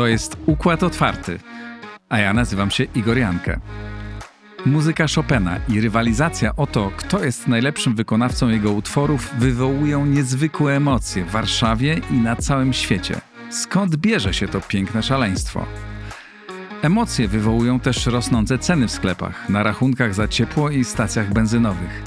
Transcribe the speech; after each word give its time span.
To 0.00 0.06
jest 0.06 0.36
Układ 0.46 0.82
Otwarty, 0.82 1.38
a 2.08 2.18
ja 2.18 2.32
nazywam 2.32 2.70
się 2.70 2.84
Igor 2.84 3.18
Jankę. 3.18 3.60
Muzyka 4.66 5.06
Chopina 5.14 5.60
i 5.68 5.80
rywalizacja 5.80 6.56
o 6.56 6.66
to, 6.66 6.92
kto 6.96 7.24
jest 7.24 7.48
najlepszym 7.48 7.94
wykonawcą 7.94 8.48
jego 8.48 8.72
utworów, 8.72 9.34
wywołują 9.38 10.06
niezwykłe 10.06 10.76
emocje 10.76 11.24
w 11.24 11.30
Warszawie 11.30 12.00
i 12.10 12.14
na 12.14 12.36
całym 12.36 12.72
świecie. 12.72 13.20
Skąd 13.50 13.96
bierze 13.96 14.34
się 14.34 14.48
to 14.48 14.60
piękne 14.60 15.02
szaleństwo? 15.02 15.66
Emocje 16.82 17.28
wywołują 17.28 17.80
też 17.80 18.06
rosnące 18.06 18.58
ceny 18.58 18.88
w 18.88 18.92
sklepach, 18.92 19.48
na 19.48 19.62
rachunkach 19.62 20.14
za 20.14 20.28
ciepło 20.28 20.70
i 20.70 20.84
stacjach 20.84 21.32
benzynowych. 21.32 22.02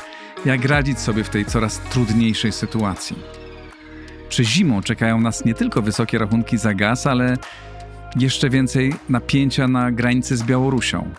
Jak 0.45 0.66
radzić 0.66 0.99
sobie 0.99 1.23
w 1.23 1.30
tej 1.30 1.45
coraz 1.45 1.80
trudniejszej 1.80 2.52
sytuacji? 2.52 3.16
Czy 4.30 4.45
zimą 4.45 4.81
czekają 4.81 5.21
nas 5.21 5.45
nie 5.45 5.53
tylko 5.53 5.81
wysokie 5.81 6.17
rachunki 6.17 6.57
za 6.57 6.73
gaz, 6.73 7.07
ale 7.07 7.38
jeszcze 8.16 8.49
więcej 8.49 8.94
napięcia 9.09 9.67
na 9.67 9.91
granicy 9.91 10.38
z 10.38 10.44
Białorusią? 10.44 11.09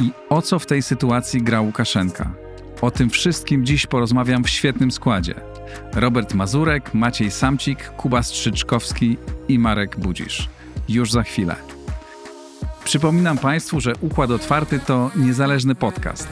I 0.00 0.10
o 0.28 0.42
co 0.42 0.58
w 0.58 0.66
tej 0.66 0.82
sytuacji 0.82 1.42
gra 1.42 1.60
Łukaszenka? 1.60 2.34
O 2.80 2.90
tym 2.90 3.10
wszystkim 3.10 3.66
dziś 3.66 3.86
porozmawiam 3.86 4.44
w 4.44 4.50
świetnym 4.50 4.90
składzie. 4.90 5.34
Robert 5.94 6.34
Mazurek, 6.34 6.94
Maciej 6.94 7.30
Samcik, 7.30 7.90
Kuba 7.96 8.22
Strzyczkowski 8.22 9.16
i 9.48 9.58
Marek 9.58 10.00
Budzisz. 10.00 10.48
Już 10.88 11.12
za 11.12 11.22
chwilę. 11.22 11.56
Przypominam 12.84 13.38
Państwu, 13.38 13.80
że 13.80 13.92
Układ 14.00 14.30
Otwarty 14.30 14.78
to 14.78 15.10
niezależny 15.16 15.74
podcast. 15.74 16.28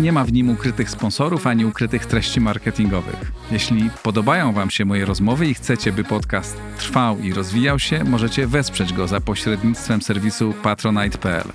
Nie 0.00 0.12
ma 0.12 0.24
w 0.24 0.32
nim 0.32 0.50
ukrytych 0.50 0.90
sponsorów 0.90 1.46
ani 1.46 1.64
ukrytych 1.66 2.06
treści 2.06 2.40
marketingowych. 2.40 3.32
Jeśli 3.50 3.90
podobają 4.02 4.52
Wam 4.52 4.70
się 4.70 4.84
moje 4.84 5.04
rozmowy 5.04 5.46
i 5.46 5.54
chcecie, 5.54 5.92
by 5.92 6.04
podcast 6.04 6.56
trwał 6.78 7.18
i 7.18 7.32
rozwijał 7.32 7.78
się, 7.78 8.04
możecie 8.04 8.46
wesprzeć 8.46 8.92
go 8.92 9.08
za 9.08 9.20
pośrednictwem 9.20 10.02
serwisu 10.02 10.54
patronite.pl. 10.62 11.48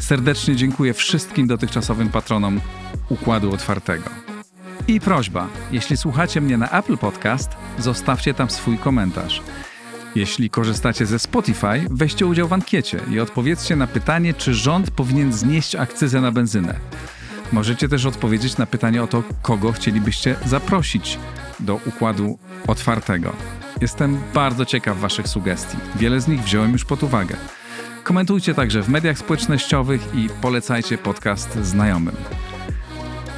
Serdecznie 0.00 0.56
dziękuję 0.56 0.94
wszystkim 0.94 1.46
dotychczasowym 1.46 2.08
patronom 2.08 2.60
Układu 3.08 3.52
Otwartego. 3.52 4.10
I 4.88 5.00
prośba, 5.00 5.48
jeśli 5.72 5.96
słuchacie 5.96 6.40
mnie 6.40 6.58
na 6.58 6.70
Apple 6.70 6.96
Podcast, 6.96 7.50
zostawcie 7.78 8.34
tam 8.34 8.50
swój 8.50 8.78
komentarz. 8.78 9.42
Jeśli 10.14 10.50
korzystacie 10.50 11.06
ze 11.06 11.18
Spotify, 11.18 11.86
weźcie 11.90 12.26
udział 12.26 12.48
w 12.48 12.52
ankiecie 12.52 13.00
i 13.10 13.20
odpowiedzcie 13.20 13.76
na 13.76 13.86
pytanie, 13.86 14.34
czy 14.34 14.54
rząd 14.54 14.90
powinien 14.90 15.32
znieść 15.32 15.74
akcyzę 15.74 16.20
na 16.20 16.32
benzynę. 16.32 16.74
Możecie 17.52 17.88
też 17.88 18.06
odpowiedzieć 18.06 18.56
na 18.58 18.66
pytanie 18.66 19.02
o 19.02 19.06
to, 19.06 19.22
kogo 19.42 19.72
chcielibyście 19.72 20.36
zaprosić 20.46 21.18
do 21.60 21.74
układu 21.86 22.38
otwartego. 22.66 23.32
Jestem 23.80 24.20
bardzo 24.34 24.64
ciekaw 24.64 24.98
Waszych 24.98 25.28
sugestii. 25.28 25.76
Wiele 25.96 26.20
z 26.20 26.28
nich 26.28 26.40
wziąłem 26.42 26.72
już 26.72 26.84
pod 26.84 27.02
uwagę. 27.02 27.36
Komentujcie 28.04 28.54
także 28.54 28.82
w 28.82 28.88
mediach 28.88 29.18
społecznościowych 29.18 30.14
i 30.14 30.28
polecajcie 30.42 30.98
podcast 30.98 31.54
znajomym. 31.54 32.16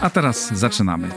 A 0.00 0.10
teraz 0.10 0.54
zaczynamy. 0.54 1.08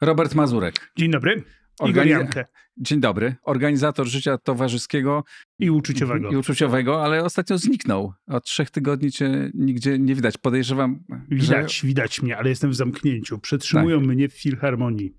Robert 0.00 0.34
Mazurek. 0.34 0.92
Dzień 0.96 1.10
dobry. 1.10 1.44
Organi- 1.80 1.88
Igor 1.90 2.06
Jankę. 2.06 2.44
Dzień 2.78 3.00
dobry. 3.00 3.36
Organizator 3.42 4.06
życia 4.06 4.38
towarzyskiego 4.38 5.24
I 5.58 5.70
uczuciowego. 5.70 6.30
i 6.30 6.36
uczuciowego, 6.36 7.04
ale 7.04 7.24
ostatnio 7.24 7.58
zniknął. 7.58 8.12
Od 8.26 8.44
trzech 8.44 8.70
tygodni 8.70 9.12
cię 9.12 9.50
nigdzie 9.54 9.98
nie 9.98 10.14
widać. 10.14 10.38
Podejrzewam, 10.38 11.04
Widać, 11.28 11.78
że... 11.80 11.86
widać 11.88 12.22
mnie, 12.22 12.36
ale 12.38 12.48
jestem 12.48 12.70
w 12.70 12.74
zamknięciu. 12.74 13.38
Przetrzymują 13.38 13.98
Tak. 13.98 14.08
mnie 14.08 14.28
w 14.28 14.32
filharmonii. 14.34 15.14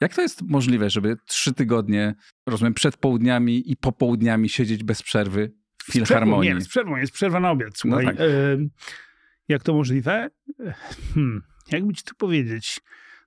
Jak 0.00 0.14
to 0.14 0.22
jest 0.22 0.42
możliwe, 0.42 0.90
żeby 0.90 1.16
trzy 1.26 1.54
tygodnie, 1.54 2.14
rozumiem, 2.46 2.74
przed 2.74 2.96
południami 2.96 3.70
i 3.72 3.76
popołudniami 3.76 4.48
siedzieć 4.48 4.84
bez 4.84 5.02
przerwy 5.02 5.52
w 5.82 5.92
filharmonii? 5.92 6.54
nie, 6.54 6.60
z 6.60 6.68
przerwą, 6.68 6.96
jest 6.96 7.12
przerwa 7.12 7.40
na 7.40 7.50
obiad. 7.50 7.78
Słuchaj, 7.78 8.04
tak. 8.06 8.16
em, 8.20 8.70
jak 9.48 9.62
to 9.62 9.74
możliwe? 9.74 10.30
Hmm, 11.14 11.42
jakby 11.72 11.94
ci 11.94 12.02
tu 12.04 12.14
powiedzieć? 12.14 12.80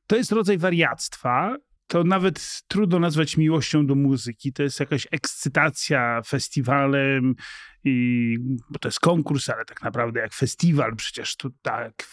To 0.07 0.15
jest 0.15 0.31
rodzaj 0.31 0.57
wariactwa. 0.57 1.57
To 1.91 2.03
nawet 2.03 2.63
trudno 2.67 2.99
nazwać 2.99 3.37
miłością 3.37 3.85
do 3.85 3.95
muzyki. 3.95 4.53
To 4.53 4.63
jest 4.63 4.79
jakaś 4.79 5.07
ekscytacja 5.11 6.21
festiwalem, 6.27 7.35
i, 7.83 8.37
bo 8.69 8.79
to 8.79 8.87
jest 8.87 8.99
konkurs, 8.99 9.49
ale 9.49 9.65
tak 9.65 9.81
naprawdę 9.83 10.19
jak 10.19 10.33
festiwal. 10.33 10.95
Przecież 10.95 11.35
tu 11.35 11.49
tak, 11.61 12.07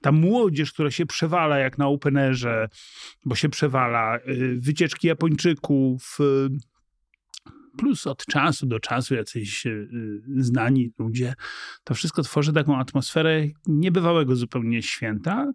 ta 0.00 0.12
młodzież, 0.12 0.72
która 0.72 0.90
się 0.90 1.06
przewala 1.06 1.58
jak 1.58 1.78
na 1.78 1.88
openerze, 1.88 2.68
bo 3.24 3.34
się 3.34 3.48
przewala. 3.48 4.18
y, 4.18 4.56
Wycieczki 4.60 5.06
Japończyków, 5.06 6.18
y, 6.20 6.48
plus 7.76 8.06
od 8.06 8.26
czasu 8.26 8.66
do 8.66 8.80
czasu 8.80 9.14
jacyś 9.14 9.66
y, 9.66 9.88
znani 10.36 10.92
ludzie. 10.98 11.34
To 11.84 11.94
wszystko 11.94 12.22
tworzy 12.22 12.52
taką 12.52 12.78
atmosferę 12.78 13.46
niebywałego 13.66 14.36
zupełnie 14.36 14.82
święta, 14.82 15.52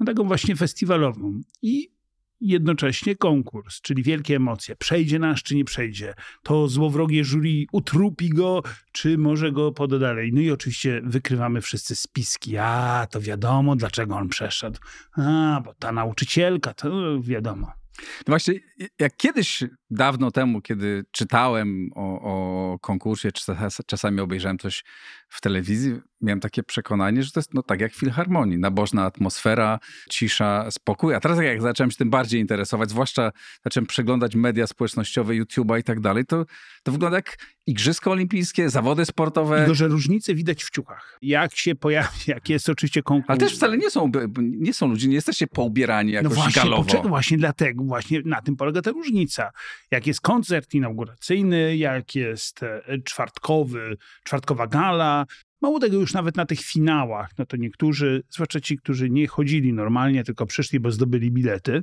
no 0.00 0.06
taką 0.06 0.24
właśnie 0.24 0.56
festiwalową. 0.56 1.40
I 1.62 1.95
jednocześnie 2.40 3.16
konkurs, 3.16 3.80
czyli 3.80 4.02
wielkie 4.02 4.36
emocje. 4.36 4.76
Przejdzie 4.76 5.18
nasz, 5.18 5.42
czy 5.42 5.56
nie 5.56 5.64
przejdzie? 5.64 6.14
To 6.42 6.68
złowrogie 6.68 7.24
jury 7.24 7.64
utrupi 7.72 8.28
go, 8.28 8.62
czy 8.92 9.18
może 9.18 9.52
go 9.52 9.72
poda 9.72 9.98
dalej? 9.98 10.32
No 10.32 10.40
i 10.40 10.50
oczywiście 10.50 11.00
wykrywamy 11.04 11.60
wszyscy 11.60 11.96
spiski. 11.96 12.56
A, 12.56 13.06
to 13.10 13.20
wiadomo, 13.20 13.76
dlaczego 13.76 14.16
on 14.16 14.28
przeszedł. 14.28 14.80
A, 15.16 15.60
bo 15.64 15.74
ta 15.74 15.92
nauczycielka, 15.92 16.74
to 16.74 17.20
wiadomo. 17.20 17.72
No 17.98 18.04
właśnie, 18.26 18.54
jak 18.98 19.16
kiedyś, 19.16 19.64
dawno 19.90 20.30
temu, 20.30 20.60
kiedy 20.60 21.04
czytałem 21.10 21.90
o, 21.94 22.20
o 22.20 22.78
konkursie, 22.78 23.32
czy 23.32 23.44
czas- 23.44 23.80
czasami 23.86 24.20
obejrzałem 24.20 24.58
coś 24.58 24.84
w 25.28 25.40
telewizji, 25.40 26.00
miałem 26.20 26.40
takie 26.40 26.62
przekonanie, 26.62 27.22
że 27.22 27.30
to 27.30 27.40
jest 27.40 27.54
no, 27.54 27.62
tak 27.62 27.80
jak 27.80 27.92
w 27.92 27.96
filharmonii. 27.96 28.58
Nabożna 28.58 29.04
atmosfera, 29.04 29.78
cisza, 30.10 30.70
spokój. 30.70 31.14
A 31.14 31.20
teraz 31.20 31.38
jak 31.42 31.62
zacząłem 31.62 31.90
się 31.90 31.96
tym 31.96 32.10
bardziej 32.10 32.40
interesować, 32.40 32.90
zwłaszcza 32.90 33.32
zacząłem 33.64 33.86
przeglądać 33.86 34.34
media 34.34 34.66
społecznościowe, 34.66 35.34
YouTube'a 35.34 35.80
i 35.80 35.82
tak 35.82 36.00
dalej, 36.00 36.24
to, 36.26 36.44
to 36.82 36.92
wygląda 36.92 37.18
jak 37.18 37.36
Igrzyska 37.66 38.10
Olimpijskie, 38.10 38.70
zawody 38.70 39.04
sportowe. 39.04 39.58
Tylko, 39.58 39.74
że 39.74 39.88
różnice 39.88 40.34
widać 40.34 40.64
w 40.64 40.70
ciuchach. 40.70 41.18
Jak 41.22 41.56
się 41.56 41.74
pojawi, 41.74 42.18
jak 42.26 42.48
jest 42.48 42.68
oczywiście 42.68 43.02
konkurs. 43.02 43.30
Ale 43.30 43.38
też 43.38 43.54
wcale 43.54 43.78
nie 43.78 43.90
są, 43.90 44.10
nie 44.38 44.74
są 44.74 44.88
ludzie, 44.88 45.08
nie 45.08 45.14
jesteście 45.14 45.46
poubierani 45.46 46.12
jakoś 46.12 46.30
no 46.30 46.34
właśnie, 46.34 46.62
galowo. 46.62 46.84
poczekaj, 46.84 47.08
właśnie 47.08 47.38
dlatego, 47.38 47.84
właśnie 47.84 48.20
na 48.24 48.42
tym 48.42 48.56
polega 48.56 48.82
ta 48.82 48.90
różnica. 48.90 49.50
Jak 49.90 50.06
jest 50.06 50.20
koncert 50.20 50.74
inauguracyjny, 50.74 51.76
jak 51.76 52.14
jest 52.14 52.62
e, 52.62 52.82
czwartkowy, 53.04 53.96
czwartkowa 54.24 54.66
gala, 54.66 55.15
mało 55.62 55.80
tego 55.80 55.96
już 55.96 56.14
nawet 56.14 56.36
na 56.36 56.46
tych 56.46 56.60
finałach, 56.60 57.30
no 57.38 57.46
to 57.46 57.56
niektórzy, 57.56 58.22
zwłaszcza 58.30 58.60
ci, 58.60 58.76
którzy 58.76 59.10
nie 59.10 59.26
chodzili 59.26 59.72
normalnie, 59.72 60.24
tylko 60.24 60.46
przyszli, 60.46 60.80
bo 60.80 60.90
zdobyli 60.90 61.30
bilety, 61.30 61.82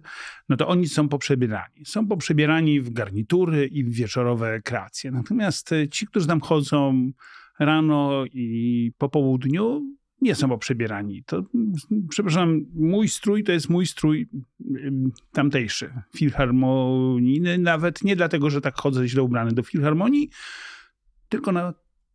no 0.49 0.57
to 0.57 0.67
oni 0.67 0.88
są 0.88 1.09
poprzebierani. 1.09 1.85
Są 1.85 2.07
poprzebierani 2.07 2.81
w 2.81 2.94
garnitury 2.94 3.67
i 3.67 3.83
w 3.83 3.94
wieczorowe 3.94 4.61
kreacje. 4.61 5.11
Natomiast 5.11 5.71
e, 5.71 5.88
ci, 5.88 6.07
którzy 6.07 6.27
tam 6.27 6.41
chodzą 6.41 7.11
rano 7.59 8.25
i 8.33 8.91
po 8.97 9.09
południu, 9.09 9.81
nie 10.21 10.35
są 10.35 10.50
poprzebierani. 10.50 11.23
To, 11.23 11.44
przepraszam, 12.09 12.65
mój 12.75 13.07
strój 13.07 13.44
to 13.44 13.51
jest 13.51 13.69
mój 13.69 13.88
strój 13.88 14.29
tamtejszy, 15.31 15.94
filharmonijny, 16.15 17.57
nawet 17.57 18.03
nie 18.03 18.15
dlatego, 18.15 18.50
że 18.50 18.61
tak 18.61 18.75
chodzę 18.75 19.07
źle 19.07 19.23
ubrany 19.23 19.51
do 19.51 19.63
filharmonii, 19.63 20.29
tylko 21.29 21.51
na 21.51 21.73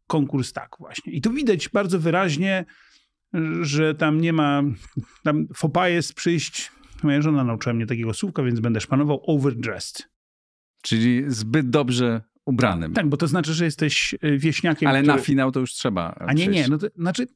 konkurs 0.08 0.52
tak 0.52 0.76
właśnie. 0.78 1.12
I 1.12 1.20
tu 1.20 1.32
widać 1.32 1.68
bardzo 1.68 1.98
wyraźnie, 1.98 2.64
że 3.60 3.94
tam 3.94 4.20
nie 4.20 4.32
ma, 4.32 4.62
tam 5.24 5.46
fopa 5.54 5.88
jest 5.88 6.14
przyjść, 6.14 6.72
moja 7.02 7.22
żona 7.22 7.44
nauczyła 7.44 7.74
mnie 7.74 7.86
takiego 7.86 8.14
słówka, 8.14 8.42
więc 8.42 8.60
będę 8.60 8.80
szpanował, 8.80 9.22
overdressed. 9.26 10.08
Czyli 10.82 11.24
zbyt 11.26 11.70
dobrze 11.70 12.22
ubranym. 12.44 12.92
Tak, 12.92 13.08
bo 13.08 13.16
to 13.16 13.26
znaczy, 13.26 13.54
że 13.54 13.64
jesteś 13.64 14.14
y, 14.24 14.38
wieśniakiem, 14.38 14.88
Ale 14.88 15.02
który... 15.02 15.16
na 15.16 15.22
finał 15.22 15.52
to 15.52 15.60
już 15.60 15.72
trzeba. 15.72 16.14
A 16.14 16.32
nie, 16.32 16.46
nie, 16.46 16.52
przyjść. 16.52 16.70
no 16.70 16.78
to 16.78 16.86
znaczy 16.96 17.26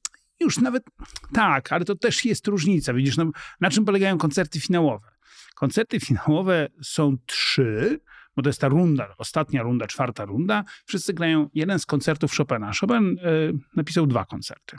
już 0.40 0.58
nawet 0.58 0.84
tak, 1.32 1.72
ale 1.72 1.84
to 1.84 1.94
też 1.94 2.24
jest 2.24 2.46
różnica. 2.46 2.94
Widzisz, 2.94 3.16
no, 3.16 3.30
na 3.60 3.70
czym 3.70 3.84
polegają 3.84 4.18
koncerty 4.18 4.60
finałowe? 4.60 5.08
Koncerty 5.54 6.00
finałowe 6.00 6.68
są 6.82 7.16
trzy, 7.26 8.00
bo 8.36 8.42
to 8.42 8.48
jest 8.48 8.60
ta 8.60 8.68
runda, 8.68 9.14
ostatnia 9.18 9.62
runda, 9.62 9.86
czwarta 9.86 10.24
runda. 10.24 10.64
Wszyscy 10.84 11.14
grają 11.14 11.48
jeden 11.54 11.78
z 11.78 11.86
koncertów 11.86 12.36
Chopina. 12.36 12.70
Chopin 12.80 13.18
e, 13.18 13.32
napisał 13.76 14.06
dwa 14.06 14.24
koncerty. 14.24 14.76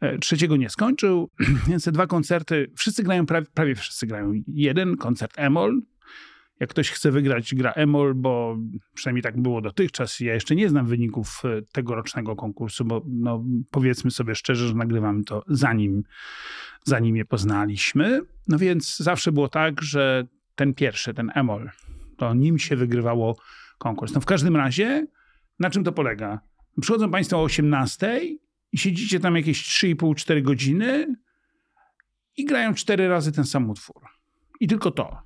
E, 0.00 0.18
trzeciego 0.18 0.56
nie 0.56 0.70
skończył, 0.70 1.30
więc 1.68 1.84
te 1.84 1.92
dwa 1.92 2.06
koncerty, 2.06 2.70
wszyscy 2.76 3.02
grają, 3.02 3.26
prawie, 3.26 3.46
prawie 3.54 3.74
wszyscy 3.74 4.06
grają. 4.06 4.32
Jeden 4.46 4.96
koncert 4.96 5.32
Emol, 5.36 5.80
jak 6.60 6.70
ktoś 6.70 6.90
chce 6.90 7.10
wygrać, 7.10 7.54
gra 7.54 7.72
Emol, 7.72 8.14
bo 8.14 8.56
przynajmniej 8.94 9.22
tak 9.22 9.42
było 9.42 9.60
dotychczas. 9.60 10.20
Ja 10.20 10.34
jeszcze 10.34 10.56
nie 10.56 10.68
znam 10.68 10.86
wyników 10.86 11.42
e, 11.44 11.62
tegorocznego 11.72 12.36
konkursu, 12.36 12.84
bo 12.84 13.02
no, 13.06 13.44
powiedzmy 13.70 14.10
sobie 14.10 14.34
szczerze, 14.34 14.68
że 14.68 14.74
nagrywamy 14.74 15.24
to 15.24 15.44
zanim, 15.48 16.02
zanim 16.84 17.16
je 17.16 17.24
poznaliśmy. 17.24 18.20
No 18.48 18.58
więc 18.58 18.96
zawsze 18.96 19.32
było 19.32 19.48
tak, 19.48 19.82
że 19.82 20.26
ten 20.54 20.74
pierwszy, 20.74 21.14
ten 21.14 21.30
Emol, 21.34 21.70
to 22.20 22.34
nim 22.34 22.58
się 22.58 22.76
wygrywało 22.76 23.36
konkurs. 23.78 24.14
No 24.14 24.20
w 24.20 24.26
każdym 24.26 24.56
razie, 24.56 25.06
na 25.58 25.70
czym 25.70 25.84
to 25.84 25.92
polega? 25.92 26.40
Przychodzą 26.80 27.10
Państwo 27.10 27.38
o 27.38 27.42
18 27.42 28.20
i 28.72 28.78
siedzicie 28.78 29.20
tam 29.20 29.36
jakieś 29.36 29.84
3,5-4 29.84 30.42
godziny 30.42 31.14
i 32.36 32.44
grają 32.44 32.74
cztery 32.74 33.08
razy 33.08 33.32
ten 33.32 33.44
sam 33.44 33.70
utwór. 33.70 34.02
I 34.60 34.68
tylko 34.68 34.90
to. 34.90 35.18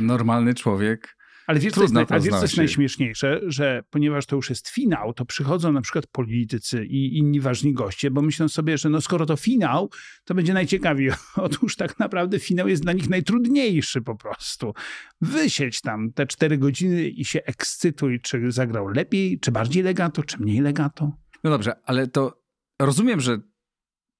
Normalny 0.00 0.54
człowiek. 0.54 1.16
Ale 1.46 1.60
wiesz, 1.60 1.72
co 1.72 1.82
jest, 1.82 1.94
wiesz, 1.94 2.34
co 2.34 2.42
jest 2.42 2.56
najśmieszniejsze? 2.56 3.40
Że 3.46 3.82
ponieważ 3.90 4.26
to 4.26 4.36
już 4.36 4.50
jest 4.50 4.68
finał, 4.68 5.14
to 5.14 5.24
przychodzą 5.24 5.72
na 5.72 5.80
przykład 5.80 6.06
politycy 6.06 6.84
i 6.84 7.18
inni 7.18 7.40
ważni 7.40 7.74
goście, 7.74 8.10
bo 8.10 8.22
myślą 8.22 8.48
sobie, 8.48 8.78
że 8.78 8.90
no 8.90 9.00
skoro 9.00 9.26
to 9.26 9.36
finał, 9.36 9.90
to 10.24 10.34
będzie 10.34 10.54
najciekawiej. 10.54 11.10
Otóż 11.36 11.76
tak 11.76 11.98
naprawdę 11.98 12.38
finał 12.38 12.68
jest 12.68 12.82
dla 12.82 12.92
nich 12.92 13.10
najtrudniejszy 13.10 14.02
po 14.02 14.14
prostu. 14.14 14.74
Wysiedź 15.20 15.80
tam 15.80 16.12
te 16.12 16.26
cztery 16.26 16.58
godziny 16.58 17.08
i 17.08 17.24
się 17.24 17.44
ekscytuj, 17.44 18.20
czy 18.20 18.52
zagrał 18.52 18.88
lepiej, 18.88 19.40
czy 19.40 19.52
bardziej 19.52 19.82
legato, 19.82 20.22
czy 20.22 20.38
mniej 20.38 20.60
legato. 20.60 21.12
No 21.44 21.50
dobrze, 21.50 21.72
ale 21.84 22.06
to 22.06 22.42
rozumiem, 22.80 23.20
że 23.20 23.38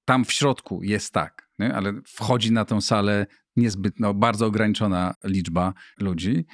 tam 0.05 0.25
w 0.25 0.31
środku 0.31 0.83
jest 0.83 1.13
tak, 1.13 1.49
nie? 1.59 1.73
ale 1.73 1.93
wchodzi 2.07 2.51
na 2.51 2.65
tę 2.65 2.81
salę 2.81 3.25
niezbyt, 3.55 3.99
no, 3.99 4.13
bardzo 4.13 4.45
ograniczona 4.45 5.13
liczba 5.23 5.73
ludzi, 5.99 6.45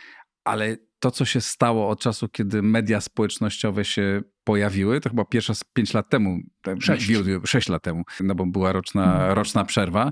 ale 0.43 0.77
to, 0.99 1.11
co 1.11 1.25
się 1.25 1.41
stało 1.41 1.89
od 1.89 1.99
czasu, 1.99 2.29
kiedy 2.29 2.61
media 2.61 3.01
społecznościowe 3.01 3.85
się 3.85 4.21
pojawiły, 4.43 5.01
to 5.01 5.09
chyba 5.09 5.25
pierwsza 5.25 5.53
z 5.55 5.63
pięć 5.73 5.93
lat 5.93 6.09
temu, 6.09 6.39
te- 6.61 6.81
Sześć. 6.81 7.07
wiu- 7.07 7.41
sześć 7.47 7.69
lat 7.69 7.83
temu, 7.83 8.03
no 8.19 8.35
bo 8.35 8.45
była 8.45 8.71
roczna, 8.71 9.03
Mhm. 9.13 9.33
roczna 9.33 9.65
przerwa, 9.65 10.11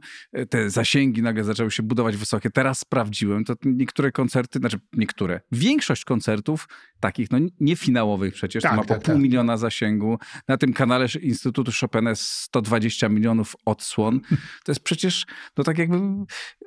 te 0.50 0.70
zasięgi 0.70 1.22
nagle 1.22 1.44
zaczęły 1.44 1.72
się 1.72 1.84
budować 1.84 2.18
wysokie. 2.18 2.50
Teraz 2.50 2.80
sprawdziłem, 2.80 3.46
to 3.46 3.54
niektóre 3.66 4.12
koncerty, 4.12 4.60
znaczy 4.60 4.80
niektóre, 4.94 5.42
większość 5.52 6.06
koncertów 6.06 6.68
takich, 7.00 7.32
no 7.32 7.38
nie 7.60 7.76
finałowych 7.76 8.34
przecież, 8.34 8.64
Tak, 8.64 8.72
to 8.72 8.78
ma 8.78 8.84
po 8.84 8.88
tak, 8.94 9.04
pół 9.04 9.14
tak. 9.14 9.24
miliona 9.24 9.58
zasięgu. 9.58 10.18
Na 10.48 10.58
tym 10.58 10.74
kanale 10.74 11.06
Instytutu 11.22 11.72
Chopina 11.82 12.10
jest 12.10 12.22
120 12.24 13.10
milionów 13.10 13.56
odsłon. 13.66 14.20
To 14.66 14.72
jest 14.72 14.84
przecież, 14.84 15.26
no 15.58 15.64
tak 15.64 15.78
jakby 15.78 16.00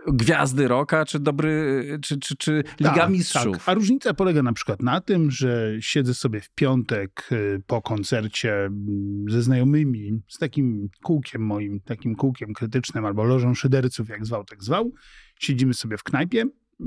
gwiazdy 0.08 0.68
roka, 0.68 1.04
czy 1.04 1.20
dobry, 1.20 1.84
czy, 2.02 2.18
czy, 2.18 2.36
czy 2.36 2.64
Liga 2.80 2.94
Tak, 2.94 3.10
Mistrzów. 3.10 3.56
Tak. 3.58 3.68
A 3.68 3.74
różnica 3.74 4.14
polega 4.14 4.42
na 4.42 4.52
przykład 4.52 4.82
na 4.82 5.00
tym, 5.00 5.30
że 5.30 5.72
siedzę 5.80 6.14
sobie 6.14 6.40
w 6.40 6.50
piątek 6.50 7.28
y, 7.32 7.51
po 7.66 7.82
koncercie 7.82 8.54
mm, 8.54 9.24
ze 9.28 9.42
znajomymi, 9.42 10.22
z 10.28 10.38
takim 10.38 10.88
kółkiem 11.02 11.42
moim, 11.42 11.80
takim 11.80 12.14
kółkiem 12.14 12.54
krytycznym 12.54 13.04
albo 13.04 13.24
lożą 13.24 13.54
szyderców, 13.54 14.08
jak 14.08 14.26
zwał, 14.26 14.44
tak 14.44 14.64
zwał. 14.64 14.92
Siedzimy 15.40 15.74
sobie 15.74 15.96
w 15.96 16.02
knajpie 16.02 16.44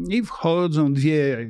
i 0.09 0.23
wchodzą 0.23 0.93
dwie 0.93 1.49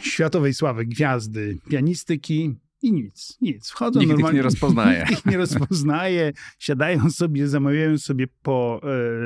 światowej 0.00 0.54
sławy 0.54 0.86
gwiazdy 0.86 1.58
pianistyki 1.70 2.56
i 2.82 2.92
nic, 2.92 3.38
nic. 3.40 3.70
Wchodzą 3.70 4.00
Nikt 4.00 4.10
ich 4.10 4.16
normalnie. 4.16 4.36
nie 4.36 4.42
rozpoznaje. 4.42 4.98
Nikt 5.10 5.12
ich 5.12 5.32
nie 5.32 5.36
rozpoznaje. 5.36 6.32
Siadają 6.58 7.10
sobie, 7.10 7.48
zamawiają 7.48 7.98
sobie 7.98 8.26
po 8.42 8.80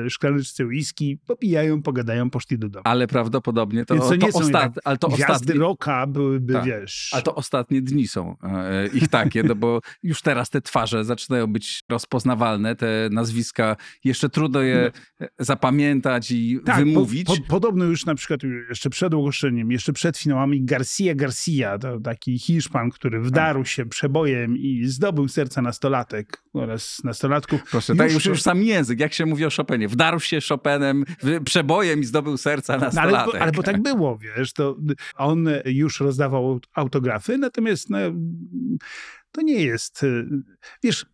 e, 0.05 0.09
szklaneczce 0.09 0.65
whisky, 0.65 1.19
popijają, 1.27 1.81
pogadają, 1.81 2.29
poszli 2.29 2.59
do 2.59 2.69
domu. 2.69 2.83
Ale 2.85 3.07
prawdopodobnie 3.07 3.85
to, 3.85 3.93
Więc 3.93 4.05
to 4.05 4.09
to, 4.09 4.15
nie 4.15 4.31
są 4.31 4.39
ostat, 4.39 4.63
jednak 4.63 4.73
ale 4.85 4.97
to 4.97 5.07
ostatnie, 5.07 5.55
rocka 5.55 6.07
byłyby, 6.07 6.53
Tak. 6.53 6.65
wiesz... 6.65 7.09
ale 7.13 7.23
to 7.23 7.35
ostatnie 7.35 7.81
dni 7.81 8.07
są 8.07 8.35
e, 8.43 8.87
ich 8.87 9.07
takie, 9.07 9.43
no 9.43 9.55
bo 9.55 9.79
już 10.03 10.21
teraz 10.21 10.49
te 10.49 10.61
twarze 10.61 11.05
zaczynają 11.05 11.47
być 11.47 11.83
rozpoznawalne, 11.89 12.75
te 12.75 13.09
nazwiska, 13.11 13.75
jeszcze 14.03 14.29
trudno 14.29 14.61
je 14.61 14.91
e, 15.21 15.27
zapamiętać 15.39 16.31
i 16.31 16.59
tak, 16.65 16.77
wymówić. 16.79 17.27
Po, 17.27 17.35
po, 17.35 17.41
podobno 17.41 17.85
już 17.85 18.05
na 18.05 18.15
przykład 18.15 18.41
jeszcze 18.69 18.89
przed 18.89 19.13
ogłoszeniem, 19.13 19.71
jeszcze 19.71 19.93
przed 19.93 20.17
finałami 20.17 20.65
Garcia 20.65 21.15
Garcia, 21.15 21.77
to 21.77 21.99
taki 21.99 22.39
Hiszpan, 22.39 22.89
który 22.89 23.21
wdarł 23.45 23.65
się 23.65 23.85
przebojem 23.85 24.57
i 24.57 24.85
zdobył 24.85 25.27
serca 25.27 25.61
nastolatek 25.61 26.43
oraz 26.53 27.03
nastolatków. 27.03 27.63
Proszę, 27.71 27.95
tak 27.95 28.05
już 28.05 28.13
już, 28.13 28.25
już 28.25 28.41
sam 28.41 28.63
język, 28.63 28.99
jak 28.99 29.13
się 29.13 29.25
mówi 29.25 29.45
o 29.45 29.49
Chopinie. 29.49 29.87
Wdarł 29.87 30.19
się 30.19 30.39
Chopinem 30.49 31.05
przebojem 31.45 31.99
i 31.99 32.03
zdobył 32.03 32.37
serca 32.37 32.77
na 32.77 32.79
No, 32.79 33.01
ale, 33.01 33.11
stolatek. 33.11 33.41
ale 33.41 33.51
bo 33.51 33.63
tak 33.63 33.81
było, 33.81 34.17
wiesz, 34.17 34.53
to 34.53 34.77
on 35.15 35.49
już 35.65 35.99
rozdawał 35.99 36.59
autografy, 36.73 37.37
natomiast 37.37 37.89
no, 37.89 37.97
to 39.31 39.41
nie 39.41 39.63
jest, 39.63 40.03
y, 40.03 40.25
wiesz, 40.83 41.05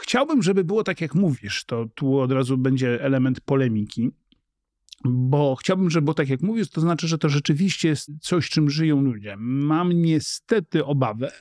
chciałbym, 0.00 0.42
żeby 0.42 0.64
było 0.64 0.84
tak, 0.84 1.00
jak 1.00 1.14
mówisz, 1.14 1.64
to 1.64 1.86
tu 1.94 2.18
od 2.18 2.32
razu 2.32 2.58
będzie 2.58 3.02
element 3.02 3.40
polemiki, 3.40 4.10
bo 5.04 5.56
chciałbym, 5.56 5.90
żeby 5.90 6.04
było 6.04 6.14
tak, 6.14 6.28
jak 6.28 6.42
mówisz, 6.42 6.70
to 6.70 6.80
znaczy, 6.80 7.08
że 7.08 7.18
to 7.18 7.28
rzeczywiście 7.28 7.88
jest 7.88 8.10
coś, 8.20 8.48
czym 8.50 8.70
żyją 8.70 9.00
ludzie. 9.00 9.34
Mam 9.38 9.92
niestety 9.92 10.84
obawę, 10.84 11.32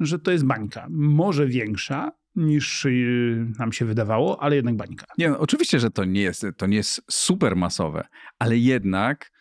że 0.00 0.18
to 0.18 0.30
jest 0.30 0.44
bańka. 0.44 0.86
Może 0.90 1.46
większa 1.46 2.12
niż 2.34 2.84
y, 2.84 3.52
nam 3.58 3.72
się 3.72 3.84
wydawało, 3.84 4.42
ale 4.42 4.56
jednak 4.56 4.76
bańka. 4.76 5.06
Nie, 5.18 5.30
no, 5.30 5.38
oczywiście, 5.38 5.78
że 5.78 5.90
to 5.90 6.04
nie 6.04 6.20
jest, 6.20 6.46
to 6.56 6.66
nie 6.66 6.76
jest 6.76 7.02
super 7.10 7.56
masowe, 7.56 8.06
ale 8.38 8.56
jednak 8.56 9.32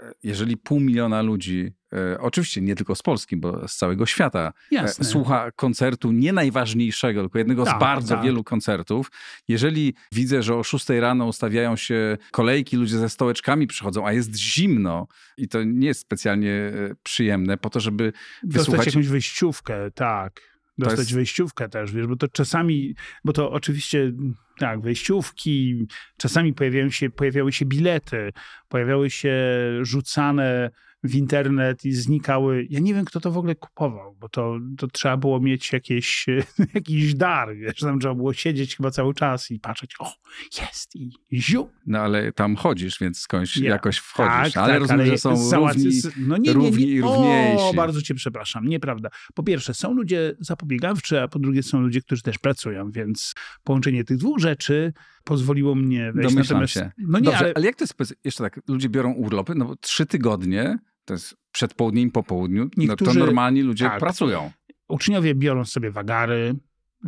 e, 0.00 0.12
jeżeli 0.22 0.56
pół 0.56 0.80
miliona 0.80 1.22
ludzi, 1.22 1.72
oczywiście 2.20 2.60
nie 2.60 2.74
tylko 2.74 2.94
z 2.94 3.02
Polski, 3.02 3.36
bo 3.36 3.68
z 3.68 3.76
całego 3.76 4.06
świata, 4.06 4.52
e, 4.72 4.74
Jasne. 4.74 5.04
słucha 5.04 5.50
koncertu 5.50 6.12
nie 6.12 6.32
najważniejszego, 6.32 7.20
tylko 7.20 7.38
jednego 7.38 7.62
z 7.62 7.68
Tak, 7.68 7.78
bardzo 7.78 8.14
tak. 8.14 8.24
wielu 8.24 8.44
koncertów. 8.44 9.10
Jeżeli 9.48 9.94
widzę, 10.12 10.42
że 10.42 10.54
o 10.54 10.62
6 10.62 10.88
rano 11.00 11.26
ustawiają 11.26 11.76
się 11.76 12.18
kolejki, 12.30 12.76
ludzie 12.76 12.98
ze 12.98 13.08
stołeczkami 13.08 13.66
przychodzą, 13.66 14.06
a 14.06 14.12
jest 14.12 14.36
zimno 14.36 15.06
i 15.36 15.48
to 15.48 15.62
nie 15.64 15.86
jest 15.86 16.00
specjalnie 16.00 16.52
e, 16.52 16.72
przyjemne 17.02 17.58
po 17.58 17.70
to, 17.70 17.80
żeby 17.80 18.12
Dostać 18.42 18.58
wysłuchać... 18.66 18.86
jakąś 18.86 19.08
wejściówkę, 19.08 19.90
tak. 19.90 20.40
Dostać 20.78 20.98
jest- 20.98 21.14
wejściówkę 21.14 21.68
też, 21.68 21.92
wiesz, 21.92 22.06
bo 22.06 22.16
to 22.16 22.28
czasami, 22.28 22.94
bo 23.24 23.32
to 23.32 23.50
oczywiście, 23.50 24.12
tak, 24.58 24.80
wejściówki, 24.80 25.86
czasami 26.16 26.54
pojawiają 26.54 26.90
się, 26.90 27.10
pojawiały 27.10 27.52
się 27.52 27.64
bilety, 27.66 28.32
pojawiały 28.68 29.10
się 29.10 29.34
rzucane 29.82 30.70
w 31.04 31.14
internet 31.14 31.84
i 31.84 31.92
znikały. 31.92 32.66
Ja 32.70 32.80
nie 32.80 32.94
wiem, 32.94 33.04
kto 33.04 33.20
to 33.20 33.30
w 33.30 33.38
ogóle 33.38 33.54
kupował, 33.54 34.16
bo 34.20 34.28
to, 34.28 34.58
to 34.78 34.86
trzeba 34.86 35.16
było 35.16 35.40
mieć 35.40 35.72
jakieś, 35.72 36.26
jakiś 36.74 37.14
dar, 37.14 37.56
wiesz, 37.56 37.80
tam 37.80 38.00
trzeba 38.00 38.14
było 38.14 38.32
siedzieć 38.32 38.76
chyba 38.76 38.90
cały 38.90 39.14
czas 39.14 39.50
i 39.50 39.60
patrzeć, 39.60 39.94
o, 39.98 40.12
jest 40.60 40.96
i 40.96 41.10
ziu. 41.32 41.68
No 41.86 41.98
ale 41.98 42.32
tam 42.32 42.56
chodzisz, 42.56 42.98
więc 43.00 43.18
skądś 43.18 43.56
Ja. 43.56 43.70
jakoś 43.70 43.96
wchodzisz. 43.96 44.52
Tak, 44.52 44.56
ale 44.56 44.72
tak, 44.72 44.80
rozumiem, 44.80 45.06
że 45.06 45.18
są 45.18 45.36
załatw- 45.36 45.84
równi, 45.84 46.00
no 46.16 46.36
nie, 46.36 46.54
nie, 46.54 46.70
nie. 46.70 47.00
równiejsi. 47.00 47.64
O, 47.64 47.72
bardzo 47.76 48.02
cię 48.02 48.14
przepraszam, 48.14 48.68
nieprawda. 48.68 49.08
Po 49.34 49.42
pierwsze, 49.42 49.74
są 49.74 49.94
ludzie 49.94 50.36
zapobiegawczy, 50.40 51.20
a 51.22 51.28
po 51.28 51.38
drugie 51.38 51.62
są 51.62 51.80
ludzie, 51.80 52.00
którzy 52.00 52.22
też 52.22 52.38
pracują, 52.38 52.90
więc 52.90 53.34
połączenie 53.64 54.04
tych 54.04 54.16
dwóch 54.16 54.38
rzeczy 54.38 54.92
pozwoliło 55.24 55.74
mnie 55.74 56.12
wejść. 56.12 56.34
Domyślam 56.34 56.60
Natomiast, 56.60 56.74
się. 56.74 56.90
No 56.98 57.18
nie, 57.18 57.24
Dobrze, 57.24 57.38
ale 57.38 57.52
ale... 57.56 57.66
jak 57.66 57.76
to 57.76 57.84
jest, 57.84 58.14
jeszcze 58.24 58.44
tak, 58.44 58.60
ludzie 58.68 58.88
biorą 58.88 59.12
urlopy, 59.12 59.54
no 59.54 59.64
bo 59.64 59.76
trzy 59.76 60.06
tygodnie, 60.06 60.78
to 61.06 61.14
jest 61.14 61.36
przed 61.52 61.74
południem 61.74 62.10
po 62.10 62.22
południu, 62.22 62.64
no 62.64 62.70
to 62.70 62.80
Niektórzy- 62.80 63.18
normalni 63.18 63.62
ludzie 63.62 63.84
tak. 63.84 63.98
pracują. 64.00 64.50
uczniowie 64.88 65.34
biorą 65.34 65.64
sobie 65.64 65.90
wagary, 65.90 66.54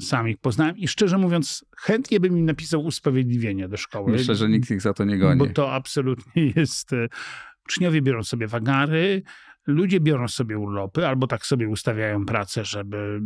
sam 0.00 0.28
ich 0.28 0.38
poznałem 0.38 0.76
i 0.76 0.88
szczerze 0.88 1.19
mówiąc, 1.19 1.64
chętnie 1.78 2.21
bym 2.21 2.38
im 2.38 2.45
napisał 2.45 2.85
usprawiedliwienie 2.85 3.69
do 3.69 3.76
szkoły. 3.76 4.12
Myślę, 4.12 4.35
że 4.35 4.49
nikt 4.49 4.71
ich 4.71 4.81
za 4.81 4.95
to 4.95 5.05
nie 5.05 5.19
goni. 5.19 5.38
Bo 5.38 5.47
to 5.47 5.73
absolutnie 5.73 6.47
jest. 6.57 6.93
e, 6.93 7.09
Uczniowie 7.69 8.02
biorą 8.02 8.23
sobie 8.25 8.47
wagary, 8.47 9.23
ludzie 9.68 10.00
biorą 10.00 10.28
sobie 10.28 10.58
urlopy, 10.58 11.06
albo 11.06 11.26
tak 11.26 11.46
sobie 11.46 11.68
ustawiają 11.68 12.26
pracę, 12.26 12.64
żeby, 12.64 13.20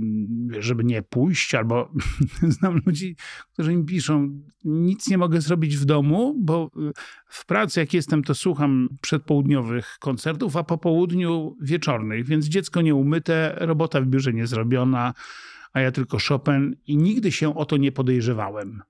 żeby 0.59 0.85
nie 0.85 1.03
pójść, 1.03 1.55
albo 1.55 1.93
znam 2.59 2.81
ludzi, 2.87 3.17
którzy 3.53 3.77
mi 3.77 3.85
piszą, 3.85 4.41
nic 4.65 5.09
nie 5.09 5.19
mogę 5.19 5.41
zrobić 5.41 5.77
w 5.77 5.85
domu, 5.85 6.35
bo 6.39 6.71
e, 6.77 6.93
w 7.27 7.47
pracy 7.47 7.81
jak 7.81 7.95
jestem, 7.95 8.23
to 8.23 8.35
słucham 8.35 8.89
przedpołudniowych 9.01 9.97
koncertów, 10.01 10.57
a 10.57 10.65
po 10.65 10.79
południu 10.79 11.57
wieczornych, 11.61 12.27
więc 12.27 12.47
dziecko 12.47 12.83
nie 12.83 12.95
umyte, 12.95 13.57
robota 13.61 14.01
w 14.01 14.07
biurze 14.07 14.33
nie 14.33 14.47
zrobiona, 14.47 15.15
a 15.73 15.81
ja 15.81 15.93
tylko 15.93 16.19
Chopin 16.29 16.77
i 16.87 16.97
nigdy 16.97 17.33
się 17.33 17.57
o 17.57 17.65
to 17.65 17.77
nie 17.77 17.93
podejrzewałem. 17.93 18.83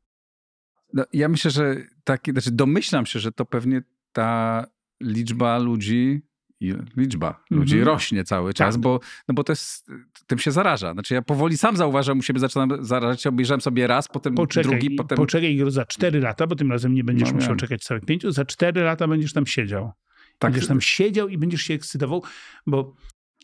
No, 0.93 1.05
ja 1.13 1.29
myślę, 1.29 1.51
że 1.51 1.77
taki, 2.05 2.33
znaczy 2.33 2.51
domyślam 2.51 3.07
się, 3.07 3.19
że 3.19 3.33
to 3.33 3.45
pewnie 3.45 3.83
ta 4.13 4.65
liczba 5.01 5.59
ludzi, 5.59 6.23
i 6.63 6.75
liczba 6.97 7.45
ludzi 7.51 7.75
Mhm. 7.79 7.95
rośnie 7.95 8.25
cały 8.25 8.55
czas, 8.55 8.75
Tak. 8.75 8.83
bo, 8.83 9.01
no 9.29 9.35
bo 9.35 9.45
to 9.45 9.53
jest, 9.53 9.87
tym 10.27 10.39
się 10.39 10.51
zaraża. 10.51 10.93
Znaczy 10.93 11.15
ja 11.15 11.23
powoli 11.23 11.59
sam 11.59 11.77
zauważam 11.77 12.19
u 12.19 12.23
siebie, 12.23 12.41
zaczynam 12.41 12.85
zarażać, 12.85 13.27
obejrzałem 13.27 13.61
sobie 13.61 13.87
raz, 13.87 14.09
potem 14.09 14.35
Poczekaj, 14.35 14.71
drugi, 14.71 14.91
potem... 14.91 15.17
poczekaj 15.17 15.59
za 15.69 15.85
4 15.87 16.21
lata, 16.21 16.47
bo 16.47 16.57
tym 16.57 16.71
razem 16.73 16.95
nie 16.95 17.05
będziesz 17.05 17.29
No 17.29 17.35
musiał 17.35 17.49
wiem. 17.49 17.59
czekać 17.59 17.83
całych 17.85 18.05
pięciu, 18.05 18.31
za 18.31 18.45
4 18.45 18.81
lata 18.83 19.09
będziesz 19.09 19.33
tam 19.33 19.47
siedział. 19.47 19.93
tak, 20.39 20.51
Będziesz 20.53 20.69
tam 20.69 20.81
siedział 20.81 21.29
i 21.29 21.39
będziesz 21.39 21.63
się 21.63 21.75
ekscytował, 21.75 22.23
bo 22.67 22.95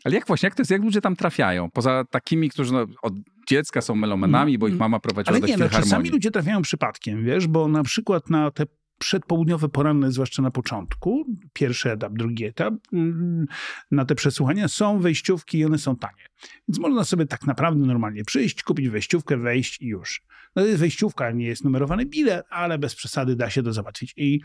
Ale 0.05 0.15
jak 0.15 0.27
właśnie, 0.27 0.47
jak 0.47 0.55
to 0.55 0.61
jest, 0.61 0.71
jak 0.71 0.83
ludzie 0.83 1.01
tam 1.01 1.17
trafiają? 1.17 1.71
Poza 1.71 2.05
takimi, 2.11 2.51
którzy 2.51 2.73
no, 2.73 2.87
od 3.03 3.15
dziecka 3.49 3.81
są 3.81 3.95
melomanami, 3.95 4.59
bo 4.59 4.69
ich 4.69 4.77
mama 4.79 5.01
prowadziła 5.01 5.33
ale 5.33 5.41
do 5.41 5.47
nie, 5.47 5.57
no, 5.57 5.69
czasami 5.69 6.11
ludzie 6.11 6.31
trafiają 6.31 6.63
przypadkiem, 6.63 7.25
wiesz, 7.25 7.47
bo 7.47 7.69
na 7.69 7.83
przykład 7.83 8.31
na 8.31 8.51
te 8.51 8.65
przedpołudniowe, 8.99 9.69
poranne, 9.69 10.13
zwłaszcza 10.13 10.43
na 10.43 10.51
początku, 10.51 11.27
pierwszy 11.53 11.93
etap, 11.93 12.13
drugi 12.13 12.45
etap, 12.45 12.75
mm, 12.93 13.47
na 13.91 14.05
te 14.05 14.15
przesłuchania 14.15 14.69
są 14.69 15.01
wejściówki 15.01 15.59
i 15.59 15.65
one 15.65 15.79
są 15.79 15.97
tanie. 15.97 16.25
Więc 16.69 16.79
można 16.79 17.05
sobie 17.05 17.27
tak 17.27 17.47
naprawdę 17.47 17.87
normalnie 17.87 18.25
przyjść, 18.25 18.63
kupić 18.63 18.89
wejściówkę, 18.89 19.37
wejść 19.37 19.83
i 19.83 19.87
już. 19.87 20.23
No 20.57 20.63
to 20.63 20.69
jest 20.69 20.81
wejściówka, 20.81 21.31
nie 21.31 21.47
jest 21.47 21.65
numerowany 21.65 22.07
bilet, 22.07 22.47
ale 22.51 22.79
bez 22.79 22.95
przesady 22.95 23.37
da 23.37 23.51
się 23.51 23.63
to 23.63 23.73
załatwić. 23.73 24.15
I 24.17 24.41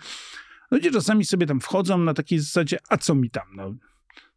ludzie 0.72 0.92
czasami 0.92 1.26
sobie 1.26 1.46
tam 1.46 1.60
wchodzą 1.60 1.98
na 1.98 2.14
takiej 2.14 2.40
zasadzie, 2.40 2.78
a 2.90 2.98
co 2.98 3.16
mi 3.16 3.30
tam, 3.30 3.48
no. 3.56 3.76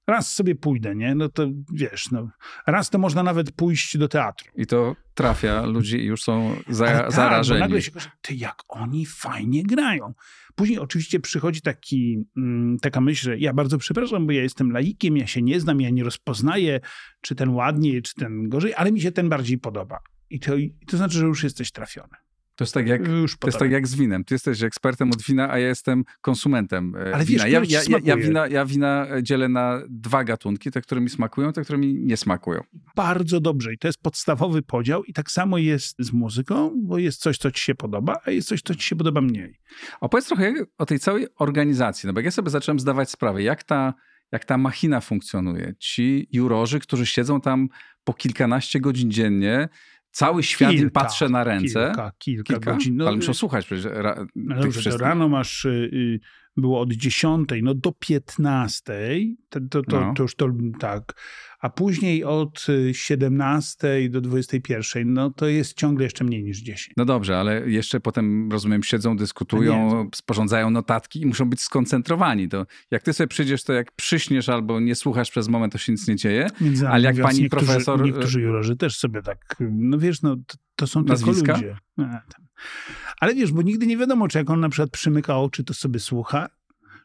Raz 0.06 0.32
sobie 0.32 0.54
pójdę, 0.54 0.96
nie? 0.96 1.14
No 1.14 1.28
to 1.28 1.46
wiesz, 1.72 2.10
no. 2.10 2.28
Raz 2.66 2.90
to 2.90 2.98
można 2.98 3.22
nawet 3.22 3.52
pójść 3.52 3.98
do 3.98 4.08
teatru. 4.08 4.46
I 4.56 4.66
to 4.66 4.96
trafia 5.14 5.66
ludzi 5.66 5.96
i 5.96 6.04
już 6.04 6.22
są 6.22 6.56
za, 6.68 6.84
tak, 6.86 7.12
zarażeni. 7.12 7.60
Bo 7.60 7.64
nagle 7.64 7.82
się 7.82 7.90
ty 8.22 8.34
jak 8.34 8.56
oni 8.68 9.06
fajnie 9.06 9.62
grają. 9.62 10.14
Później 10.54 10.78
oczywiście 10.78 11.20
przychodzi 11.20 11.60
taki, 11.60 12.24
mm, 12.36 12.78
taka 12.78 13.00
myśl, 13.00 13.24
że 13.24 13.38
ja 13.38 13.52
bardzo 13.52 13.78
przepraszam, 13.78 14.26
bo 14.26 14.32
ja 14.32 14.42
jestem 14.42 14.72
laikiem, 14.72 15.16
ja 15.16 15.26
się 15.26 15.42
nie 15.42 15.60
znam, 15.60 15.80
ja 15.80 15.90
nie 15.90 16.04
rozpoznaję, 16.04 16.80
czy 17.20 17.34
ten 17.34 17.48
ładniej, 17.48 18.02
czy 18.02 18.14
ten 18.14 18.48
gorzej, 18.48 18.74
ale 18.74 18.92
mi 18.92 19.00
się 19.00 19.12
ten 19.12 19.28
bardziej 19.28 19.58
podoba. 19.58 19.98
I 20.30 20.40
to, 20.40 20.56
i 20.56 20.74
to 20.86 20.96
znaczy, 20.96 21.18
że 21.18 21.26
już 21.26 21.44
jesteś 21.44 21.72
trafiony. 21.72 22.16
To 22.56 22.64
jest 22.64 22.74
tak 22.74 22.86
jak 22.86 23.02
To 23.40 23.46
jest 23.46 23.58
tak 23.58 23.70
jak 23.70 23.86
z 23.86 23.94
winem. 23.94 24.24
Ty 24.24 24.34
jesteś 24.34 24.62
ekspertem 24.62 25.10
od 25.10 25.22
wina, 25.22 25.50
a 25.50 25.58
ja 25.58 25.68
jestem 25.68 26.04
konsumentem 26.20 26.94
e, 26.96 27.14
Ale 27.14 27.24
wiesz, 27.24 27.44
wina. 27.44 27.48
Ja, 27.48 27.80
ja, 27.88 27.98
ja, 28.04 28.16
wina, 28.16 28.46
ja 28.46 28.64
wina 28.64 29.06
dzielę 29.22 29.48
na 29.48 29.82
dwa 29.88 30.24
gatunki, 30.24 30.70
te, 30.70 30.80
które 30.80 31.00
mi 31.00 31.10
smakują, 31.10 31.52
te, 31.52 31.62
które 31.62 31.78
mi 31.78 31.94
nie 31.94 32.16
smakują. 32.16 32.60
bardzo 32.96 33.40
dobrze. 33.40 33.74
I 33.74 33.78
to 33.78 33.88
jest 33.88 34.02
podstawowy 34.02 34.62
podział. 34.62 35.04
I 35.04 35.12
tak 35.12 35.30
samo 35.30 35.58
jest 35.58 35.96
z 35.98 36.12
muzyką, 36.12 36.72
bo 36.76 36.98
jest 36.98 37.20
coś, 37.20 37.38
co 37.38 37.50
ci 37.50 37.64
się 37.64 37.74
podoba, 37.74 38.20
a 38.24 38.30
jest 38.30 38.48
coś, 38.48 38.62
co 38.62 38.74
ci 38.74 38.82
się 38.82 38.96
podoba 38.96 39.20
mniej. 39.20 39.58
Opowiedz 40.00 40.26
trochę 40.26 40.54
o 40.78 40.86
tej 40.86 40.98
całej 40.98 41.26
organizacji, 41.38 42.06
no 42.06 42.12
bo 42.12 42.20
jak 42.20 42.24
ja 42.24 42.30
sobie 42.30 42.50
zacząłem 42.50 42.80
zdawać 42.80 43.10
sprawę, 43.10 43.42
jak 43.42 43.64
ta, 43.64 43.94
jak 44.32 44.44
ta 44.44 44.58
machina 44.58 45.00
funkcjonuje. 45.00 45.74
Ci 45.78 46.28
jurorzy, 46.32 46.80
którzy 46.80 47.06
siedzą 47.06 47.40
tam 47.40 47.68
po 48.04 48.14
kilkanaście 48.14 48.80
godzin 48.80 49.10
dziennie, 49.10 49.68
cały 50.16 50.42
świat 50.42 50.70
Kilka, 50.70 51.00
patrzy 51.00 51.28
na 51.28 51.44
ręce. 51.44 51.86
Kilka, 51.86 52.12
kilka, 52.18 52.54
Kilka? 52.54 52.72
godzin. 52.72 52.96
No, 52.96 53.06
Ale 53.06 53.16
muszą 53.16 53.34
słuchać 53.34 53.66
przecież 53.66 53.84
ra, 53.84 54.26
No 54.34 54.56
rano 54.98 55.28
masz, 55.28 55.64
y, 55.64 55.90
y, 55.92 56.20
było 56.56 56.80
od 56.80 56.92
10 56.92 57.48
no 57.62 57.74
do 57.74 57.92
15, 57.92 58.92
to, 59.48 59.60
to, 59.70 59.82
to, 59.82 60.00
No. 60.00 60.14
to 60.16 60.22
już 60.22 60.36
to 60.36 60.48
tak, 60.78 61.20
a 61.66 61.70
później 61.70 62.24
od 62.24 62.66
y, 62.68 62.94
17 62.94 64.08
do 64.10 64.20
21, 64.20 65.12
no 65.12 65.30
to 65.30 65.46
jest 65.46 65.74
ciągle 65.74 66.04
jeszcze 66.04 66.24
mniej 66.24 66.44
niż 66.44 66.58
10. 66.58 66.90
No 66.96 67.04
dobrze, 67.04 67.38
ale 67.38 67.70
jeszcze 67.70 68.00
potem, 68.00 68.52
rozumiem, 68.52 68.82
siedzą, 68.82 69.16
dyskutują, 69.16 70.04
Nie. 70.04 70.10
sporządzają 70.14 70.70
notatki 70.70 71.20
i 71.20 71.26
muszą 71.26 71.50
być 71.50 71.60
skoncentrowani. 71.60 72.48
To 72.48 72.66
jak 72.90 73.02
ty 73.02 73.12
sobie 73.12 73.28
przyjdziesz, 73.28 73.64
to 73.64 73.72
jak 73.72 73.92
przyśniesz 73.92 74.48
albo 74.48 74.80
nie 74.80 74.94
słuchasz 74.94 75.30
przez 75.30 75.48
moment, 75.48 75.72
to 75.72 75.78
się 75.78 75.92
nic 75.92 76.08
nie 76.08 76.16
dzieje. 76.16 76.46
Między 76.60 76.88
Ale 76.88 77.04
jak 77.04 77.16
pani 77.22 77.40
niektórzy, 77.42 77.66
profesor- 77.66 78.04
Niektórzy 78.04 78.40
jurorzy 78.40 78.76
też 78.76 78.96
sobie 78.96 79.22
tak, 79.22 79.56
no 79.70 79.98
wiesz, 79.98 80.22
no 80.22 80.36
to, 80.36 80.54
to 80.76 80.86
są 80.86 81.02
Nazwiska? 81.02 81.54
tylko 81.54 81.66
ludzie. 81.66 81.76
Tam. 81.96 82.46
Ale 83.20 83.34
wiesz, 83.34 83.52
bo 83.52 83.62
nigdy 83.62 83.86
nie 83.86 83.96
wiadomo, 83.96 84.28
czy 84.28 84.38
jak 84.38 84.50
on 84.50 84.60
na 84.60 84.68
przykład 84.68 84.90
przymyka 84.90 85.38
oczy, 85.38 85.64
to 85.64 85.74
sobie 85.74 86.00
słucha, 86.00 86.48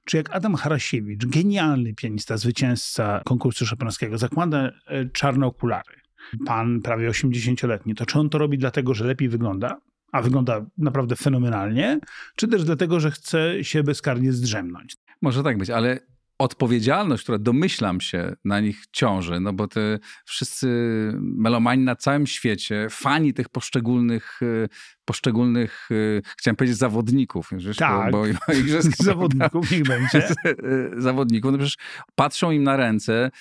czy 0.06 0.18
jak 0.18 0.36
Adam 0.36 0.56
Harasiewicz, 0.56 1.26
genialny 1.26 1.94
pianista, 1.94 2.38
zwycięzca 2.38 3.22
konkursu 3.26 3.66
szopenowskiego, 3.66 4.18
zakłada 4.18 4.72
e, 4.88 5.06
czarne 5.10 5.46
okulary, 5.46 5.96
pan 6.46 6.82
prawie 6.82 7.10
80-letni, 7.10 7.96
to 7.96 8.06
czy 8.06 8.20
on 8.20 8.30
to 8.30 8.38
robi 8.38 8.58
dlatego, 8.58 8.94
że 8.94 9.06
lepiej 9.06 9.30
wygląda, 9.30 9.82
a 10.12 10.22
wygląda 10.22 10.66
naprawdę 10.78 11.16
fenomenalnie, 11.16 12.00
czy 12.36 12.48
też 12.48 12.64
dlatego, 12.64 13.00
że 13.00 13.12
chce 13.12 13.64
się 13.64 13.84
bezkarnie 13.84 14.34
zdrzemnąć? 14.34 14.98
Może 15.22 15.44
tak 15.44 15.58
być, 15.58 15.70
ale 15.70 16.00
odpowiedzialność, 16.42 17.24
która 17.24 17.38
domyślam 17.38 18.02
się 18.02 18.34
na 18.46 18.60
nich 18.60 18.84
ciąży, 18.92 19.40
no 19.40 19.54
bo 19.54 19.68
te 19.68 20.00
wszyscy 20.26 20.68
melomani 21.22 21.84
na 21.84 21.96
całym 21.96 22.28
świecie, 22.28 22.88
fani 22.92 23.34
tych 23.34 23.50
poszczególnych, 23.50 24.40
e, 24.42 24.68
poszczególnych, 25.06 25.90
e, 25.92 26.22
chciałem 26.38 26.56
powiedzieć 26.56 26.78
zawodników, 26.78 27.50
Tak. 27.78 28.12
bo, 28.12 28.24
bo 28.48 28.54
igrzyska, 28.54 29.04
Zawodników 29.04 29.72
niech 29.72 29.84
będzie. 29.94 30.28
e, 30.28 30.32
zawodników, 30.98 31.52
no 31.52 31.58
przecież 31.58 31.78
patrzą 32.16 32.52
im 32.52 32.64
na 32.64 32.78
ręce, 32.78 33.32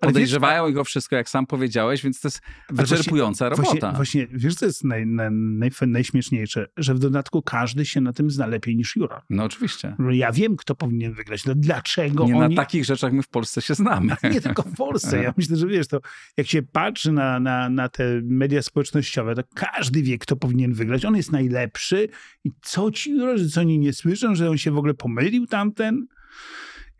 podejrzewają 0.00 0.68
ich 0.68 0.78
o 0.78 0.84
wszystko, 0.84 1.16
jak 1.16 1.28
sam 1.28 1.46
powiedziałeś, 1.46 2.02
więc 2.02 2.20
to 2.20 2.28
jest 2.28 2.40
wyczerpująca 2.70 3.48
Właśnie, 3.50 3.64
robota. 3.64 3.92
właśnie, 3.92 4.26
wiesz, 4.30 4.54
co 4.54 4.66
jest 4.66 4.84
naj, 4.84 5.06
naj, 5.06 5.30
naj, 5.32 5.70
najśmieszniejsze? 5.86 6.66
Że 6.76 6.94
w 6.94 6.98
dodatku 6.98 7.42
każdy 7.42 7.84
się 7.86 8.00
na 8.00 8.12
tym 8.12 8.30
zna 8.30 8.46
lepiej 8.46 8.76
niż 8.76 8.96
juror. 8.96 9.22
No 9.30 9.44
oczywiście. 9.44 9.96
Ja 10.10 10.32
wiem, 10.32 10.56
kto 10.56 10.74
powinien 10.74 11.12
wygrać. 11.12 11.44
No 11.44 11.54
dlaczego 11.56 12.26
Nie 12.26 12.34
oni... 12.38 12.54
na 12.54 12.62
takich 12.62 12.84
rzeczach 12.84 13.12
my 13.12 13.22
w 13.22 13.28
Polsce 13.28 13.62
się 13.62 13.74
znamy. 13.74 14.16
Nie 14.32 14.40
tylko 14.40 14.62
w 14.62 14.76
Polsce. 14.76 15.22
Ja 15.22 15.34
myślę, 15.36 15.56
że 15.56 15.66
wiesz, 15.66 15.88
to 15.88 16.00
jak 16.36 16.46
się 16.46 16.62
patrzy 16.62 17.12
na, 17.12 17.40
na, 17.40 17.68
na 17.68 17.88
te 17.88 18.20
media 18.24 18.62
społecznościowe, 18.62 19.34
to 19.34 19.42
każdy 19.54 20.02
wie, 20.02 20.18
kto 20.18 20.36
powinien 20.36 20.74
wygrać. 20.74 21.04
On 21.04 21.16
jest 21.16 21.32
najlepszy 21.32 22.08
i 22.44 22.50
co 22.62 22.90
ci 22.90 23.10
jurorzy, 23.10 23.48
co 23.50 23.60
oni 23.60 23.78
nie 23.78 23.92
słyszą, 23.92 24.34
że 24.34 24.50
on 24.50 24.58
się 24.58 24.70
w 24.70 24.78
ogóle 24.78 24.94
pomylił 24.94 25.46
tamten? 25.46 26.06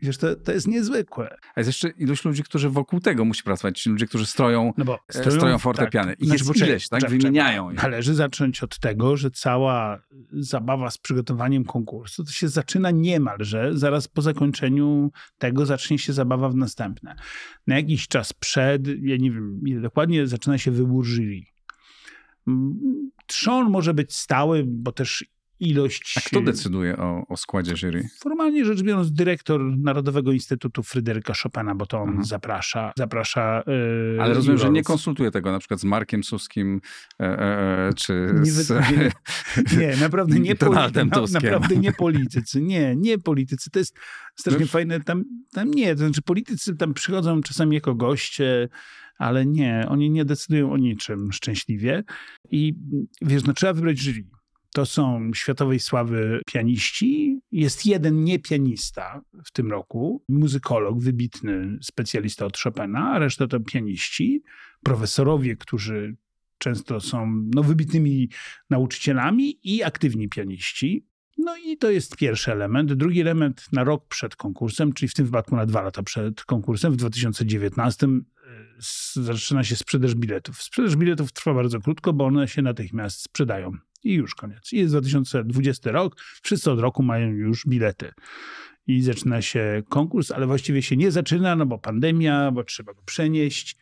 Wiesz, 0.01 0.17
to, 0.17 0.35
to 0.35 0.51
jest 0.51 0.67
niezwykłe. 0.67 1.37
A 1.55 1.59
jest 1.59 1.67
jeszcze 1.67 1.89
ilość 1.89 2.25
ludzi, 2.25 2.43
którzy 2.43 2.69
wokół 2.69 2.99
tego 2.99 3.25
musi 3.25 3.43
pracować. 3.43 3.81
Ci 3.81 3.89
ludzie, 3.89 4.07
którzy 4.07 4.25
stroją 4.25 4.73
No 4.77 4.85
bo 4.85 4.99
E, 5.07 5.31
stroją 5.31 5.57
fortepiany. 5.57 6.13
Ich 6.13 6.31
jest 6.31 6.47
poczekaj, 6.47 6.69
ileś, 6.69 6.89
tak? 6.89 6.99
czekaj, 7.01 7.17
Wymieniają 7.17 7.69
je. 7.69 7.75
Należy 7.75 8.13
zacząć 8.13 8.63
od 8.63 8.79
tego, 8.79 9.17
że 9.17 9.31
cała 9.31 9.99
zabawa 10.31 10.91
z 10.91 10.97
przygotowaniem 10.97 11.65
konkursu 11.65 12.23
to 12.23 12.31
się 12.31 12.47
zaczyna 12.47 12.91
niemalże 12.91 13.71
zaraz 13.73 14.07
po 14.07 14.21
zakończeniu 14.21 15.11
tego 15.37 15.65
zacznie 15.65 15.99
się 15.99 16.13
zabawa 16.13 16.49
w 16.49 16.55
następne. 16.55 17.15
Na 17.67 17.75
jakiś 17.75 18.07
czas 18.07 18.33
przed, 18.33 18.87
ja 18.87 19.17
nie 19.17 19.31
wiem 19.31 19.61
ile 19.65 19.81
dokładnie, 19.81 20.27
zaczyna 20.27 20.57
się 20.57 20.71
wybór 20.71 21.05
jury. 21.05 21.41
Mm, 22.47 22.79
Trzon 23.25 23.69
może 23.69 23.93
być 23.93 24.15
stały, 24.15 24.63
bo 24.67 24.91
też 24.91 25.25
ilość... 25.59 26.17
A 26.17 26.21
kto 26.21 26.41
decyduje 26.41 26.97
o, 26.97 27.25
o 27.27 27.37
składzie 27.37 27.75
jury? 27.77 28.09
Formalnie 28.19 28.65
rzecz 28.65 28.81
biorąc, 28.83 29.11
dyrektor 29.11 29.61
Narodowego 29.77 30.31
Instytutu 30.31 30.83
Fryderyka 30.83 31.33
Chopina, 31.43 31.75
bo 31.75 31.85
to 31.85 31.97
on 31.99 32.09
Mhm. 32.09 32.25
zaprasza, 32.25 32.91
zaprasza 32.97 33.63
yy, 33.67 34.17
Ale 34.21 34.33
rozumiem, 34.33 34.57
że 34.57 34.69
nie 34.69 34.83
konsultuje 34.83 35.31
tego 35.31 35.51
na 35.51 35.59
przykład 35.59 35.79
z 35.79 35.83
Markiem 35.83 36.23
Suskim 36.23 36.81
e, 37.19 37.23
e, 37.39 37.93
czy 37.93 38.33
Nie, 38.39 38.51
z... 38.51 38.69
nie, 38.69 39.11
nie, 39.77 39.95
naprawdę 39.97 40.39
nie 40.49 40.55
politycy. 40.55 41.09
Tuskiem. 41.11 41.41
naprawdę 41.43 41.77
nie 41.77 41.91
politycy. 41.93 42.61
Nie, 42.61 42.95
nie 42.95 43.17
politycy. 43.17 43.69
To 43.71 43.79
jest 43.79 43.95
strasznie 44.35 44.59
Wiesz? 44.59 44.71
fajne. 44.71 44.99
Tam, 44.99 45.23
tam 45.53 45.71
nie, 45.71 45.93
to 45.95 45.99
znaczy 45.99 46.21
politycy 46.21 46.75
tam 46.75 46.93
przychodzą 46.93 47.41
czasami 47.41 47.75
jako 47.75 47.95
goście, 47.95 48.69
ale 49.17 49.45
nie, 49.45 49.85
oni 49.89 50.09
nie 50.09 50.25
decydują 50.25 50.71
o 50.71 50.77
niczym 50.77 51.31
szczęśliwie. 51.31 52.03
I 52.51 52.73
wiesz, 53.21 53.43
no 53.43 53.53
trzeba 53.53 53.73
wybrać 53.73 53.99
jury. 53.99 54.23
To 54.73 54.85
są 54.85 55.31
światowej 55.33 55.79
sławy 55.79 56.41
pianiści. 56.47 57.39
Jest 57.51 57.85
jeden 57.85 58.23
niepianista 58.23 59.21
w 59.45 59.51
tym 59.51 59.71
roku, 59.71 60.23
muzykolog, 60.29 60.99
wybitny 60.99 61.77
specjalista 61.81 62.45
od 62.45 62.57
Chopina, 62.57 63.11
a 63.11 63.19
reszta 63.19 63.47
to 63.47 63.59
pianiści, 63.59 64.43
profesorowie, 64.83 65.55
którzy 65.55 66.15
często 66.57 66.99
są 66.99 67.43
no, 67.55 67.63
wybitnymi 67.63 68.29
nauczycielami 68.69 69.59
i 69.63 69.83
aktywni 69.83 70.29
pianiści. 70.29 71.05
No 71.37 71.55
i 71.57 71.77
to 71.77 71.91
jest 71.91 72.17
pierwszy 72.17 72.51
element. 72.51 72.93
Drugi 72.93 73.21
element 73.21 73.65
na 73.71 73.83
rok 73.83 74.07
przed 74.07 74.35
konkursem, 74.35 74.93
czyli 74.93 75.09
w 75.09 75.13
tym 75.13 75.25
wypadku 75.25 75.55
na 75.55 75.65
dwa 75.65 75.81
lata 75.81 76.03
przed 76.03 76.43
konkursem, 76.43 76.93
w 76.93 76.95
2019 76.95 78.07
y, 78.07 78.09
s- 78.77 79.15
zaczyna 79.15 79.63
się 79.63 79.75
sprzedaż 79.75 80.15
biletów. 80.15 80.63
Sprzedaż 80.63 80.95
biletów 80.95 81.31
trwa 81.33 81.53
bardzo 81.53 81.79
krótko, 81.79 82.13
bo 82.13 82.25
one 82.25 82.47
się 82.47 82.61
natychmiast 82.61 83.21
sprzedają. 83.21 83.71
I 84.03 84.13
już 84.13 84.35
koniec. 84.35 84.73
I 84.73 84.77
jest 84.77 84.93
2020 84.93 85.91
rok, 85.91 86.15
wszyscy 86.43 86.71
od 86.71 86.79
roku 86.79 87.03
mają 87.03 87.27
już 87.27 87.65
bilety. 87.67 88.11
I 88.87 89.01
zaczyna 89.01 89.41
się 89.41 89.83
konkurs, 89.89 90.31
ale 90.31 90.47
właściwie 90.47 90.81
się 90.81 90.97
nie 90.97 91.11
zaczyna, 91.11 91.55
no 91.55 91.65
bo 91.65 91.77
pandemia, 91.77 92.51
bo 92.51 92.63
trzeba 92.63 92.93
go 92.93 93.01
przenieść. 93.05 93.77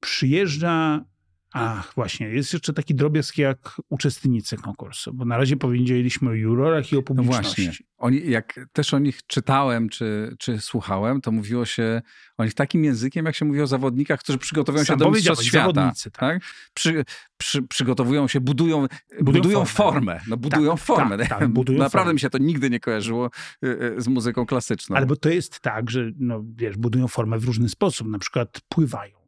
Przyjeżdża 0.00 1.04
Ach, 1.52 1.92
właśnie. 1.94 2.28
Jest 2.28 2.52
jeszcze 2.52 2.72
taki 2.72 2.94
drobiazg 2.94 3.38
jak 3.38 3.80
uczestnicy 3.88 4.56
konkursu, 4.56 5.14
bo 5.14 5.24
na 5.24 5.36
razie 5.38 5.56
powiedzieliśmy 5.56 6.30
o 6.30 6.32
jurorach 6.34 6.92
i 6.92 6.96
o 6.96 6.98
No 6.98 7.02
publiczności. 7.04 7.64
właśnie. 7.64 7.86
Oni, 7.98 8.30
jak 8.30 8.60
też 8.72 8.94
o 8.94 8.98
nich 8.98 9.20
czytałem 9.26 9.88
czy, 9.88 10.36
czy 10.38 10.60
słuchałem, 10.60 11.20
to 11.20 11.32
mówiło 11.32 11.64
się 11.64 12.02
o 12.38 12.44
nich 12.44 12.54
takim 12.54 12.84
językiem, 12.84 13.26
jak 13.26 13.34
się 13.36 13.44
mówi 13.44 13.60
o 13.60 13.66
zawodnikach, 13.66 14.20
którzy 14.20 14.38
przygotowują 14.38 14.84
Sam 14.84 14.94
się 14.94 14.98
do 15.04 15.10
mistrzostw 15.10 15.38
powiedziałeś, 15.44 15.48
świata. 15.66 15.80
zawodnicy, 15.80 16.10
tak. 16.10 16.20
tak? 16.20 16.42
Przy, 16.74 17.04
przy, 17.36 17.62
przygotowują 17.62 18.28
się, 18.28 18.40
budują, 18.40 18.86
budują, 19.22 19.64
formę. 19.64 19.66
formę. 19.66 20.20
No, 20.28 20.36
budują 20.36 20.70
Tak, 20.70 20.80
formę. 20.80 21.18
tak, 21.18 21.28
tak, 21.28 21.48
budują 21.48 21.78
Naprawdę 21.82 21.98
formę. 21.98 22.14
mi 22.14 22.20
się 22.20 22.30
to 22.30 22.38
nigdy 22.38 22.70
nie 22.70 22.80
kojarzyło 22.80 23.30
y, 23.64 23.68
y, 23.68 24.00
z 24.00 24.08
muzyką 24.08 24.46
klasyczną. 24.46 24.96
Ale 24.96 25.06
bo 25.06 25.16
to 25.16 25.28
jest 25.28 25.60
tak, 25.60 25.90
że 25.90 26.10
no, 26.18 26.44
wiesz, 26.56 26.76
budują 26.76 27.08
formę 27.08 27.38
w 27.38 27.44
różny 27.44 27.68
sposób. 27.68 28.08
Na 28.08 28.18
przykład 28.18 28.60
pływają. 28.68 29.19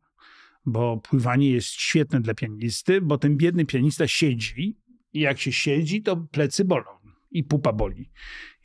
Bo 0.67 0.97
pływanie 0.97 1.51
jest 1.51 1.69
świetne 1.69 2.21
dla 2.21 2.35
pianisty, 2.35 3.01
bo 3.01 3.19
ten 3.19 3.37
biedny 3.37 3.67
pianista 3.67 4.09
siedzi 4.09 4.77
i 5.13 5.21
jak 5.21 5.41
się 5.41 5.53
siedzi, 5.53 6.03
to 6.03 6.17
plecy 6.17 6.65
bolą. 6.65 7.02
I 7.33 7.45
pupa 7.45 7.73
boli. 7.73 8.11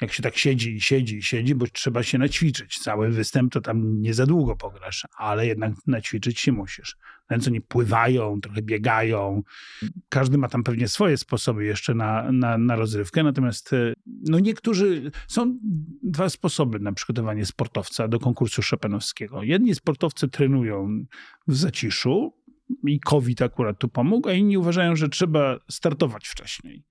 Jak 0.02 0.14
się 0.14 0.24
tak 0.24 0.38
siedzi 0.38 0.76
i 0.76 0.82
siedzi 0.82 1.18
i 1.18 1.24
siedzi, 1.24 1.56
bo 1.56 1.68
trzeba 1.68 2.04
się 2.04 2.18
naćwiczyć. 2.18 2.80
Cały 2.80 3.10
występ 3.10 3.54
to 3.54 3.62
tam 3.62 4.02
nie 4.02 4.14
za 4.14 4.26
długo 4.26 4.56
pograsz, 4.56 5.08
ale 5.18 5.48
jednak 5.48 5.74
naćwiczyć 5.88 6.40
się 6.40 6.52
musisz. 6.52 6.98
Ten, 7.28 7.42
co 7.42 7.50
nie 7.50 7.62
pływają, 7.62 8.42
trochę 8.42 8.62
biegają. 8.62 9.44
Każdy 10.10 10.38
ma 10.38 10.48
tam 10.48 10.64
pewnie 10.64 10.88
swoje 10.88 11.18
sposoby 11.18 11.66
jeszcze 11.66 11.94
na, 11.94 12.32
na, 12.32 12.58
na 12.58 12.76
rozrywkę, 12.76 13.24
natomiast 13.24 13.74
e, 13.74 13.94
no 14.06 14.40
niektórzy, 14.40 15.12
są 15.28 15.60
dwa 16.04 16.30
sposoby 16.30 16.80
na 16.80 16.92
przygotowanie 16.92 17.46
sportowca 17.46 18.08
do 18.08 18.20
konkursu 18.20 18.62
szopenowskiego. 18.62 19.44
Jedni 19.44 19.76
sportowcy 19.76 20.28
trenują 20.28 21.06
w 21.48 21.56
zaciszu, 21.56 22.34
i 22.88 23.00
COVID 23.00 23.42
akurat 23.42 23.80
tu 23.80 23.90
pomógł, 23.90 24.30
a 24.30 24.34
inni 24.34 24.58
uważają, 24.58 24.96
że 24.96 25.10
trzeba 25.10 25.60
startować 25.70 26.28
wcześniej. 26.28 26.84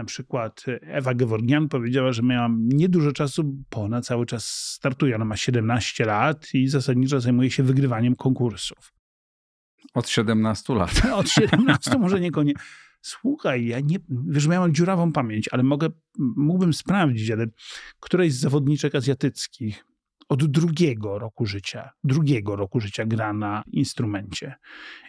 Na 0.00 0.04
przykład 0.04 0.64
Ewa 0.80 1.14
Geworgian 1.14 1.68
powiedziała, 1.68 2.12
że 2.12 2.22
miałam 2.22 2.68
niedużo 2.68 3.12
czasu, 3.12 3.44
bo 3.70 3.82
ona 3.82 4.00
cały 4.00 4.26
czas 4.26 4.44
startuje. 4.46 5.14
Ona 5.14 5.24
ma 5.24 5.36
17 5.36 6.04
lat 6.04 6.54
i 6.54 6.68
zasadniczo 6.68 7.20
zajmuje 7.20 7.50
się 7.50 7.62
wygrywaniem 7.62 8.16
konkursów. 8.16 8.92
Od 9.94 10.08
17 10.08 10.74
lat. 10.74 11.02
Od 11.20 11.28
17 11.28 11.98
może 11.98 12.20
niekoniecznie. 12.20 12.62
Słuchaj, 13.02 13.66
ja 13.66 13.80
nie, 13.80 13.96
wiesz, 14.08 14.46
miałem 14.46 14.74
dziurawą 14.74 15.12
pamięć, 15.12 15.48
ale 15.52 15.62
mogę, 15.62 15.88
mógłbym 16.18 16.72
sprawdzić, 16.72 17.30
ale 17.30 17.46
któraś 18.00 18.32
z 18.32 18.40
zawodniczek 18.40 18.94
azjatyckich 18.94 19.84
od 20.28 20.46
drugiego 20.46 21.18
roku 21.18 21.46
życia, 21.46 21.90
drugiego 22.04 22.56
roku 22.56 22.80
życia 22.80 23.06
gra 23.06 23.32
na 23.32 23.62
instrumencie. 23.72 24.54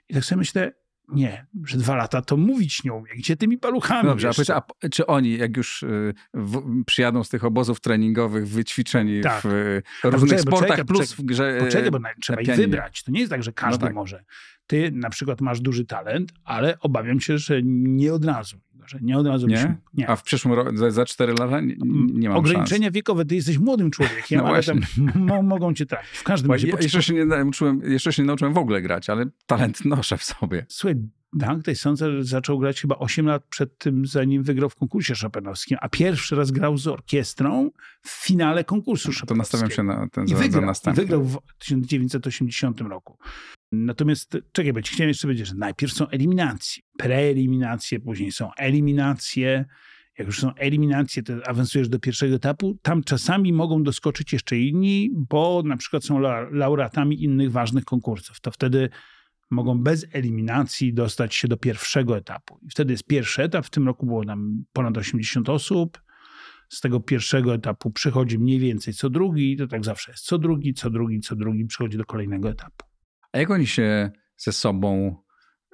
I 0.10 0.14
tak 0.14 0.26
sobie 0.26 0.40
myślę, 0.40 0.72
nie, 1.12 1.46
że 1.66 1.78
dwa 1.78 1.96
lata 1.96 2.22
to 2.22 2.38
mówić 2.38 2.84
nie 2.84 2.94
umie. 2.94 3.12
Gdzie 3.16 3.38
tymi 3.38 3.58
paluchami 3.58 4.10
Dobrze, 4.10 4.30
a, 4.30 4.34
powiedz, 4.34 4.50
a 4.50 4.90
czy 4.90 5.06
oni, 5.06 5.38
jak 5.38 5.58
już 5.58 5.84
y, 5.84 6.14
w, 6.34 6.84
przyjadą 6.86 7.24
z 7.24 7.30
tych 7.30 7.46
obozów 7.46 7.80
treningowych 7.80 8.48
wyćwiczeni 8.48 9.22
tak. 9.22 9.42
w 9.42 9.46
y, 9.46 9.84
różnych 10.04 10.22
poczekaj, 10.22 10.40
sportach, 10.40 10.68
poczekaj, 10.68 10.86
plus 10.86 11.00
poczekaj, 11.00 11.24
w 11.24 11.28
grze 11.28 11.58
y, 11.58 11.60
Poczekaj, 11.60 11.92
bo 11.92 12.00
na, 12.00 12.10
trzeba 12.22 12.42
ich 12.42 12.56
wybrać. 12.56 13.04
To 13.04 13.12
nie 13.12 13.20
jest 13.20 13.30
tak, 13.30 13.44
że 13.44 13.54
każdy 13.54 13.82
no 13.82 13.88
tak. 13.88 13.96
może. 13.96 14.24
Ty 14.72 14.92
na 14.92 15.10
przykład 15.10 15.42
masz 15.42 15.62
duży 15.62 15.86
talent, 15.86 16.34
ale 16.44 16.80
obawiam 16.80 17.20
się, 17.20 17.38
że 17.38 17.62
nie 17.64 18.14
od 18.14 18.26
razu 18.26 18.58
że 18.86 19.00
nie 19.02 19.18
od 19.18 19.28
razu 19.28 19.48
nie? 19.48 19.56
Byśmy, 19.56 19.78
nie. 19.94 20.10
A 20.10 20.16
w 20.16 20.24
przyszłym 20.24 20.54
roku, 20.54 20.78
za, 20.78 20.92
za 20.92 21.06
4 21.06 21.34
lata 21.34 21.62
nie, 21.62 21.76
nie 22.14 22.30
mam 22.30 22.38
Ograniczenia 22.38 22.86
szans. 22.86 22.94
wiekowe, 22.94 23.26
ty 23.26 23.36
jesteś 23.36 23.58
młodym 23.58 23.92
człowiekiem, 23.92 24.40
no 24.42 24.48
ale 24.48 24.64
tam 24.64 24.82
mogą 25.44 25.74
cię 25.74 25.86
trafić. 25.86 26.20
W 26.20 26.24
każdym 26.24 26.52
razie. 26.52 26.68
Ja, 26.68 26.78
jeszcze, 26.82 27.04
się 27.04 27.14
nie 27.14 27.26
nauczyłem, 27.26 27.82
jeszcze 27.84 28.14
się 28.14 28.22
nie 28.22 28.28
nauczyłem 28.28 28.54
w 28.54 28.58
ogóle 28.58 28.82
grać, 28.82 29.10
ale 29.10 29.26
talent 29.46 29.86
noszę 29.96 30.18
w 30.18 30.24
sobie. 30.24 30.66
Słuchaj, 30.70 30.96
Dank 31.34 31.64
Tyson 31.64 31.96
zaczął 32.20 32.60
grać 32.60 32.82
chyba 32.82 32.98
8 32.98 33.26
lat 33.26 33.44
przed 33.50 33.78
tym, 33.78 34.06
zanim 34.06 34.44
wygrał 34.44 34.70
w 34.70 34.76
konkursie 34.76 35.16
szopenowskim, 35.16 35.78
a 35.82 35.90
pierwszy 35.90 36.36
raz 36.36 36.52
grał 36.52 36.78
z 36.78 36.88
orkiestrą 36.88 37.72
w 38.02 38.10
finale 38.10 38.64
konkursu 38.64 39.14
szopenowskiego. 39.14 39.60
To 39.60 39.66
nastawiam 39.66 39.98
się 39.98 40.02
na 40.02 40.10
ten 40.10 40.26
I 40.26 40.30
za, 40.30 40.36
wygrał, 40.36 40.62
za 40.62 40.68
następny. 40.68 41.04
I 41.04 41.06
wygrał 41.06 41.24
w 41.24 41.40
1980 41.58 42.82
roku. 42.82 43.18
Natomiast 43.72 44.38
czekaj, 44.52 44.74
bo 44.74 44.82
ci 44.82 44.94
chciałem 44.94 45.08
jeszcze 45.08 45.28
powiedzieć, 45.28 45.48
że 45.48 45.56
najpierw 45.56 45.94
są 45.94 46.08
eliminacje, 46.08 46.84
preeliminacje, 46.98 48.00
później 48.00 48.32
są 48.32 48.54
eliminacje. 48.54 49.66
Jak 50.18 50.28
już 50.28 50.40
są 50.40 50.54
eliminacje, 50.56 51.24
to 51.24 51.34
awansujesz 51.48 51.90
do 51.90 52.00
pierwszego 52.00 52.36
etapu. 52.36 52.80
Tam 52.82 53.04
czasami 53.04 53.54
mogą 53.54 53.84
doskoczyć 53.84 54.34
jeszcze 54.34 54.58
inni, 54.58 55.10
bo 55.14 55.64
na 55.66 55.78
przykład 55.78 56.04
są 56.04 56.20
laureatami 56.52 57.24
innych 57.24 57.52
ważnych 57.52 57.86
konkursów. 57.86 58.40
To 58.40 58.52
wtedy 58.52 58.90
mogą 59.52 59.80
bez 59.80 60.06
eliminacji 60.12 60.94
dostać 60.94 61.36
się 61.36 61.48
do 61.48 61.58
pierwszego 61.58 62.18
etapu. 62.18 62.60
I 62.62 62.70
wtedy 62.70 62.94
jest 62.94 63.04
pierwszy 63.04 63.44
etap. 63.44 63.66
W 63.66 63.70
tym 63.70 63.88
roku 63.88 64.06
było 64.06 64.26
tam 64.26 64.64
ponad 64.74 64.98
80 64.98 65.50
osób. 65.50 66.02
Z 66.70 66.82
tego 66.82 67.00
pierwszego 67.00 67.54
etapu 67.54 67.92
przychodzi 67.92 68.40
mniej 68.40 68.60
więcej 68.60 68.94
co 68.94 69.10
drugi. 69.10 69.58
To 69.58 69.68
tak 69.68 69.86
zawsze 69.86 70.12
jest. 70.12 70.26
Co 70.26 70.38
drugi, 70.38 70.74
co 70.74 70.90
drugi, 70.90 71.20
co 71.20 71.36
drugi 71.36 71.66
przychodzi 71.66 71.98
do 71.98 72.06
kolejnego 72.06 72.50
etapu. 72.50 72.91
A 73.34 73.38
jak 73.38 73.50
oni 73.50 73.68
się 73.68 74.12
ze 74.38 74.52
sobą 74.52 75.16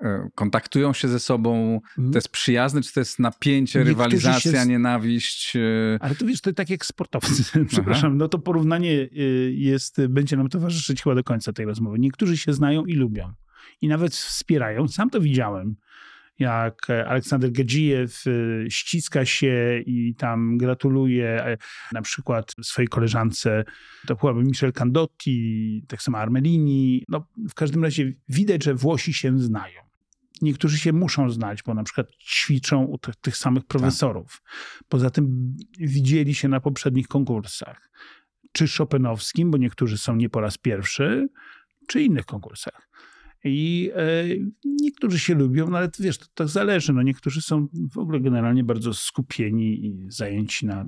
e, 0.01 0.29
kontaktują 0.35 0.93
się 0.93 1.07
ze 1.07 1.19
sobą? 1.19 1.81
Mhm. 1.97 2.11
To 2.11 2.17
jest 2.17 2.29
przyjazne, 2.29 2.81
czy 2.81 2.93
to 2.93 2.99
jest 2.99 3.19
napięcie, 3.19 3.79
Niektórzy 3.79 3.93
rywalizacja, 3.93 4.63
się... 4.63 4.69
nienawiść? 4.69 5.55
E? 5.55 5.59
Ale 5.99 6.15
to 6.15 6.25
wiesz, 6.25 6.41
to 6.41 6.53
tak 6.53 6.69
jak 6.69 6.85
sportowcy. 6.85 7.43
Przepraszam, 7.69 8.09
Aha. 8.09 8.17
no 8.17 8.27
to 8.27 8.39
porównanie 8.39 8.91
e, 8.91 9.23
jest, 9.51 10.07
będzie 10.07 10.37
nam 10.37 10.49
towarzyszyć 10.49 11.03
chyba 11.03 11.15
do 11.15 11.23
końca 11.23 11.53
tej 11.53 11.65
rozmowy. 11.65 11.99
Niektórzy 11.99 12.37
się 12.37 12.53
znają 12.53 12.85
i 12.85 12.93
lubią. 12.93 13.33
I 13.81 13.87
nawet 13.87 14.15
wspierają. 14.15 14.87
Sam 14.87 15.09
to 15.09 15.21
widziałem 15.21 15.75
jak 16.39 16.89
Aleksander 16.89 17.51
Gedzijew 17.51 18.23
ściska 18.69 19.25
się 19.25 19.81
i 19.85 20.15
tam 20.15 20.57
gratuluje 20.57 21.57
na 21.91 22.01
przykład 22.01 22.53
swojej 22.61 22.87
koleżance, 22.87 23.63
to 24.07 24.15
byłaby 24.15 24.43
Michel 24.43 24.73
Candotti, 24.73 25.83
tak 25.87 26.01
samo 26.01 26.17
Armelini. 26.17 27.05
No, 27.09 27.27
w 27.49 27.53
każdym 27.53 27.83
razie 27.83 28.13
widać, 28.29 28.63
że 28.63 28.73
Włosi 28.73 29.13
się 29.13 29.39
znają. 29.39 29.81
Niektórzy 30.41 30.77
się 30.77 30.93
muszą 30.93 31.29
znać, 31.29 31.63
bo 31.63 31.73
na 31.73 31.83
przykład 31.83 32.07
ćwiczą 32.11 32.83
u 32.83 32.97
tych, 32.97 33.15
tych 33.15 33.37
samych 33.37 33.63
tak. 33.63 33.67
profesorów. 33.67 34.41
Tak. 34.43 34.83
Poza 34.89 35.09
tym 35.09 35.55
widzieli 35.79 36.35
się 36.35 36.47
na 36.47 36.59
poprzednich 36.59 37.07
konkursach. 37.07 37.89
Czy 38.51 38.65
Chopinowskim, 38.77 39.51
bo 39.51 39.57
niektórzy 39.57 39.97
są 39.97 40.15
nie 40.15 40.29
po 40.29 40.41
raz 40.41 40.57
pierwszy, 40.57 41.29
czy 41.87 42.01
innych 42.01 42.25
konkursach. 42.25 42.89
I 43.49 43.91
e, 43.95 44.23
niektórzy 44.65 45.19
się 45.19 45.35
lubią, 45.35 45.69
no 45.69 45.77
ale 45.77 45.89
wiesz, 45.99 46.17
to 46.17 46.25
tak 46.33 46.47
zależy. 46.47 46.93
No 46.93 47.01
niektórzy 47.01 47.41
są 47.41 47.67
w 47.91 47.97
ogóle 47.97 48.19
generalnie 48.19 48.63
bardzo 48.63 48.93
skupieni 48.93 49.85
i 49.85 50.05
zajęci 50.11 50.65
na. 50.65 50.85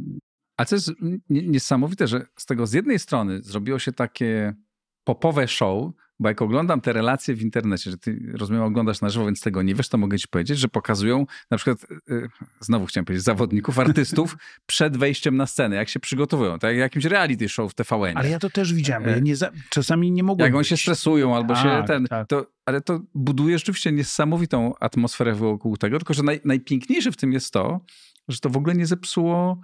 A 0.58 0.65
co 0.65 0.76
jest 0.76 0.91
niesamowite, 1.30 2.08
że 2.08 2.26
z 2.36 2.45
tego 2.45 2.67
z 2.67 2.74
jednej 2.74 3.00
strony 3.00 3.41
zrobiło 3.41 3.80
się 3.80 3.91
takie 3.91 4.56
popowe 5.04 5.48
show, 5.48 5.91
bo 6.19 6.27
jak 6.27 6.41
oglądam 6.41 6.82
te 6.82 6.93
relacje 6.93 7.36
w 7.36 7.41
internecie, 7.41 7.91
że 7.91 7.97
ty 7.97 8.19
rozumiem, 8.34 8.63
oglądasz 8.63 9.01
na 9.01 9.10
żywo, 9.10 9.25
więc 9.25 9.41
tego 9.41 9.62
nie 9.62 9.75
wiesz, 9.75 9.89
to 9.89 9.97
mogę 9.97 10.17
ci 10.17 10.27
powiedzieć, 10.27 10.60
że 10.60 10.67
pokazują 10.67 11.25
na 11.51 11.58
przykład, 11.58 11.89
yy, 12.10 12.29
znowu 12.60 12.86
chciałem 12.86 13.05
powiedzieć, 13.05 13.25
zawodników, 13.25 13.79
artystów 13.79 14.38
przed 14.65 14.97
wejściem 14.97 15.38
na 15.38 15.47
scenę, 15.47 15.75
jak 15.75 15.89
się 15.89 15.99
przygotowują, 15.99 16.60
tak 16.60 16.71
jak 16.71 16.79
jakimś 16.79 17.05
reality 17.05 17.49
show 17.49 17.71
w 17.71 17.75
TVN. 17.75 18.17
Ale 18.17 18.29
ja 18.29 18.39
to 18.39 18.49
też 18.49 18.73
widziałem, 18.73 19.10
ja 19.10 19.19
nie 19.19 19.36
za, 19.36 19.51
czasami 19.69 20.12
nie 20.12 20.23
mogłem 20.23 20.45
Jak 20.45 20.55
oni 20.55 20.65
się 20.65 20.77
stresują 20.77 21.36
albo 21.36 21.53
tak, 21.53 21.63
się 21.63 21.84
ten, 21.88 22.05
tak. 22.05 22.27
to, 22.27 22.45
ale 22.65 22.82
to 22.82 23.01
buduje 23.15 23.58
rzeczywiście 23.58 23.91
niesamowitą 23.91 24.73
atmosferę 24.79 25.34
wokół 25.34 25.77
tego, 25.77 25.97
tylko 25.97 26.13
że 26.13 26.23
naj, 26.23 26.41
najpiękniejsze 26.45 27.12
w 27.12 27.17
tym 27.17 27.34
jest 27.34 27.53
to, 27.53 27.79
że 28.27 28.39
to 28.39 28.49
w 28.49 28.58
ogóle 28.58 28.75
nie 28.75 28.86
zepsuło 28.86 29.62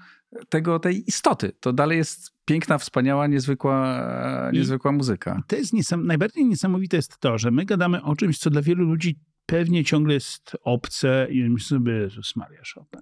tego, 0.49 0.79
tej 0.79 1.09
istoty. 1.09 1.51
To 1.59 1.73
dalej 1.73 1.97
jest 1.97 2.31
piękna, 2.45 2.77
wspaniała, 2.77 3.27
niezwykła, 3.27 4.01
niezwykła 4.53 4.91
muzyka. 4.91 5.43
To 5.47 5.55
jest 5.55 5.73
niesam, 5.73 6.05
najbardziej 6.05 6.45
niesamowite 6.45 6.97
jest 6.97 7.17
to, 7.17 7.37
że 7.37 7.51
my 7.51 7.65
gadamy 7.65 8.03
o 8.03 8.15
czymś, 8.15 8.37
co 8.37 8.49
dla 8.49 8.61
wielu 8.61 8.85
ludzi 8.85 9.19
pewnie 9.45 9.83
ciągle 9.83 10.13
jest 10.13 10.57
obce 10.63 11.27
i 11.31 11.49
myślą 11.49 11.77
sobie, 11.77 11.93
Jezus 11.93 12.35
Maria 12.35 12.61
Chopin. 12.73 13.01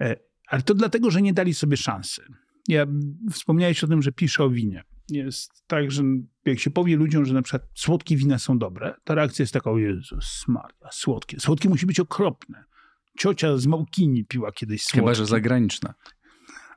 E, 0.00 0.16
ale 0.48 0.62
to 0.62 0.74
dlatego, 0.74 1.10
że 1.10 1.22
nie 1.22 1.32
dali 1.32 1.54
sobie 1.54 1.76
szansy. 1.76 2.22
Ja 2.68 2.86
wspomniałeś 3.32 3.84
o 3.84 3.86
tym, 3.86 4.02
że 4.02 4.12
piszę 4.12 4.44
o 4.44 4.50
winie. 4.50 4.84
Jest 5.08 5.64
tak, 5.66 5.90
że 5.90 6.02
jak 6.44 6.58
się 6.58 6.70
powie 6.70 6.96
ludziom, 6.96 7.24
że 7.24 7.34
na 7.34 7.42
przykład 7.42 7.68
słodkie 7.74 8.16
wina 8.16 8.38
są 8.38 8.58
dobre, 8.58 8.94
to 9.04 9.14
reakcja 9.14 9.42
jest 9.42 9.52
taka, 9.52 9.70
o 9.70 9.78
Jezus 9.78 10.44
Maria, 10.48 10.88
słodkie. 10.90 11.40
Słodkie 11.40 11.68
musi 11.68 11.86
być 11.86 12.00
okropne. 12.00 12.64
Ciocia 13.18 13.56
z 13.56 13.66
Małkini 13.66 14.24
piła 14.24 14.52
kiedyś 14.52 14.82
słodkie. 14.82 15.00
Chyba, 15.00 15.14
że 15.14 15.26
zagraniczna 15.26 15.94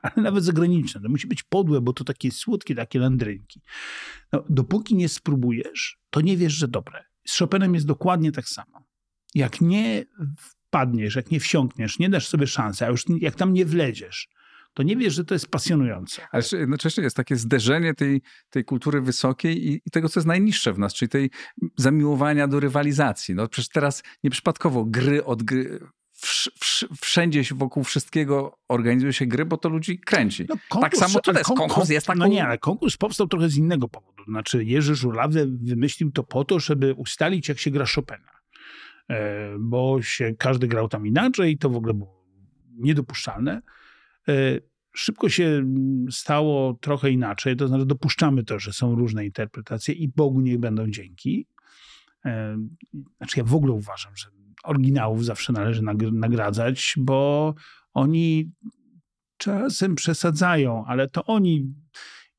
ale 0.02 0.14
nawet 0.24 0.44
zagraniczne. 0.44 1.02
To 1.02 1.10
musi 1.10 1.28
być 1.28 1.44
podłe, 1.44 1.82
bo 1.82 1.94
to 1.94 2.04
takie 2.04 2.32
słodkie, 2.32 2.76
takie 2.76 3.00
landrynki. 3.00 3.62
No, 4.34 4.44
dopóki 4.50 4.96
nie 4.96 5.10
spróbujesz, 5.10 5.98
to 6.10 6.22
nie 6.22 6.38
wiesz, 6.38 6.54
że 6.54 6.68
dobre. 6.68 7.04
Z 7.28 7.38
Chopinem 7.38 7.74
jest 7.74 7.88
dokładnie 7.88 8.32
tak 8.32 8.48
samo. 8.48 8.86
Jak 9.36 9.62
nie 9.62 10.06
wpadniesz, 10.38 11.16
jak 11.16 11.32
nie 11.32 11.40
wsiąkniesz, 11.40 12.00
nie 12.00 12.10
dasz 12.10 12.28
sobie 12.28 12.48
szansy, 12.48 12.86
a 12.86 12.90
już 12.90 13.04
jak 13.22 13.36
tam 13.36 13.54
nie 13.54 13.66
wleziesz, 13.66 14.30
to 14.74 14.84
nie 14.84 14.98
wiesz, 14.98 15.14
że 15.14 15.26
to 15.26 15.36
jest 15.36 15.48
pasjonujące. 15.48 16.22
Ale 16.32 16.44
jednocześnie 16.52 17.04
jest 17.04 17.16
takie 17.16 17.36
zderzenie 17.36 17.94
tej, 17.94 18.22
tej 18.50 18.66
kultury 18.66 19.02
wysokiej 19.02 19.68
i, 19.68 19.82
i, 19.86 19.92
tego, 19.92 20.10
co 20.10 20.20
jest 20.20 20.28
najniższe 20.28 20.74
w 20.74 20.80
nas, 20.80 20.94
czyli 20.94 21.10
tej 21.10 21.30
zamiłowania 21.78 22.48
do 22.48 22.60
rywalizacji. 22.60 23.36
No 23.36 23.48
przecież 23.48 23.70
teraz 23.70 24.04
nieprzypadkowo 24.24 24.86
gry 24.86 25.26
od 25.26 25.44
gry, 25.44 25.80
wszędzie 27.02 27.44
wokół 27.56 27.84
wszystkiego 27.84 28.60
organizuje 28.68 29.14
się 29.14 29.26
gry, 29.26 29.46
bo 29.46 29.58
to 29.58 29.70
ludzi 29.70 30.00
kręci. 30.00 30.46
No, 30.50 30.56
konkurs, 30.70 30.92
tak 30.92 31.10
samo 31.10 31.20
tutaj 31.20 31.44
konkurs, 31.44 31.68
konkurs 31.68 31.90
jest 31.90 32.08
taką... 32.08 32.20
No 32.20 32.28
nie, 32.28 32.46
ale 32.46 32.58
konkurs 32.58 32.98
powstał 32.98 33.28
trochę 33.28 33.50
z 33.50 33.58
innego 33.58 33.88
powodu. 33.88 34.24
Znaczy 34.28 34.64
Jerzy 34.64 34.96
Żurawe 34.96 35.46
wymyślił 35.46 36.12
to 36.12 36.24
po 36.24 36.46
to, 36.46 36.60
żeby 36.60 36.94
ustalić, 36.94 37.50
jak 37.50 37.60
się 37.60 37.72
gra 37.72 37.86
Chopina. 37.96 38.32
E, 39.10 39.50
bo 39.60 40.02
się 40.02 40.34
każdy 40.38 40.68
grał 40.68 40.88
tam 40.88 41.08
inaczej 41.08 41.52
i 41.52 41.58
to 41.58 41.70
w 41.70 41.76
ogóle 41.76 41.94
było 41.94 42.26
niedopuszczalne. 42.78 43.62
E, 44.28 44.34
szybko 44.94 45.30
się 45.30 45.64
stało 46.12 46.74
trochę 46.74 47.12
inaczej, 47.12 47.56
to 47.56 47.68
znaczy 47.68 47.86
dopuszczamy 47.86 48.44
to, 48.44 48.60
że 48.60 48.74
są 48.74 48.96
różne 48.96 49.26
interpretacje 49.26 49.94
i 49.94 50.08
Bogu 50.08 50.42
niech 50.42 50.60
będą 50.60 50.88
dzięki. 50.88 51.48
E, 52.26 52.58
znaczy 53.18 53.40
ja 53.40 53.44
w 53.44 53.56
ogóle 53.56 53.74
uważam, 53.74 54.16
że 54.16 54.39
oryginałów 54.64 55.26
zawsze 55.26 55.54
należy 55.54 55.82
nagradzać, 56.12 56.94
bo 56.98 57.54
oni 57.94 58.52
czasem 59.38 59.96
przesadzają, 59.96 60.86
ale 60.88 61.08
to 61.08 61.26
oni 61.26 61.74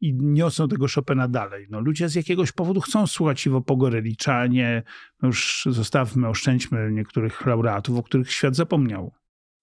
i 0.00 0.14
niosą 0.14 0.68
tego 0.68 0.86
Chopina 0.94 1.28
dalej. 1.28 1.66
No, 1.70 1.80
ludzie 1.80 2.08
z 2.08 2.14
jakiegoś 2.14 2.52
powodu 2.52 2.80
chcą 2.80 3.06
słuchać 3.06 3.46
Iwo 3.46 3.60
Pogorelicza, 3.60 4.46
nie 4.46 4.82
no 5.22 5.26
już 5.26 5.68
zostawmy, 5.70 6.28
oszczędźmy 6.28 6.92
niektórych 6.92 7.46
laureatów, 7.46 7.98
o 7.98 8.02
których 8.02 8.32
świat 8.32 8.56
zapomniał. 8.56 9.12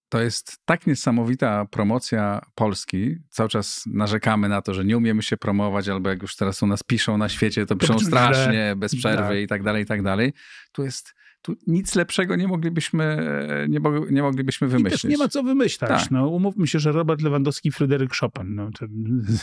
To 0.08 0.20
jest 0.20 0.58
tak 0.64 0.86
niesamowita 0.86 1.64
promocja 1.64 2.40
Polski. 2.54 3.16
Cały 3.28 3.48
czas 3.48 3.82
narzekamy 3.86 4.48
na 4.48 4.62
to, 4.62 4.74
że 4.74 4.84
nie 4.84 4.96
umiemy 4.96 5.22
się 5.22 5.36
promować, 5.36 5.88
albo 5.88 6.08
jak 6.08 6.22
już 6.22 6.36
teraz 6.36 6.62
u 6.62 6.66
nas 6.66 6.82
piszą 6.82 7.18
na 7.18 7.28
świecie, 7.28 7.66
to 7.66 7.76
piszą 7.76 7.98
strasznie, 7.98 8.74
bez 8.76 8.96
przerwy 8.96 9.28
Tak. 9.28 9.38
i 9.38 9.46
tak 9.46 9.62
dalej, 9.62 9.82
i 9.82 9.86
tak 9.86 10.02
dalej. 10.02 10.32
Tu 10.72 10.84
jest, 10.84 11.14
tu 11.42 11.56
nic 11.66 11.94
lepszego 11.94 12.36
nie 12.36 12.48
moglibyśmy, 12.48 13.28
nie, 13.68 13.80
mo- 13.80 14.06
nie 14.10 14.22
moglibyśmy 14.22 14.66
I 14.66 14.70
wymyślić. 14.70 15.02
też 15.02 15.10
nie 15.10 15.18
ma 15.18 15.28
co 15.28 15.42
wymyślać. 15.42 16.02
Tak. 16.02 16.10
No, 16.10 16.28
umówmy 16.28 16.66
się, 16.66 16.78
że 16.78 16.92
Robert 16.92 17.22
Lewandowski 17.22 17.68
i 17.68 17.72
Fryderyk 17.72 18.14
Chopin. 18.16 18.54
No, 18.54 18.70
to 18.78 18.86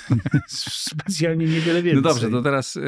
specjalnie 0.47 1.45
niewiele 1.45 1.81
więcej. 1.81 2.03
No 2.03 2.09
dobrze, 2.09 2.29
to 2.29 2.41
teraz, 2.41 2.75
y, 2.75 2.79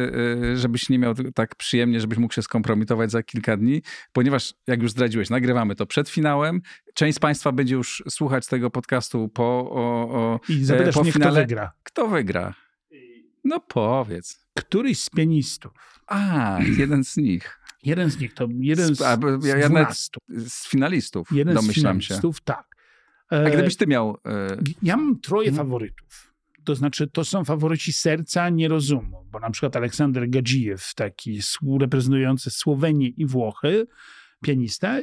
y, 0.53 0.57
żebyś 0.57 0.89
nie 0.89 0.99
miał 0.99 1.13
tak 1.35 1.55
przyjemnie, 1.55 1.99
żebyś 1.99 2.17
mógł 2.17 2.33
się 2.33 2.41
skompromitować 2.41 3.11
za 3.11 3.23
kilka 3.23 3.57
dni, 3.57 3.81
ponieważ 4.13 4.53
jak 4.67 4.81
już 4.81 4.91
zdradziłeś, 4.91 5.29
nagrywamy 5.29 5.75
to 5.75 5.85
przed 5.85 6.09
finałem. 6.09 6.61
Część 6.93 7.15
z 7.15 7.19
Państwa 7.19 7.51
będzie 7.51 7.75
już 7.75 8.03
słuchać 8.09 8.47
tego 8.47 8.69
podcastu 8.71 9.29
po, 9.29 9.43
o, 9.43 10.09
o, 10.11 10.39
I 10.49 10.63
zapytasz 10.63 10.95
po 10.95 11.01
mnie, 11.03 11.11
kto 11.11 11.19
finale. 11.19 11.41
wygra. 11.41 11.71
Kto 11.83 12.07
wygra? 12.07 12.53
No 13.43 13.59
powiedz. 13.59 14.47
Któryś 14.59 14.99
z 14.99 15.09
pianistów. 15.09 15.71
A, 16.07 16.59
jeden 16.77 17.03
z 17.03 17.17
nich. 17.17 17.59
Jeden 17.83 18.09
z 18.09 18.19
nich 18.19 18.33
to 18.33 18.47
jeden 18.59 18.95
z, 18.95 18.97
Z- 18.97 19.01
albo 19.01 19.41
z 19.41 19.45
ja- 19.45 19.49
ja 19.57 19.69
nawet- 19.69 19.71
12. 19.71 20.09
Z 20.29 20.67
finalistów, 20.67 21.31
Jeden 21.31 21.53
z 21.57 21.61
domyślam 21.61 22.01
się. 22.01 22.07
finalistów, 22.07 22.41
tak. 22.41 22.65
A 23.29 23.35
E, 23.35 23.51
gdybyś 23.51 23.75
ty 23.75 23.87
miał... 23.87 24.15
y, 24.15 24.73
Ja 24.83 24.97
mam 24.97 25.19
troje 25.19 25.49
Mhm. 25.49 25.67
faworytów. 25.67 26.33
To 26.63 26.75
znaczy, 26.75 27.07
to 27.07 27.25
są 27.25 27.45
faworyci 27.45 27.93
serca, 27.93 28.49
nie 28.49 28.67
rozumu. 28.67 29.25
Bo 29.31 29.39
na 29.39 29.49
przykład 29.49 29.75
Aleksander 29.75 30.29
Gadzijew, 30.29 30.93
taki 30.95 31.39
reprezentujący 31.79 32.49
Słowenię 32.51 33.07
i 33.07 33.25
Włochy, 33.25 33.87
pianista, 34.43 34.99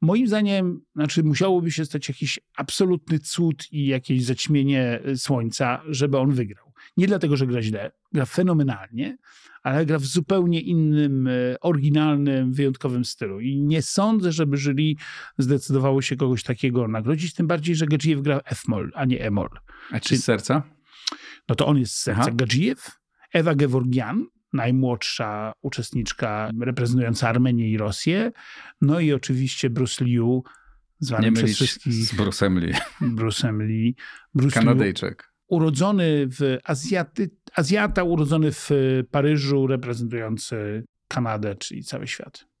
moim 0.00 0.26
zdaniem, 0.28 0.80
znaczy 0.94 1.22
musiałoby 1.22 1.70
się 1.70 1.84
stać 1.84 2.08
jakiś 2.08 2.40
absolutny 2.56 3.18
cud 3.18 3.72
i 3.72 3.86
jakieś 3.86 4.24
zaćmienie 4.24 5.00
y, 5.06 5.16
słońca, 5.18 5.82
żeby 5.88 6.18
on 6.18 6.30
wygrał. 6.32 6.72
Nie 6.96 7.06
dlatego, 7.06 7.36
że 7.36 7.46
gra 7.46 7.62
źle, 7.62 7.90
gra 8.12 8.26
fenomenalnie, 8.26 9.16
ale 9.62 9.86
gra 9.86 9.98
w 9.98 10.04
zupełnie 10.04 10.60
innym, 10.60 11.26
y, 11.26 11.56
oryginalnym, 11.60 12.52
wyjątkowym 12.52 13.04
stylu. 13.04 13.40
I 13.40 13.62
nie 13.62 13.82
sądzę, 13.82 14.32
żeby 14.32 14.56
jury 14.56 14.94
zdecydowało 15.38 16.02
się 16.02 16.16
kogoś 16.16 16.42
takiego 16.42 16.88
nagrodzić, 16.88 17.34
tym 17.34 17.46
bardziej, 17.46 17.74
że 17.74 17.86
Gadzijew 17.86 18.22
gra 18.22 18.40
F-moll, 18.44 18.92
a 18.94 19.04
nie 19.04 19.20
E-moll. 19.24 19.50
a 19.90 20.00
czy 20.00 20.16
z 20.16 20.24
serca? 20.24 20.62
No 21.48 21.54
to 21.54 21.66
on 21.66 21.78
jest 21.78 21.94
z 21.94 22.02
serca 22.02 22.22
Aha. 22.22 22.30
Ewa 23.32 23.54
Geworgian, 23.54 24.26
najmłodsza 24.52 25.52
uczestniczka 25.62 26.50
reprezentująca 26.60 27.28
Armenię 27.28 27.70
i 27.70 27.78
Rosję, 27.78 28.32
no 28.80 29.00
i 29.00 29.12
oczywiście 29.12 29.70
Bruce 29.70 30.04
Liu, 30.04 30.42
zwany 30.98 31.30
Nie 31.30 31.32
przez 31.32 31.54
wszystkich 31.54 31.92
z 31.92 32.14
Bruce'em 32.14 32.56
Lee. 32.58 32.72
Bruce'em 33.00 33.66
Lee. 33.66 33.94
Bruce 34.34 34.60
Liu, 34.60 34.66
Kanadyjczyk. 34.66 35.31
Urodzony 35.52 36.26
w 36.26 36.58
Azjaty, 36.64 37.30
Azjata, 37.54 38.02
urodzony 38.04 38.52
w 38.52 38.70
Paryżu, 39.10 39.66
reprezentujący 39.66 40.84
Kanadę, 41.08 41.54
czyli 41.54 41.84
cały 41.84 42.06
świat. 42.06 42.51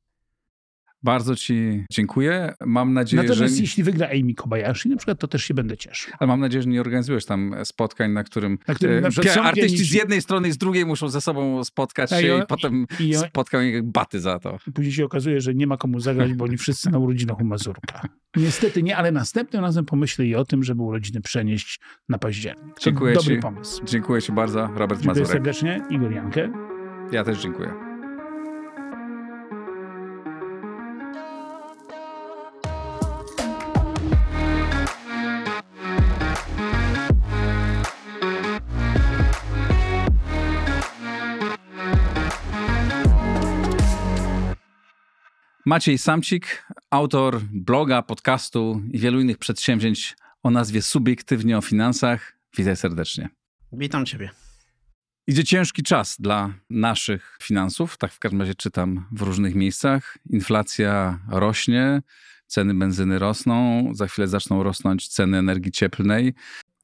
Bardzo 1.04 1.36
ci 1.36 1.84
dziękuję. 1.92 2.54
Mam 2.66 2.92
nadzieję, 2.92 3.22
Natomiast 3.22 3.54
że... 3.56 3.60
jeśli 3.62 3.82
wygra 3.82 4.08
Amy 4.08 4.34
Kobayashi, 4.34 4.88
na 4.88 4.96
przykład, 4.96 5.18
to 5.18 5.28
też 5.28 5.44
się 5.44 5.54
będę 5.54 5.76
cieszył. 5.76 6.12
Ale 6.18 6.28
mam 6.28 6.40
nadzieję, 6.40 6.62
że 6.62 6.68
nie 6.68 6.80
organizujesz 6.80 7.26
tam 7.26 7.54
spotkań, 7.64 8.12
na 8.12 8.24
którym, 8.24 8.58
Na 8.68 8.74
którym 8.74 9.04
e, 9.04 9.10
na 9.36 9.42
artyści 9.42 9.84
z 9.84 9.92
jednej 9.92 10.22
strony 10.22 10.48
i 10.48 10.52
z 10.52 10.56
drugiej 10.58 10.86
muszą 10.86 11.08
ze 11.08 11.20
sobą 11.20 11.64
spotkać 11.64 12.10
się 12.10 12.36
i 12.38 12.40
i, 12.40 12.46
potem 12.48 12.86
i 13.00 13.16
o- 13.16 13.20
spotkają 13.20 13.70
jak 13.70 13.84
baty 13.90 14.20
za 14.20 14.38
to. 14.38 14.58
Później 14.74 14.92
się 14.92 15.04
okazuje, 15.04 15.40
że 15.40 15.54
nie 15.54 15.66
ma 15.66 15.76
komu 15.76 16.00
zagrać, 16.00 16.34
bo 16.34 16.44
oni 16.44 16.56
wszyscy 16.56 16.90
na 16.90 16.98
urodzinach 16.98 17.40
u 17.40 17.44
Mazurka. 17.44 18.08
Niestety 18.36 18.82
nie, 18.82 18.96
ale 18.96 19.12
następnym 19.12 19.62
razem 19.62 19.84
pomyślę 19.84 20.26
i 20.26 20.34
o 20.34 20.44
tym, 20.44 20.64
żeby 20.64 20.82
urodziny 20.82 21.20
przenieść 21.20 21.80
na 22.08 22.18
październik. 22.18 22.74
To 22.74 22.80
Dziękuję 22.80 23.14
dobry 23.14 23.34
ci. 23.36 23.42
pomysł. 23.42 23.84
Dziękuję 23.84 24.22
ci 24.22 24.32
bardzo, 24.32 24.66
Robert 24.66 25.00
Dziękuję 25.02 25.06
Mazurek. 25.06 25.28
serdecznie. 25.28 25.82
Igor 25.90 26.12
Jankę. 26.12 26.52
Ja 27.12 27.24
też 27.24 27.42
dziękuję. 27.42 27.91
Maciej 45.64 45.98
Samcik, 45.98 46.66
autor 46.90 47.40
bloga, 47.52 48.02
podcastu 48.02 48.82
i 48.92 48.98
wielu 48.98 49.20
innych 49.20 49.38
przedsięwzięć 49.38 50.16
o 50.42 50.50
nazwie 50.50 50.82
Subiektywnie 50.82 51.58
o 51.58 51.60
finansach. 51.60 52.38
Witaj 52.56 52.76
serdecznie. 52.76 53.28
Witam 53.72 54.06
Ciebie. 54.06 54.30
Idzie 55.26 55.44
ciężki 55.44 55.82
czas 55.82 56.16
dla 56.20 56.54
naszych 56.70 57.38
finansów, 57.42 57.96
tak 57.96 58.12
w 58.12 58.18
każdym 58.18 58.40
razie 58.40 58.54
czytam 58.54 59.06
w 59.12 59.22
różnych 59.22 59.54
miejscach. 59.54 60.18
Inflacja 60.30 61.18
rośnie, 61.28 62.02
ceny 62.46 62.74
benzyny 62.74 63.18
rosną, 63.18 63.88
za 63.94 64.06
chwilę 64.06 64.28
zaczną 64.28 64.62
rosnąć 64.62 65.08
ceny 65.08 65.38
energii 65.38 65.72
cieplnej, 65.72 66.34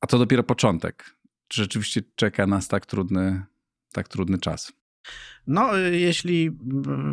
a 0.01 0.07
to 0.07 0.19
dopiero 0.19 0.43
początek. 0.43 1.17
Czy 1.49 1.62
rzeczywiście 1.62 2.03
czeka 2.14 2.47
nas 2.47 2.69
tak 2.69 2.87
trudny, 2.87 3.43
tak 3.93 4.09
trudny 4.09 4.38
czas? 4.38 4.78
No, 5.49 5.79
y, 5.79 5.99
jeśli 5.99 6.47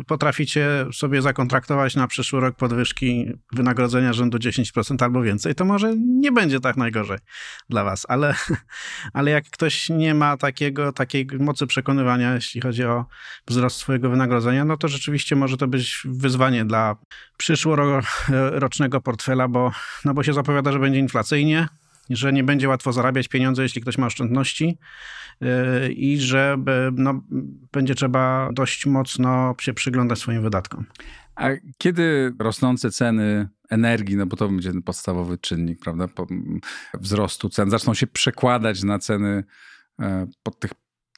y, 0.00 0.04
potraficie 0.06 0.86
sobie 0.92 1.22
zakontraktować 1.22 1.96
na 1.96 2.06
przyszły 2.06 2.40
rok 2.40 2.56
podwyżki 2.56 3.26
wynagrodzenia 3.52 4.12
rzędu 4.12 4.38
10% 4.38 5.02
albo 5.04 5.22
więcej, 5.22 5.54
to 5.54 5.64
może 5.64 5.94
nie 5.96 6.32
będzie 6.32 6.60
tak 6.60 6.76
najgorzej 6.76 7.18
dla 7.68 7.84
Was, 7.84 8.06
ale, 8.08 8.34
ale 9.12 9.30
jak 9.30 9.44
ktoś 9.50 9.88
nie 9.88 10.14
ma 10.14 10.36
takiego, 10.36 10.92
takiej 10.92 11.26
mocy 11.38 11.66
przekonywania, 11.66 12.34
jeśli 12.34 12.60
chodzi 12.60 12.84
o 12.84 13.06
wzrost 13.46 13.76
swojego 13.76 14.10
wynagrodzenia, 14.10 14.64
no 14.64 14.76
to 14.76 14.88
rzeczywiście 14.88 15.36
może 15.36 15.56
to 15.56 15.68
być 15.68 16.02
wyzwanie 16.04 16.64
dla 16.64 16.96
przyszłorocznego 17.36 19.00
portfela, 19.00 19.48
bo, 19.48 19.72
no 20.04 20.14
bo 20.14 20.22
się 20.22 20.32
zapowiada, 20.32 20.72
że 20.72 20.78
będzie 20.78 20.98
inflacyjnie, 20.98 21.68
że 22.10 22.32
nie 22.32 22.44
będzie 22.44 22.68
łatwo 22.68 22.92
zarabiać 22.92 23.28
pieniądze, 23.28 23.62
jeśli 23.62 23.82
ktoś 23.82 23.98
ma 23.98 24.06
oszczędności 24.06 24.78
yy, 25.40 25.48
i 25.92 26.18
że 26.20 26.56
b- 26.58 26.90
no, 26.92 27.22
będzie 27.72 27.94
trzeba 27.94 28.50
dość 28.52 28.86
mocno 28.86 29.54
się 29.60 29.74
przyglądać 29.74 30.18
swoim 30.18 30.42
wydatkom. 30.42 30.84
A 31.34 31.48
kiedy 31.78 32.32
rosnące 32.38 32.90
ceny 32.90 33.48
energii, 33.70 34.16
no 34.16 34.26
bo 34.26 34.36
to 34.36 34.48
będzie 34.48 34.72
ten 34.72 34.82
podstawowy 34.82 35.38
czynnik, 35.38 35.80
prawda, 35.80 36.08
po- 36.08 36.26
m, 36.30 36.60
wzrostu 36.94 37.48
cen, 37.48 37.70
zaczną 37.70 37.94
się 37.94 38.06
przekładać 38.06 38.82
na 38.82 38.98
ceny 38.98 39.44
e, 40.00 40.26
pod 40.42 40.60
tych 40.60 40.70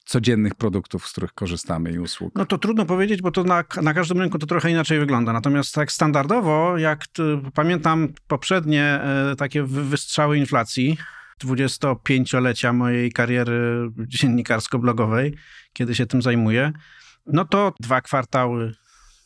codziennych 0.09 0.55
produktów, 0.55 1.07
z 1.09 1.13
których 1.13 1.33
korzystamy 1.33 1.93
i 1.93 1.99
usług? 1.99 2.35
No 2.35 2.47
to 2.47 2.59
trudno 2.59 2.87
powiedzieć, 2.87 3.23
bo 3.23 3.31
to 3.31 3.45
na, 3.45 3.65
na 3.83 3.95
każdym 3.95 4.19
rynku 4.19 4.39
to 4.39 4.47
trochę 4.47 4.71
inaczej 4.71 4.99
wygląda. 4.99 5.33
Natomiast 5.33 5.75
tak 5.75 5.93
standardowo, 5.93 6.79
jak 6.79 7.07
t, 7.07 7.23
pamiętam 7.55 8.09
poprzednie 8.27 8.83
e, 8.85 9.35
takie 9.39 9.63
wy- 9.63 9.85
wystrzały 9.85 10.39
inflacji, 10.39 10.97
25-lecia 11.45 12.73
mojej 12.73 13.13
kariery 13.13 13.89
dziennikarsko-blogowej, 13.99 15.35
kiedy 15.73 15.95
się 15.95 16.07
tym 16.07 16.23
zajmuję, 16.23 16.73
no 17.27 17.45
to 17.45 17.73
dwa 17.81 18.01
kwartały, 18.01 18.75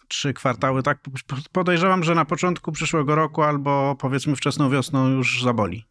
trzy 0.08 0.32
kwartały, 0.32 0.82
tak 0.82 0.98
po- 1.26 1.36
podejrzewam, 1.52 2.04
że 2.04 2.14
na 2.14 2.24
początku 2.24 2.72
przyszłego 2.72 3.14
roku 3.14 3.42
albo 3.42 3.96
powiedzmy 4.00 4.36
wczesną 4.36 4.70
wiosną 4.70 5.08
już 5.08 5.42
zaboli. 5.42 5.84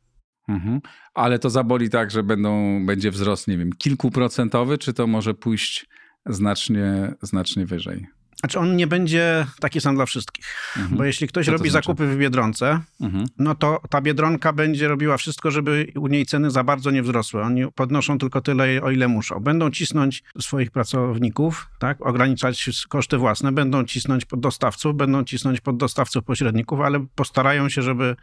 Mhm. 0.47 0.81
Ale 1.13 1.39
to 1.39 1.49
zaboli 1.49 1.89
tak, 1.89 2.11
że 2.11 2.23
będą, 2.23 2.85
będzie 2.85 3.11
wzrost, 3.11 3.47
nie 3.47 3.57
wiem, 3.57 3.73
kilkuprocentowy, 3.77 4.77
czy 4.77 4.93
to 4.93 5.07
może 5.07 5.33
pójść 5.33 5.89
znacznie, 6.25 7.13
znacznie 7.21 7.65
wyżej? 7.65 8.07
Znaczy 8.41 8.59
on 8.59 8.75
nie 8.75 8.87
będzie 8.87 9.45
taki 9.59 9.81
sam 9.81 9.95
dla 9.95 10.05
wszystkich, 10.05 10.45
Mhm. 10.77 10.97
bo 10.97 11.03
jeśli 11.03 11.27
ktoś 11.27 11.45
Co 11.45 11.51
to 11.51 11.57
robi 11.57 11.69
znaczy? 11.69 11.83
zakupy 11.87 12.07
w 12.07 12.17
Biedronce, 12.17 12.79
Mhm. 13.01 13.25
no 13.37 13.55
to 13.55 13.81
ta 13.89 14.01
Biedronka 14.01 14.53
będzie 14.53 14.87
robiła 14.87 15.17
wszystko, 15.17 15.51
żeby 15.51 15.87
u 15.95 16.07
niej 16.07 16.25
ceny 16.25 16.51
za 16.51 16.63
bardzo 16.63 16.91
nie 16.91 17.03
wzrosły. 17.03 17.41
Oni 17.41 17.71
podnoszą 17.75 18.17
tylko 18.17 18.41
tyle, 18.41 18.81
o 18.81 18.91
ile 18.91 19.07
muszą. 19.07 19.39
Będą 19.39 19.71
cisnąć 19.71 20.23
swoich 20.39 20.71
pracowników, 20.71 21.69
tak, 21.79 22.05
ograniczać 22.05 22.69
koszty 22.89 23.17
własne, 23.17 23.51
będą 23.51 23.83
cisnąć 23.85 24.25
pod 24.25 24.39
dostawców, 24.39 24.95
będą 24.95 25.23
cisnąć 25.23 25.61
pod 25.61 25.77
dostawców 25.77 26.23
pośredników, 26.23 26.79
ale 26.79 27.05
postarają 27.15 27.69
się, 27.69 27.81
żeby, 27.81 28.15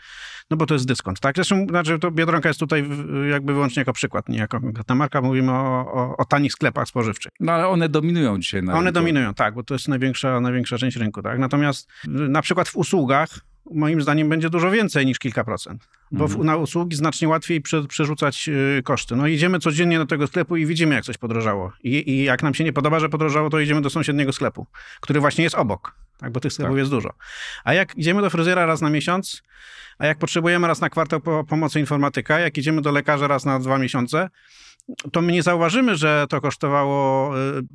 no 0.51 0.57
bo 0.57 0.67
to 0.67 0.75
jest 0.75 0.87
dyskont, 0.87 1.21
tak? 1.21 1.37
Zresztą, 1.37 1.67
znaczy 1.69 1.99
to 1.99 2.11
Biedronka 2.11 2.49
jest 2.49 2.61
tutaj 2.61 2.89
jakby 3.31 3.53
wyłącznie 3.53 3.81
jako 3.81 3.93
przykład, 3.93 4.29
nie 4.29 4.39
jako 4.39 4.61
konkretna 4.61 4.95
marka, 4.95 5.21
mówimy 5.23 5.53
o, 5.53 5.93
o, 5.93 6.17
o 6.17 6.25
tanich 6.25 6.53
sklepach 6.53 6.89
spożywczych. 6.89 7.33
No 7.41 7.53
ale 7.53 7.69
one 7.69 7.89
dominują 7.89 8.39
dzisiaj 8.39 8.63
na 8.63 8.73
One 8.73 8.81
rynku. 8.85 8.95
dominują, 8.95 9.35
tak, 9.35 9.55
bo 9.55 9.63
to 9.63 9.75
jest 9.75 9.89
największa, 10.09 10.41
największa 10.41 10.79
część 10.79 10.97
rynku, 10.97 11.23
tak? 11.23 11.39
Natomiast 11.39 11.89
y, 12.05 12.09
na 12.09 12.43
przykład 12.43 12.69
w 12.69 12.77
usługach 12.77 13.41
moim 13.71 14.03
zdaniem 14.03 14.29
będzie 14.29 14.51
dużo 14.51 14.71
więcej 14.71 15.07
niż 15.07 15.19
kilka 15.19 15.45
procent. 15.45 15.89
bo 16.13 16.25
Mhm. 16.25 16.41
w, 16.43 16.45
na 16.45 16.57
usługi 16.57 16.97
znacznie 16.97 17.29
łatwiej 17.29 17.61
prze, 17.61 17.85
przerzucać 17.87 18.49
y, 18.49 18.83
koszty. 18.85 19.17
No 19.17 19.27
idziemy 19.27 19.59
codziennie 19.59 19.99
do 19.99 20.07
tego 20.07 20.27
sklepu 20.27 20.57
i 20.57 20.67
widzimy, 20.67 20.95
jak 20.95 21.05
coś 21.05 21.19
podrożało. 21.19 21.73
I, 21.83 22.11
I 22.11 22.25
jak 22.25 22.43
nam 22.43 22.55
się 22.55 22.65
nie 22.65 22.73
podoba, 22.73 23.01
że 23.01 23.09
podrożało, 23.09 23.51
to 23.51 23.61
idziemy 23.61 23.81
do 23.81 23.91
sąsiedniego 23.91 24.33
sklepu, 24.33 24.67
który 25.01 25.21
właśnie 25.21 25.45
jest 25.45 25.57
obok, 25.57 25.95
tak, 26.19 26.33
bo 26.33 26.41
tych 26.41 26.53
sklepów 26.53 26.75
Tak. 26.75 26.79
jest 26.79 26.91
dużo. 26.91 27.11
A 27.65 27.75
jak 27.75 27.97
idziemy 27.99 28.23
do 28.23 28.31
fryzjera 28.31 28.67
raz 28.67 28.81
na 28.81 28.91
miesiąc, 28.91 29.43
a 29.99 30.07
jak 30.07 30.19
potrzebujemy 30.19 30.67
raz 30.69 30.81
na 30.81 30.91
kwartał 30.91 31.21
po, 31.21 31.45
pomocy 31.45 31.81
informatyka, 31.81 32.39
jak 32.39 32.59
idziemy 32.59 32.83
do 32.83 32.93
lekarza 32.93 33.27
raz 33.27 33.45
na 33.45 33.59
dwa 33.59 33.79
miesiące, 33.79 34.31
to 35.13 35.23
my 35.23 35.33
nie 35.33 35.43
zauważymy, 35.43 35.97
że 35.97 36.27
to 36.29 36.41
kosztowało 36.41 37.33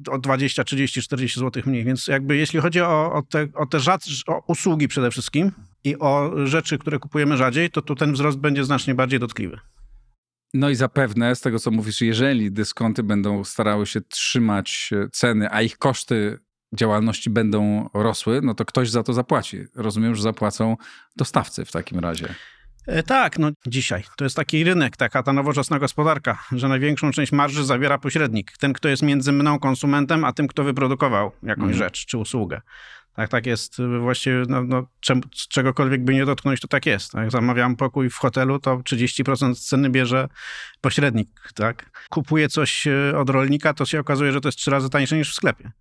y, 0.08 0.12
o 0.12 0.20
20, 0.20 0.64
30, 0.64 1.02
40 1.02 1.40
zł 1.40 1.64
mniej. 1.66 1.84
Więc 1.84 2.08
jakby 2.08 2.38
jeśli 2.38 2.60
chodzi 2.60 2.82
o, 2.82 3.14
o 3.14 3.22
te, 3.22 3.48
o 3.54 3.66
te 3.66 3.80
rzad, 3.80 4.06
o 4.28 4.44
usługi 4.48 4.88
przede 4.88 5.12
wszystkim 5.12 5.52
i 5.84 6.00
o 6.00 6.32
rzeczy, 6.44 6.78
które 6.78 7.00
kupujemy 7.00 7.38
rzadziej, 7.38 7.70
to 7.70 7.82
tu 7.82 7.96
ten 7.96 8.14
wzrost 8.14 8.38
będzie 8.38 8.66
znacznie 8.66 8.96
bardziej 8.96 9.20
dotkliwy. 9.20 9.60
No 10.54 10.70
i 10.70 10.76
zapewne 10.76 11.36
z 11.36 11.42
tego, 11.42 11.60
co 11.60 11.72
mówisz, 11.72 12.02
jeżeli 12.02 12.52
dyskonty 12.52 13.04
będą 13.04 13.44
starały 13.44 13.86
się 13.86 14.02
trzymać 14.02 14.90
e, 14.94 15.10
ceny, 15.12 15.52
a 15.52 15.62
ich 15.62 15.78
koszty 15.78 16.40
działalności 16.76 17.30
będą 17.30 17.90
rosły, 17.94 18.42
no 18.44 18.54
to 18.54 18.66
ktoś 18.66 18.90
za 18.90 19.04
to 19.04 19.14
zapłaci. 19.14 19.60
Rozumiem, 19.76 20.16
że 20.16 20.24
zapłacą 20.24 20.78
dostawcy 21.16 21.66
w 21.66 21.72
takim 21.72 22.00
razie. 22.00 22.36
E, 22.88 23.04
Tak, 23.04 23.40
no 23.40 23.50
dzisiaj. 23.68 24.04
To 24.18 24.24
jest 24.24 24.36
taki 24.36 24.64
rynek, 24.64 24.98
taka 24.98 25.24
ta 25.24 25.34
nowoczesna 25.34 25.80
gospodarka, 25.80 26.44
że 26.52 26.68
największą 26.68 27.12
część 27.12 27.32
marży 27.32 27.66
zawiera 27.66 27.98
pośrednik. 27.98 28.52
Ten, 28.58 28.74
kto 28.74 28.90
jest 28.90 29.04
między 29.04 29.32
mną, 29.32 29.60
konsumentem, 29.60 30.26
a 30.26 30.34
tym, 30.34 30.48
kto 30.48 30.64
wyprodukował 30.64 31.32
jakąś 31.44 31.64
Mhm. 31.64 31.78
rzecz 31.78 32.06
czy 32.06 32.18
usługę. 32.18 32.62
Tak, 33.16 33.30
tak 33.30 33.46
jest 33.46 33.78
właściwie, 34.00 34.44
no, 34.50 34.64
no, 34.64 34.88
czem, 35.00 35.22
czegokolwiek 35.50 36.04
by 36.04 36.14
nie 36.14 36.26
dotknąć, 36.26 36.60
to 36.60 36.68
tak 36.68 36.86
jest. 36.86 37.14
Jak 37.14 37.32
zamawiam 37.32 37.76
pokój 37.76 38.10
w 38.10 38.16
hotelu, 38.16 38.60
to 38.60 38.78
30% 38.78 39.56
ceny 39.56 39.90
bierze 39.90 40.28
pośrednik, 40.82 41.30
tak. 41.56 42.06
Kupuję 42.10 42.50
coś 42.50 42.88
y, 42.88 43.14
od 43.18 43.30
rolnika, 43.30 43.74
to 43.74 43.86
się 43.86 44.00
okazuje, 44.00 44.32
że 44.32 44.42
to 44.42 44.48
jest 44.48 44.58
trzy 44.58 44.72
razy 44.72 44.90
tańsze 44.90 45.18
niż 45.18 45.32
w 45.32 45.36
sklepie. 45.36 45.72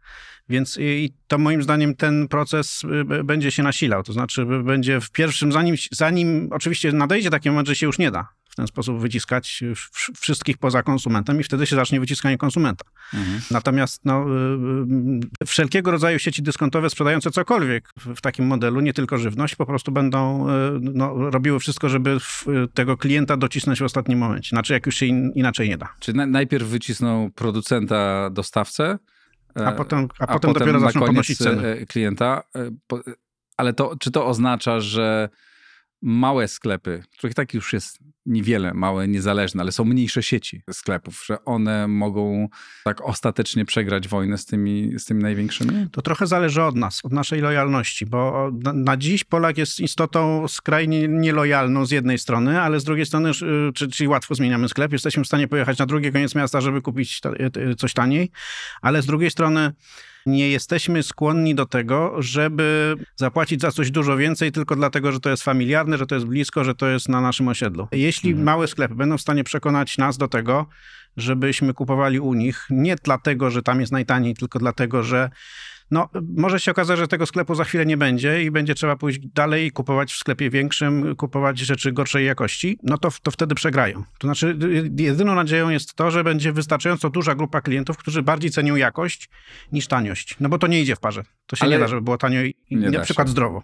Więc 0.49 0.79
i 0.81 1.14
to 1.27 1.38
moim 1.38 1.62
zdaniem 1.62 1.95
ten 1.95 2.29
proces 2.29 2.83
b- 3.05 3.25
będzie 3.25 3.51
się 3.51 3.62
nasilał. 3.62 4.03
To 4.03 4.12
znaczy 4.12 4.47
będzie 4.47 5.01
w 5.01 5.11
pierwszym, 5.11 5.53
zanim, 5.53 5.77
zanim 5.92 6.49
oczywiście 6.53 6.92
nadejdzie 6.92 7.31
taki 7.31 7.51
moment, 7.51 7.68
że 7.68 7.77
się 7.77 7.87
już 7.87 7.99
nie 7.99 8.11
da 8.11 8.29
w 8.53 8.57
ten 8.57 8.67
sposób 8.67 9.01
wyciskać 9.01 9.62
wsz- 9.73 10.11
wszystkich 10.21 10.59
poza 10.59 10.83
konsumentem 10.83 11.41
i 11.41 11.43
wtedy 11.45 11.67
się 11.67 11.77
zacznie 11.77 12.01
wyciskanie 12.01 12.38
konsumenta. 12.38 12.85
Mhm. 13.15 13.41
Natomiast 13.51 14.05
no, 14.05 14.25
y, 14.25 15.43
y, 15.43 15.47
wszelkiego 15.47 15.91
rodzaju 15.91 16.19
sieci 16.19 16.43
dyskontowe 16.43 16.91
sprzedające 16.91 17.31
cokolwiek 17.31 17.88
w, 17.97 18.21
takim 18.21 18.47
modelu, 18.47 18.81
nie 18.81 18.93
tylko 18.93 19.19
żywność, 19.19 19.57
po 19.57 19.67
prostu 19.67 19.93
będą 19.93 20.49
y, 20.49 20.53
no, 20.81 21.31
robiły 21.31 21.59
wszystko, 21.61 21.88
żeby 21.88 22.19
tego 22.75 22.97
klienta 22.97 23.37
docisnąć 23.37 23.79
w 23.79 23.83
ostatnim 23.83 24.19
momencie. 24.19 24.49
Znaczy, 24.49 24.73
jak 24.73 24.87
już 24.87 24.95
się 24.97 25.07
in, 25.07 25.33
inaczej 25.35 25.69
nie 25.69 25.79
da. 25.79 25.88
Czy 26.01 26.12
na, 26.12 26.27
najpierw 26.27 26.69
wycisną 26.69 27.31
producenta, 27.35 28.31
dostawcę, 28.31 28.99
e, 29.57 29.67
A 29.67 29.73
potem, 29.73 30.09
a 30.19 30.27
potem 30.27 30.53
dopiero 30.53 30.73
na 30.73 30.87
zaczną 30.87 31.01
podnosić 31.07 31.38
ceny. 31.38 31.69
e, 31.69 31.87
klienta. 31.87 32.43
e, 32.57 32.71
Ale 33.57 33.73
to, 33.73 33.97
czy 34.01 34.11
to 34.11 34.27
oznacza, 34.27 34.81
że 34.81 35.29
małe 36.03 36.49
sklepy, 36.49 37.03
których 37.19 37.35
tak 37.35 37.55
już 37.55 37.73
jest 37.73 37.99
niewiele, 38.27 38.75
małe, 38.75 39.09
niezależne, 39.09 39.62
ale 39.62 39.73
są 39.73 39.85
mniejsze 39.85 40.23
sieci 40.23 40.62
sklepów, 40.73 41.25
że 41.27 41.45
one 41.45 41.88
mogą 41.88 42.49
tak 42.85 43.01
ostatecznie 43.01 43.65
przegrać 43.65 44.09
wojnę 44.09 44.38
z 44.38 44.47
tymi, 44.47 44.93
z 44.99 45.05
tymi 45.05 45.23
największymi? 45.23 45.87
To 45.93 46.03
trochę 46.03 46.27
zależy 46.27 46.62
od 46.62 46.77
nas, 46.77 47.01
od 47.05 47.12
naszej 47.12 47.41
lojalności, 47.41 48.07
bo 48.07 48.51
na, 48.75 48.97
dziś 48.97 49.25
Polak 49.25 49.59
jest 49.59 49.81
istotą 49.81 50.49
skrajnie 50.49 51.09
nielojalną 51.09 51.87
z 51.87 51.91
jednej 51.91 52.19
strony, 52.19 52.61
ale 52.61 52.81
z 52.81 52.85
drugiej 52.85 53.07
strony, 53.07 53.31
y, 53.31 53.73
czy- 53.75 53.88
czyli 53.88 54.09
łatwo 54.09 54.35
zmieniamy 54.35 54.69
sklep, 54.69 54.93
jesteśmy 54.93 55.25
w 55.25 55.27
stanie 55.27 55.49
pojechać 55.49 55.79
na 55.79 55.87
drugi 55.87 56.12
koniec 56.12 56.35
miasta, 56.35 56.61
żeby 56.61 56.83
kupić 56.83 57.21
ta- 57.21 57.31
y, 57.71 57.75
coś 57.77 57.93
taniej, 57.95 58.31
ale 58.83 59.03
z 59.03 59.07
drugiej 59.07 59.31
strony 59.31 59.73
nie 60.27 60.49
jesteśmy 60.49 61.03
skłonni 61.03 61.55
do 61.55 61.67
tego, 61.67 62.23
żeby 62.23 62.97
zapłacić 63.17 63.61
za 63.61 63.71
coś 63.71 63.91
dużo 63.91 64.17
więcej 64.17 64.53
tylko 64.53 64.77
dlatego, 64.77 65.13
że 65.13 65.21
to 65.21 65.31
jest 65.31 65.43
familiarne, 65.43 65.99
że 65.99 66.07
to 66.07 66.15
jest 66.15 66.27
blisko, 66.27 66.65
że 66.65 66.75
to 66.75 66.87
jest 66.89 67.09
na 67.09 67.21
naszym 67.21 67.49
osiedlu. 67.49 67.89
Jeśli 67.93 68.31
Mhm. 68.31 68.45
małe 68.47 68.67
sklepy 68.67 68.95
będą 68.95 69.19
w 69.19 69.21
stanie 69.21 69.45
przekonać 69.45 69.99
nas 69.99 70.19
do 70.19 70.29
tego, 70.29 70.67
żebyśmy 71.17 71.75
kupowali 71.75 72.21
u 72.21 72.35
nich, 72.35 72.67
nie 72.71 72.97
dlatego, 73.05 73.51
że 73.51 73.63
tam 73.63 73.81
jest 73.81 73.93
najtaniej, 73.93 74.35
tylko 74.35 74.59
dlatego, 74.59 75.03
że 75.03 75.31
no, 75.92 76.09
może 76.37 76.61
się 76.61 76.70
okazać, 76.70 76.98
że 76.98 77.09
tego 77.09 77.26
sklepu 77.26 77.55
za 77.55 77.64
chwilę 77.64 77.87
nie 77.87 77.96
będzie 77.96 78.44
i 78.44 78.50
będzie 78.50 78.74
trzeba 78.74 78.96
pójść 78.96 79.18
dalej 79.35 79.72
kupować 79.72 80.12
w 80.12 80.16
sklepie 80.16 80.50
większym, 80.50 81.16
kupować 81.16 81.59
rzeczy 81.59 81.92
gorszej 81.92 82.26
jakości, 82.26 82.78
no 82.83 82.98
to, 82.98 83.09
to 83.22 83.31
wtedy 83.31 83.55
przegrają. 83.55 84.05
To 84.18 84.26
znaczy, 84.26 84.59
y, 84.98 85.02
jedyną 85.02 85.35
nadzieją 85.35 85.68
jest 85.68 85.94
to, 85.94 86.11
że 86.11 86.24
będzie 86.24 86.52
wystarczająco 86.52 87.11
duża 87.11 87.35
grupa 87.35 87.61
klientów, 87.61 87.96
którzy 87.96 88.22
bardziej 88.22 88.50
cenią 88.50 88.76
jakość 88.76 89.28
niż 89.72 89.87
taniość. 89.87 90.37
No 90.40 90.48
bo 90.48 90.59
to 90.59 90.66
nie 90.66 90.81
idzie 90.81 90.96
w 90.96 91.00
parze. 91.00 91.22
To 91.46 91.57
się 91.57 91.64
Ale 91.64 91.76
nie 91.76 91.81
da, 91.81 91.88
żeby 91.88 92.02
było 92.02 92.18
tanio 92.18 92.42
i 92.44 92.57
nie 92.70 92.90
na 92.90 93.00
przykład 93.00 93.28
się. 93.28 93.33
zdrowo. 93.33 93.62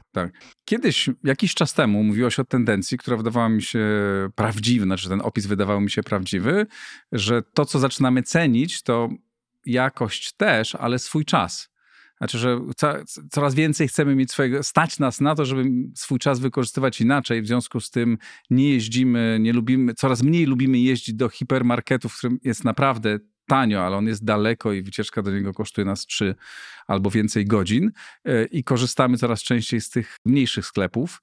Kiedyś, 0.64 1.10
jakiś 1.24 1.54
czas 1.54 1.74
temu, 1.74 2.04
mówiłaś 2.04 2.38
o 2.38 2.44
tendencji, 2.44 2.98
która 2.98 3.16
wydawała 3.16 3.48
mi 3.48 3.62
się 3.62 3.88
prawdziwa, 4.34 4.84
znaczy 4.84 5.08
ten 5.08 5.20
opis 5.20 5.46
wydawał 5.46 5.80
mi 5.80 5.90
się 5.90 6.02
prawdziwy, 6.02 6.66
że 7.12 7.42
to, 7.42 7.64
co 7.64 7.78
zaczynamy 7.78 8.22
cenić, 8.22 8.82
to 8.82 9.08
jakość 9.66 10.32
też, 10.32 10.74
ale 10.74 10.98
swój 10.98 11.24
czas. 11.24 11.77
Znaczy, 12.18 12.38
że 12.38 12.61
co, 12.76 12.94
coraz 13.31 13.54
więcej 13.54 13.88
chcemy 13.88 14.14
mieć 14.14 14.31
swojego, 14.31 14.62
stać 14.62 14.98
nas 14.98 15.20
na 15.20 15.35
to, 15.35 15.44
żeby 15.44 15.64
swój 15.94 16.18
czas 16.18 16.40
wykorzystywać 16.40 17.00
inaczej. 17.00 17.42
W 17.42 17.46
związku 17.46 17.81
z 17.81 17.90
tym 17.90 18.18
nie 18.50 18.70
jeździmy, 18.70 19.38
nie 19.40 19.52
lubimy, 19.52 19.94
coraz 19.94 20.22
mniej 20.22 20.46
lubimy 20.46 20.78
jeździć 20.78 21.14
do 21.14 21.28
hipermarketu, 21.28 22.09
w 22.09 22.18
którym 22.18 22.38
jest 22.44 22.64
naprawdę 22.64 23.18
tanio, 23.48 23.87
ale 23.87 23.96
on 23.96 24.07
jest 24.07 24.24
daleko 24.24 24.72
i 24.72 24.83
wycieczka 24.83 25.22
do 25.22 25.31
niego 25.31 25.52
kosztuje 25.54 25.85
nas 25.85 26.07
trzy 26.07 26.35
albo 26.87 27.11
więcej 27.11 27.46
godzin 27.46 27.90
e, 28.24 28.44
i 28.44 28.64
korzystamy 28.64 29.16
coraz 29.16 29.42
częściej 29.42 29.81
z 29.81 29.90
tych 29.90 30.16
mniejszych 30.24 30.66
sklepów. 30.66 31.20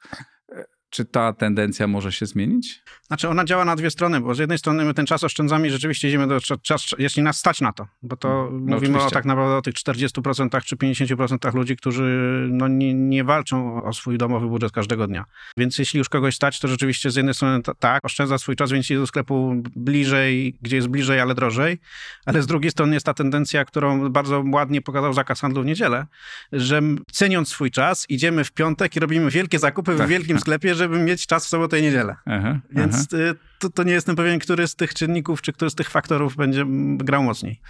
Czy 0.96 1.06
ta 1.06 1.34
tendencja 1.34 1.88
może 1.88 2.12
się 2.12 2.26
zmienić? 2.26 2.82
Znaczy 3.08 3.30
ona 3.30 3.46
działa 3.46 3.66
na 3.66 3.76
dwie 3.76 3.92
strony, 3.92 4.22
bo 4.22 4.36
z 4.36 4.40
jednej 4.40 4.58
strony 4.58 4.86
my 4.86 4.94
ten 4.94 5.06
czas 5.06 5.24
oszczędzamy 5.24 5.68
i 5.68 5.70
rzeczywiście 5.70 6.08
idziemy 6.08 6.28
do 6.28 6.40
czas, 6.62 6.86
jeśli 6.98 7.24
nas 7.24 7.38
stać 7.40 7.62
na 7.62 7.74
to, 7.74 7.88
bo 8.02 8.18
to 8.18 8.28
No, 8.52 8.60
mówimy 8.60 8.76
oczywiście. 8.76 9.08
o 9.08 9.12
tak 9.12 9.26
naprawdę 9.26 9.56
o 9.56 9.62
tych 9.62 9.74
40% 9.74 10.62
czy 10.64 10.76
50% 10.76 11.56
ludzi, 11.56 11.76
którzy 11.78 12.04
no, 12.52 12.68
nie, 12.68 12.94
nie 12.94 13.24
walczą 13.24 13.84
o 13.84 13.94
swój 13.94 14.18
domowy 14.18 14.48
budżet 14.48 14.72
każdego 14.72 15.08
dnia. 15.08 15.26
Więc 15.58 15.78
jeśli 15.80 15.98
już 15.98 16.10
kogoś 16.10 16.36
stać, 16.36 16.60
to 16.60 16.68
rzeczywiście 16.68 17.12
z 17.12 17.16
jednej 17.16 17.34
strony 17.34 17.64
ta- 17.64 17.74
tak, 17.74 18.06
oszczędza 18.06 18.38
swój 18.38 18.56
czas, 18.56 18.72
więc 18.72 18.86
idzie 18.86 18.98
do 19.00 19.08
sklepu 19.08 19.56
bliżej, 19.76 20.58
gdzie 20.62 20.76
jest 20.76 20.88
bliżej, 20.88 21.20
ale 21.20 21.36
drożej, 21.36 21.78
ale 22.26 22.42
z 22.42 22.48
drugiej 22.48 22.72
strony 22.72 22.94
jest 22.94 23.06
ta 23.06 23.14
tendencja, 23.14 23.66
którą 23.66 24.10
bardzo 24.10 24.44
ładnie 24.52 24.82
pokazał 24.82 25.14
zakaz 25.14 25.42
handlu 25.42 25.62
w 25.62 25.66
niedzielę, 25.66 26.06
że 26.52 26.82
ceniąc 27.12 27.50
swój 27.50 27.72
czas, 27.72 28.06
idziemy 28.10 28.44
w 28.44 28.52
piątek 28.52 28.96
i 28.96 29.00
robimy 29.00 29.30
wielkie 29.32 29.60
zakupy 29.60 29.96
Tak. 29.98 30.08
w 30.08 30.10
wielkim 30.10 30.40
sklepie, 30.40 30.76
żeby 30.86 31.00
mieć 31.00 31.28
czas 31.28 31.46
w 31.46 31.50
sobotę 31.50 31.80
i 31.80 31.84
niedzielę. 31.84 32.16
Aha, 32.26 32.60
Więc 32.72 32.96
aha. 32.96 33.24
y, 33.24 33.36
to, 33.60 33.70
to 33.70 33.84
nie 33.84 33.94
jestem 33.94 34.16
pewien, 34.16 34.40
który 34.40 34.68
z 34.68 34.76
tych 34.76 34.94
czynników, 34.94 35.42
czy 35.42 35.54
który 35.54 35.72
z 35.72 35.76
tych 35.76 35.90
faktorów 35.90 36.36
będzie 36.36 36.66
grał 36.98 37.24
mocniej. 37.24 37.62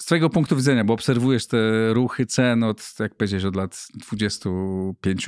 Z 0.00 0.04
twojego 0.04 0.30
punktu 0.30 0.56
widzenia, 0.56 0.84
bo 0.84 0.94
obserwujesz 0.94 1.46
te 1.46 1.92
ruchy 1.94 2.26
cen 2.26 2.64
od, 2.64 2.94
jak 3.00 3.14
powiedziałeś, 3.14 3.44
od 3.44 3.56
lat 3.56 3.86
25, 3.94 5.26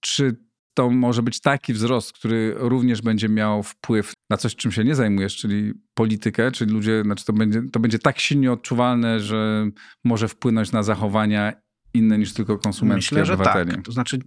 czy 0.00 0.36
to 0.74 0.90
może 0.90 1.22
być 1.22 1.40
taki 1.40 1.72
wzrost, 1.72 2.12
który 2.12 2.54
również 2.56 3.02
będzie 3.02 3.28
miał 3.28 3.62
wpływ 3.62 4.12
na 4.30 4.36
coś, 4.36 4.56
czym 4.56 4.72
się 4.72 4.84
nie 4.84 4.94
zajmujesz, 4.94 5.36
czyli 5.36 5.72
politykę, 5.94 6.52
czyli 6.52 6.72
ludzie, 6.72 7.02
znaczy 7.02 7.24
to 7.24 7.32
będzie, 7.32 7.62
to 7.72 7.80
będzie 7.80 7.98
tak 7.98 8.18
silnie 8.18 8.52
odczuwalne, 8.52 9.20
że 9.20 9.70
może 10.04 10.28
wpłynąć 10.28 10.72
na 10.72 10.82
zachowania 10.82 11.52
inne 11.94 12.18
niż 12.18 12.32
tylko 12.32 12.58
konsumenckie 12.58 13.14
Myślę, 13.14 13.26
że 13.26 13.34
obywateli. 13.34 13.70
tak. 13.70 13.84
To 13.84 13.92
znaczy, 13.92 14.18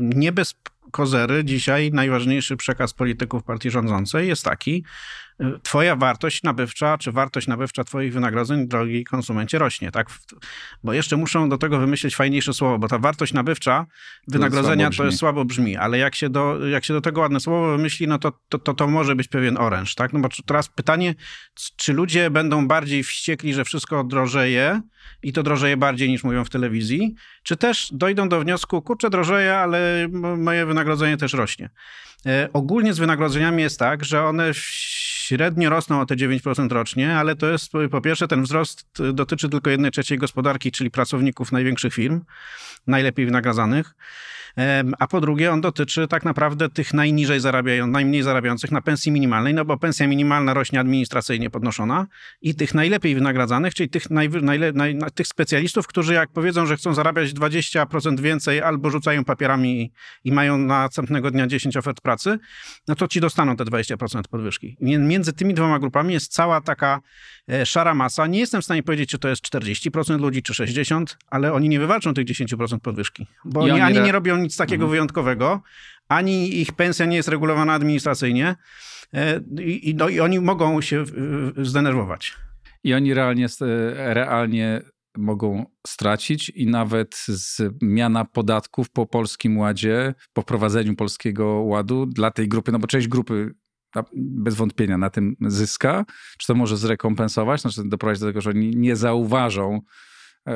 nie 0.00 0.32
bez 0.32 0.54
kozery 0.90 1.44
dzisiaj 1.44 1.90
najważniejszy 1.92 2.56
przekaz 2.56 2.94
polityków 2.94 3.44
partii 3.44 3.70
rządzącej 3.70 4.28
jest 4.28 4.44
taki, 4.44 4.84
twoja 5.62 5.96
wartość 5.96 6.42
nabywcza, 6.42 6.98
czy 6.98 7.12
wartość 7.12 7.46
nabywcza 7.46 7.84
twoich 7.84 8.12
wynagrodzeń, 8.12 8.68
drogi 8.68 9.04
konsumencie, 9.04 9.58
rośnie. 9.58 9.90
Tak? 9.90 10.06
Bo 10.84 10.92
jeszcze 10.92 11.16
muszą 11.16 11.48
do 11.48 11.58
tego 11.58 11.78
wymyślić 11.78 12.16
fajniejsze 12.16 12.52
słowo, 12.52 12.78
bo 12.78 12.88
ta 12.88 12.98
wartość 12.98 13.32
nabywcza 13.32 13.86
wynagrodzenia 14.28 14.84
słabo 14.84 14.90
to 14.90 14.90
brzmi. 14.90 15.06
jest 15.06 15.18
słabo 15.18 15.44
brzmi, 15.44 15.76
ale 15.76 15.98
jak 15.98 16.14
się 16.14 16.30
do, 16.30 16.66
jak 16.66 16.84
się 16.84 16.94
do 16.94 17.00
tego 17.00 17.20
ładne 17.20 17.40
słowo 17.40 17.76
wymyśli, 17.76 18.08
no 18.08 18.18
to, 18.18 18.32
to, 18.48 18.58
to, 18.58 18.74
to 18.74 18.88
może 18.88 19.16
być 19.16 19.28
pewien 19.28 19.58
oręż. 19.58 19.94
Tak? 19.94 20.12
No 20.12 20.20
bo 20.20 20.28
teraz 20.46 20.68
pytanie, 20.68 21.14
czy 21.76 21.92
ludzie 21.92 22.30
będą 22.30 22.68
bardziej 22.68 23.02
wściekli, 23.02 23.54
że 23.54 23.64
wszystko 23.64 24.04
drożeje 24.04 24.80
i 25.22 25.32
to 25.32 25.42
drożeje 25.42 25.76
bardziej 25.76 26.08
niż 26.08 26.24
mówią 26.24 26.44
w 26.44 26.50
telewizji, 26.50 27.14
czy 27.42 27.56
też 27.56 27.88
dojdą 27.92 28.28
do 28.28 28.40
wniosku, 28.40 28.82
kurczę, 28.82 29.10
drożeje, 29.10 29.56
ale 29.56 30.08
moje 30.36 30.66
wynagrodzenie 30.66 31.16
też 31.16 31.32
rośnie. 31.32 31.70
E, 32.26 32.48
ogólnie 32.52 32.94
z 32.94 32.98
wynagrodzeniami 32.98 33.62
jest 33.62 33.78
tak, 33.78 34.04
że 34.04 34.24
one 34.24 34.54
w 34.54 35.17
średnio 35.28 35.70
rosną 35.70 36.00
o 36.00 36.06
te 36.06 36.16
9% 36.16 36.72
rocznie, 36.72 37.16
ale 37.16 37.36
to 37.36 37.50
jest 37.50 37.72
po 37.90 38.00
pierwsze 38.00 38.28
ten 38.28 38.42
wzrost 38.42 38.86
dotyczy 39.12 39.48
tylko 39.48 39.70
jednej 39.70 39.90
trzeciej 39.90 40.18
gospodarki, 40.18 40.72
czyli 40.72 40.90
pracowników 40.90 41.52
największych 41.52 41.94
firm, 41.94 42.20
najlepiej 42.86 43.26
wynagradzanych. 43.26 43.94
A 44.98 45.06
po 45.06 45.20
drugie, 45.20 45.52
on 45.52 45.60
dotyczy 45.60 46.08
tak 46.08 46.24
naprawdę 46.24 46.68
tych 46.68 46.94
najniżej 46.94 47.40
zarabiających, 47.40 47.92
najmniej 47.92 48.22
zarabiających 48.22 48.72
na 48.72 48.82
pensji 48.82 49.12
minimalnej, 49.12 49.54
no 49.54 49.64
bo 49.64 49.76
pensja 49.76 50.06
minimalna 50.06 50.54
rośnie 50.54 50.80
administracyjnie 50.80 51.50
podnoszona 51.50 52.06
i 52.42 52.54
tych 52.54 52.74
najlepiej 52.74 53.14
wynagradzanych, 53.14 53.74
czyli 53.74 53.88
tych, 53.88 54.10
naj, 54.10 54.28
najle, 54.28 54.72
naj, 54.72 54.98
tych 55.14 55.26
specjalistów, 55.26 55.86
którzy 55.86 56.14
jak 56.14 56.30
powiedzą, 56.30 56.66
że 56.66 56.76
chcą 56.76 56.94
zarabiać 56.94 57.32
20% 57.32 58.20
więcej 58.20 58.62
albo 58.62 58.90
rzucają 58.90 59.24
papierami 59.24 59.82
i, 59.82 59.92
i 60.24 60.32
mają 60.32 60.58
następnego 60.58 61.30
dnia 61.30 61.46
10 61.46 61.76
ofert 61.76 62.00
pracy, 62.00 62.38
no 62.88 62.94
to 62.94 63.08
ci 63.08 63.20
dostaną 63.20 63.56
te 63.56 63.64
20% 63.64 64.22
podwyżki. 64.30 64.76
Między 64.80 65.32
tymi 65.32 65.54
dwoma 65.54 65.78
grupami 65.78 66.14
jest 66.14 66.32
cała 66.32 66.60
taka 66.60 67.00
e, 67.50 67.66
szara 67.66 67.94
masa. 67.94 68.26
Nie 68.26 68.38
jestem 68.38 68.60
w 68.60 68.64
stanie 68.64 68.82
powiedzieć, 68.82 69.10
czy 69.10 69.18
to 69.18 69.28
jest 69.28 69.42
40% 69.42 70.20
ludzi, 70.20 70.42
czy 70.42 70.52
60%, 70.52 71.04
ale 71.30 71.52
oni 71.52 71.68
nie 71.68 71.78
wywalczą 71.78 72.14
tych 72.14 72.24
10% 72.26 72.78
podwyżki, 72.78 73.26
bo 73.44 73.60
oni, 73.60 73.80
ani 73.80 74.00
nie 74.00 74.12
robią 74.12 74.37
nic 74.38 74.56
takiego 74.56 74.84
mhm. 74.84 74.90
wyjątkowego, 74.90 75.62
ani 76.08 76.60
ich 76.60 76.72
pensja 76.72 77.06
nie 77.06 77.16
jest 77.16 77.28
regulowana 77.28 77.72
administracyjnie 77.72 78.56
e, 79.14 79.40
i, 79.62 79.94
no, 79.94 80.08
i 80.08 80.20
oni 80.20 80.40
mogą 80.40 80.80
się 80.80 81.04
zdenerwować. 81.56 82.36
I 82.84 82.94
oni 82.94 83.14
realnie, 83.14 83.46
realnie 83.96 84.82
mogą 85.16 85.64
stracić 85.86 86.48
i 86.48 86.66
nawet 86.66 87.24
zmiana 87.26 88.24
podatków 88.24 88.90
po 88.90 89.06
polskim 89.06 89.58
ładzie, 89.58 90.14
po 90.32 90.42
wprowadzeniu 90.42 90.94
polskiego 90.94 91.46
ładu 91.46 92.06
dla 92.06 92.30
tej 92.30 92.48
grupy, 92.48 92.72
no 92.72 92.78
bo 92.78 92.86
część 92.86 93.08
grupy 93.08 93.54
bez 94.16 94.54
wątpienia 94.54 94.98
na 94.98 95.10
tym 95.10 95.36
zyska, 95.40 96.04
czy 96.38 96.46
to 96.46 96.54
może 96.54 96.76
zrekompensować, 96.76 97.60
znaczy 97.60 97.82
doprowadzić 97.84 98.20
do 98.20 98.26
tego, 98.26 98.40
że 98.40 98.50
oni 98.50 98.70
nie 98.76 98.96
zauważą 98.96 99.80
E, 99.80 99.82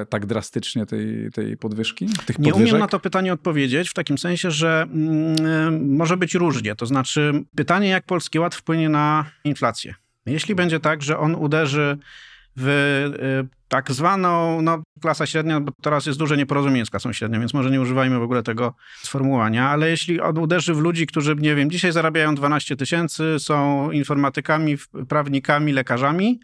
tak 0.08 0.26
drastycznie 0.26 0.86
tej, 0.86 1.30
tej 1.32 1.56
podwyżki? 1.56 2.08
Tych 2.26 2.38
nie 2.38 2.54
umiem 2.54 2.78
na 2.78 2.86
to 2.86 3.00
pytanie 3.00 3.32
odpowiedzieć, 3.32 3.90
w 3.90 3.94
takim 3.94 4.18
sensie, 4.18 4.50
że 4.50 4.86
mm, 4.92 5.36
e, 5.46 5.70
może 5.70 6.16
być 6.16 6.34
różnie. 6.34 6.74
To 6.74 6.86
znaczy, 6.86 7.32
pytanie, 7.56 7.88
jak 7.88 8.04
Polski 8.04 8.38
Ład 8.38 8.54
wpłynie 8.54 8.88
na 8.88 9.24
inflację. 9.44 9.94
Jeśli 10.26 10.54
będzie 10.54 10.80
tak, 10.80 11.02
że 11.02 11.18
on 11.18 11.34
uderzy 11.34 11.98
w 12.56 12.68
e, 12.68 13.62
tak 13.68 13.92
zwaną 13.92 14.62
no, 14.62 14.82
klasa 15.00 15.26
średnia, 15.26 15.60
bo 15.60 15.72
teraz 15.82 16.06
jest 16.06 16.18
duże 16.18 16.36
nieporozumienie 16.36 16.86
z 16.86 16.90
klasą 16.90 17.12
średnią, 17.12 17.38
więc 17.40 17.54
może 17.54 17.70
nie 17.70 17.80
używajmy 17.80 18.18
w 18.18 18.22
ogóle 18.22 18.42
tego 18.42 18.74
sformułowania, 19.02 19.68
ale 19.68 19.90
jeśli 19.90 20.20
on 20.20 20.38
uderzy 20.38 20.74
w 20.74 20.78
ludzi, 20.78 21.06
którzy, 21.06 21.34
nie 21.34 21.54
wiem, 21.54 21.70
dzisiaj 21.70 21.92
zarabiają 21.92 22.34
12 22.34 22.76
tysięcy, 22.76 23.36
są 23.38 23.90
informatykami, 23.90 24.76
prawnikami, 25.08 25.72
lekarzami 25.72 26.40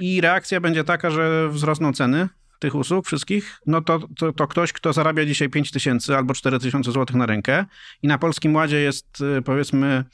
i 0.00 0.20
reakcja 0.20 0.60
będzie 0.60 0.84
taka, 0.84 1.10
że 1.10 1.48
wzrosną 1.48 1.92
ceny, 1.92 2.28
tych 2.60 2.74
usług 2.74 3.06
wszystkich, 3.06 3.60
no 3.66 3.80
to, 3.80 3.98
to, 4.18 4.32
to 4.32 4.46
ktoś, 4.46 4.72
kto 4.72 4.92
zarabia 4.92 5.24
dzisiaj 5.24 5.48
5 5.48 5.70
tysięcy 5.70 6.16
albo 6.16 6.34
4 6.34 6.58
tysiące 6.58 6.92
złotych 6.92 7.16
na 7.16 7.26
rękę 7.26 7.64
i 8.02 8.08
na 8.08 8.18
Polskim 8.18 8.54
Ładzie 8.54 8.80
jest 8.80 9.20
y, 9.38 9.42
powiedzmy 9.42 10.04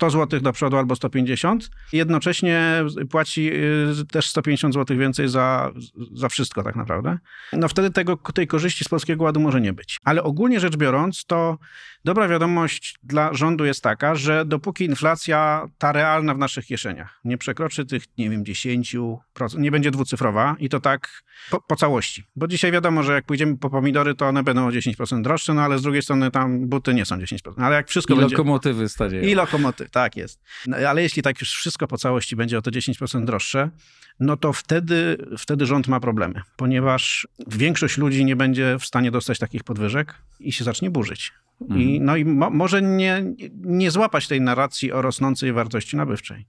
100 0.00 0.10
zł 0.10 0.40
do 0.40 0.52
przodu 0.52 0.76
albo 0.76 0.96
150. 0.96 1.70
Jednocześnie 1.92 2.84
płaci 3.10 3.50
y, 3.52 4.06
też 4.12 4.28
150 4.28 4.74
zł 4.74 4.98
więcej 4.98 5.28
za, 5.28 5.72
za 6.12 6.28
wszystko 6.28 6.62
tak 6.62 6.76
naprawdę. 6.76 7.18
No 7.52 7.68
wtedy 7.68 7.90
tego, 7.90 8.16
tej 8.16 8.46
korzyści 8.46 8.84
z 8.84 8.88
Polskiego 8.88 9.24
Ładu 9.24 9.40
może 9.40 9.60
nie 9.60 9.72
być. 9.72 9.98
Ale 10.04 10.22
ogólnie 10.22 10.60
rzecz 10.60 10.76
biorąc, 10.76 11.24
to 11.24 11.58
dobra 12.04 12.28
wiadomość 12.28 12.94
dla 13.02 13.34
rządu 13.34 13.64
jest 13.64 13.82
taka, 13.82 14.14
że 14.14 14.44
dopóki 14.44 14.84
inflacja 14.84 15.66
ta 15.78 15.92
realna 15.92 16.34
w 16.34 16.38
naszych 16.38 16.66
kieszeniach 16.66 17.20
nie 17.24 17.38
przekroczy 17.38 17.86
tych, 17.86 18.04
nie 18.18 18.30
wiem, 18.30 18.44
10%, 18.44 19.16
nie 19.58 19.70
będzie 19.70 19.90
dwucyfrowa 19.90 20.56
i 20.58 20.68
to 20.68 20.80
tak 20.80 21.22
po, 21.50 21.60
po 21.60 21.76
całości. 21.76 22.24
Bo 22.36 22.46
dzisiaj 22.46 22.72
wiadomo, 22.72 23.02
że 23.02 23.12
jak 23.12 23.24
pójdziemy 23.24 23.58
po 23.58 23.70
pomidory, 23.70 24.14
to 24.14 24.26
one 24.26 24.42
będą 24.42 24.66
o 24.66 24.70
10% 24.70 25.22
droższe, 25.22 25.54
no 25.54 25.62
ale 25.62 25.78
z 25.78 25.82
drugiej 25.82 26.02
strony 26.02 26.30
tam 26.30 26.68
buty 26.68 26.94
nie 26.94 27.06
są 27.06 27.16
10%. 27.16 27.36
Ale 27.56 27.76
jak 27.76 27.88
wszystko 27.88 28.14
I 28.14 28.16
będzie... 28.16 28.36
lokomotywy 28.36 28.88
stadzieją. 28.88 29.24
I 29.24 29.34
lokomotywy, 29.34 29.89
tak 29.90 30.16
jest. 30.16 30.40
No, 30.66 30.76
ale 30.76 31.02
jeśli 31.02 31.22
tak 31.22 31.40
już 31.40 31.50
wszystko 31.52 31.86
po 31.86 31.98
całości 31.98 32.36
będzie 32.36 32.58
o 32.58 32.62
te 32.62 32.70
10% 32.70 33.24
droższe, 33.24 33.70
no 34.20 34.36
to 34.36 34.52
wtedy, 34.52 35.16
wtedy 35.38 35.66
rząd 35.66 35.88
ma 35.88 36.00
problemy, 36.00 36.42
ponieważ 36.56 37.28
większość 37.46 37.98
ludzi 37.98 38.24
nie 38.24 38.36
będzie 38.36 38.76
w 38.78 38.84
stanie 38.84 39.10
dostać 39.10 39.38
takich 39.38 39.64
podwyżek 39.64 40.14
i 40.40 40.52
się 40.52 40.64
zacznie 40.64 40.90
burzyć. 40.90 41.32
Mhm. 41.60 41.80
I, 41.80 42.00
no 42.00 42.16
i 42.16 42.24
mo, 42.24 42.50
może 42.50 42.82
nie, 42.82 43.24
nie 43.54 43.90
złapać 43.90 44.28
tej 44.28 44.40
narracji 44.40 44.92
o 44.92 45.02
rosnącej 45.02 45.52
wartości 45.52 45.96
nabywczej. 45.96 46.46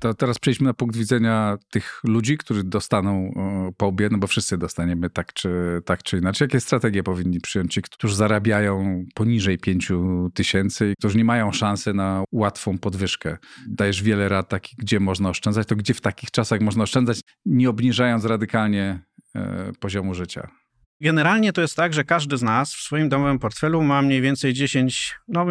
To 0.00 0.14
teraz 0.14 0.38
przejdźmy 0.38 0.64
na 0.64 0.74
punkt 0.74 0.96
widzenia 0.96 1.58
tych 1.70 2.00
ludzi, 2.04 2.38
którzy 2.38 2.64
dostaną 2.64 3.32
po 3.76 3.86
obie, 3.86 4.08
no 4.10 4.18
bo 4.18 4.26
wszyscy 4.26 4.58
dostaniemy 4.58 5.10
tak 5.10 5.32
czy, 5.32 5.82
tak 5.84 6.02
czy 6.02 6.18
inaczej. 6.18 6.46
Jakie 6.46 6.60
strategie 6.60 7.02
powinni 7.02 7.40
przyjąć 7.40 7.74
ci, 7.74 7.82
którzy 7.82 8.16
zarabiają 8.16 9.04
poniżej 9.14 9.58
5 9.58 9.92
tysięcy 10.34 10.90
i 10.90 10.94
którzy 10.98 11.18
nie 11.18 11.24
mają 11.24 11.52
szansy 11.52 11.94
na 11.94 12.24
łatwą 12.32 12.78
podwyżkę? 12.78 13.38
Dajesz 13.68 14.02
wiele 14.02 14.28
rad 14.28 14.48
takich, 14.48 14.74
gdzie 14.78 15.00
można 15.00 15.28
oszczędzać, 15.28 15.66
to 15.66 15.76
gdzie 15.76 15.94
w 15.94 16.00
takich 16.00 16.30
czasach 16.30 16.60
można 16.60 16.82
oszczędzać, 16.82 17.20
nie 17.46 17.70
obniżając 17.70 18.24
radykalnie 18.24 19.00
e, 19.34 19.72
poziomu 19.80 20.14
życia? 20.14 20.59
Generalnie 21.00 21.52
to 21.52 21.60
jest 21.60 21.76
tak, 21.76 21.94
że 21.94 22.04
każdy 22.04 22.36
z 22.36 22.42
nas 22.42 22.74
w 22.74 22.80
swoim 22.80 23.08
domowym 23.08 23.38
portfelu 23.38 23.82
ma 23.82 24.02
mniej 24.02 24.20
więcej 24.20 24.52
10, 24.52 25.14
no 25.28 25.46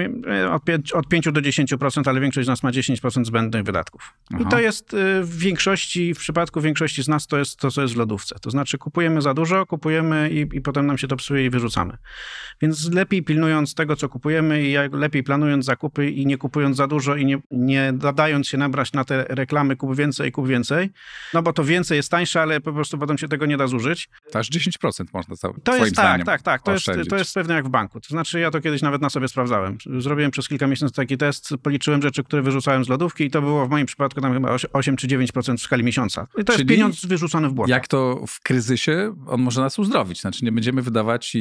od 0.51 0.63
5, 0.63 0.91
od 0.91 1.07
5 1.07 1.25
do 1.25 1.41
10%, 1.41 2.09
ale 2.09 2.19
większość 2.19 2.45
z 2.45 2.49
nas 2.49 2.63
ma 2.63 2.71
10% 2.71 3.25
zbędnych 3.25 3.63
wydatków. 3.63 4.13
Aha. 4.33 4.43
I 4.43 4.51
to 4.51 4.59
jest 4.59 4.93
y, 4.93 5.23
w 5.23 5.37
większości, 5.37 6.13
w 6.13 6.17
przypadku 6.17 6.61
większości 6.61 7.03
z 7.03 7.07
nas 7.07 7.27
to 7.27 7.37
jest 7.37 7.59
to, 7.59 7.71
co 7.71 7.81
jest 7.81 7.93
w 7.93 7.97
lodówce. 7.97 8.35
To 8.41 8.51
znaczy 8.51 8.77
kupujemy 8.77 9.21
za 9.21 9.33
dużo, 9.33 9.65
kupujemy 9.65 10.29
i, 10.29 10.57
i 10.57 10.61
potem 10.61 10.85
nam 10.85 10.97
się 10.97 11.07
to 11.07 11.15
psuje 11.15 11.45
i 11.45 11.49
wyrzucamy. 11.49 11.97
Więc 12.61 12.91
lepiej 12.93 13.23
pilnując 13.23 13.75
tego, 13.75 13.95
co 13.95 14.09
kupujemy 14.09 14.63
i 14.63 14.75
lepiej 14.91 15.23
planując 15.23 15.65
zakupy 15.65 16.09
i 16.09 16.25
nie 16.25 16.37
kupując 16.37 16.77
za 16.77 16.87
dużo 16.87 17.15
i 17.15 17.25
nie, 17.25 17.37
nie 17.51 17.93
dadając 17.93 18.47
się 18.47 18.57
nabrać 18.57 18.93
na 18.93 19.03
te 19.03 19.25
reklamy 19.29 19.75
kup 19.75 19.95
więcej, 19.95 20.31
kup 20.31 20.47
więcej, 20.47 20.89
no 21.33 21.41
bo 21.41 21.53
to 21.53 21.63
więcej 21.63 21.95
jest 21.95 22.11
tańsze, 22.11 22.41
ale 22.41 22.61
po 22.61 22.73
prostu 22.73 22.97
potem 22.97 23.17
się 23.17 23.27
tego 23.27 23.45
nie 23.45 23.57
da 23.57 23.67
zużyć. 23.67 24.09
Aż 24.33 24.49
10% 24.49 25.05
można 25.13 25.35
to 25.63 25.75
jest 25.75 25.95
tak, 25.95 26.25
tak, 26.25 26.41
tak. 26.41 26.61
To 26.61 26.71
jest, 26.71 26.85
to 27.09 27.17
jest 27.17 27.33
pewnie 27.33 27.55
jak 27.55 27.65
w 27.65 27.69
banku. 27.69 27.99
To 27.99 28.09
znaczy, 28.09 28.39
ja 28.39 28.51
to 28.51 28.61
kiedyś 28.61 28.81
nawet 28.81 29.01
na 29.01 29.09
sobie 29.09 29.27
sprawdzałem. 29.27 29.77
Zrobiłem 29.97 30.31
przez 30.31 30.47
kilka 30.47 30.67
miesięcy 30.67 30.95
taki 30.95 31.17
test, 31.17 31.53
policzyłem 31.63 32.01
rzeczy, 32.01 32.23
które 32.23 32.41
wyrzucałem 32.41 32.85
z 32.85 32.89
lodówki 32.89 33.23
i 33.23 33.31
to 33.31 33.41
było 33.41 33.65
w 33.65 33.69
moim 33.69 33.85
przypadku 33.85 34.21
tam 34.21 34.33
chyba 34.33 34.55
8 34.73 34.95
czy 34.95 35.07
9% 35.07 35.57
w 35.57 35.61
skali 35.61 35.83
miesiąca. 35.83 36.27
I 36.37 36.43
to 36.43 36.53
Czyli 36.53 36.65
jest 36.65 36.69
pieniądz 36.69 37.05
wyrzucony 37.05 37.49
w 37.49 37.53
błoto. 37.53 37.71
Jak 37.71 37.87
to 37.87 38.23
w 38.27 38.39
kryzysie, 38.39 39.15
on 39.27 39.41
może 39.41 39.61
nas 39.61 39.79
uzdrowić. 39.79 40.21
Znaczy, 40.21 40.45
nie 40.45 40.51
będziemy 40.51 40.81
wydawać 40.81 41.37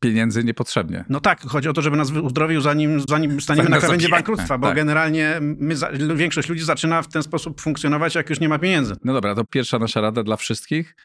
pieniędzy 0.00 0.44
niepotrzebnie. 0.44 1.04
No 1.08 1.20
tak, 1.20 1.40
chodzi 1.40 1.68
o 1.68 1.72
to, 1.72 1.82
żeby 1.82 1.96
nas 1.96 2.10
uzdrowił, 2.10 2.60
zanim, 2.60 3.00
zanim 3.08 3.40
staniemy 3.40 3.68
na 3.68 3.78
krawędzi 3.78 4.08
bankructwa, 4.08 4.58
bo 4.58 4.66
tak. 4.66 4.76
generalnie 4.76 5.38
my, 5.40 5.74
większość 6.14 6.48
ludzi 6.48 6.64
zaczyna 6.64 7.02
w 7.02 7.08
ten 7.08 7.22
sposób 7.22 7.60
funkcjonować, 7.60 8.14
jak 8.14 8.30
już 8.30 8.40
nie 8.40 8.48
ma 8.48 8.58
pieniędzy. 8.58 8.94
No 9.04 9.12
dobra, 9.12 9.34
to 9.34 9.44
pierwsza 9.44 9.78
nasza 9.78 10.00
rada 10.00 10.22
dla 10.22 10.36
wszystkich. 10.36 10.96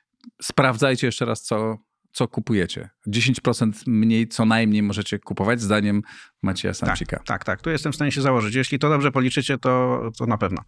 Sprawdzajcie 0.41 1.07
jeszcze 1.07 1.25
raz, 1.25 1.41
co 1.41 1.77
co 2.17 2.27
kupujecie. 2.27 2.89
10% 3.07 3.71
mniej 3.87 4.27
co 4.27 4.45
najmniej 4.45 4.83
możecie 4.83 5.19
kupować, 5.19 5.61
zdaniem 5.61 6.01
Macieja 6.43 6.73
Samcika. 6.73 7.17
Tak, 7.17 7.25
tak, 7.25 7.43
tak. 7.43 7.61
Tu 7.61 7.69
jestem 7.69 7.91
w 7.91 7.95
stanie 7.95 8.11
się 8.11 8.21
założyć. 8.21 8.55
Jeśli 8.55 8.79
to 8.79 8.89
dobrze 8.89 9.11
policzycie, 9.11 9.57
to, 9.57 10.01
to 10.17 10.25
na 10.25 10.37
pewno. 10.37 10.61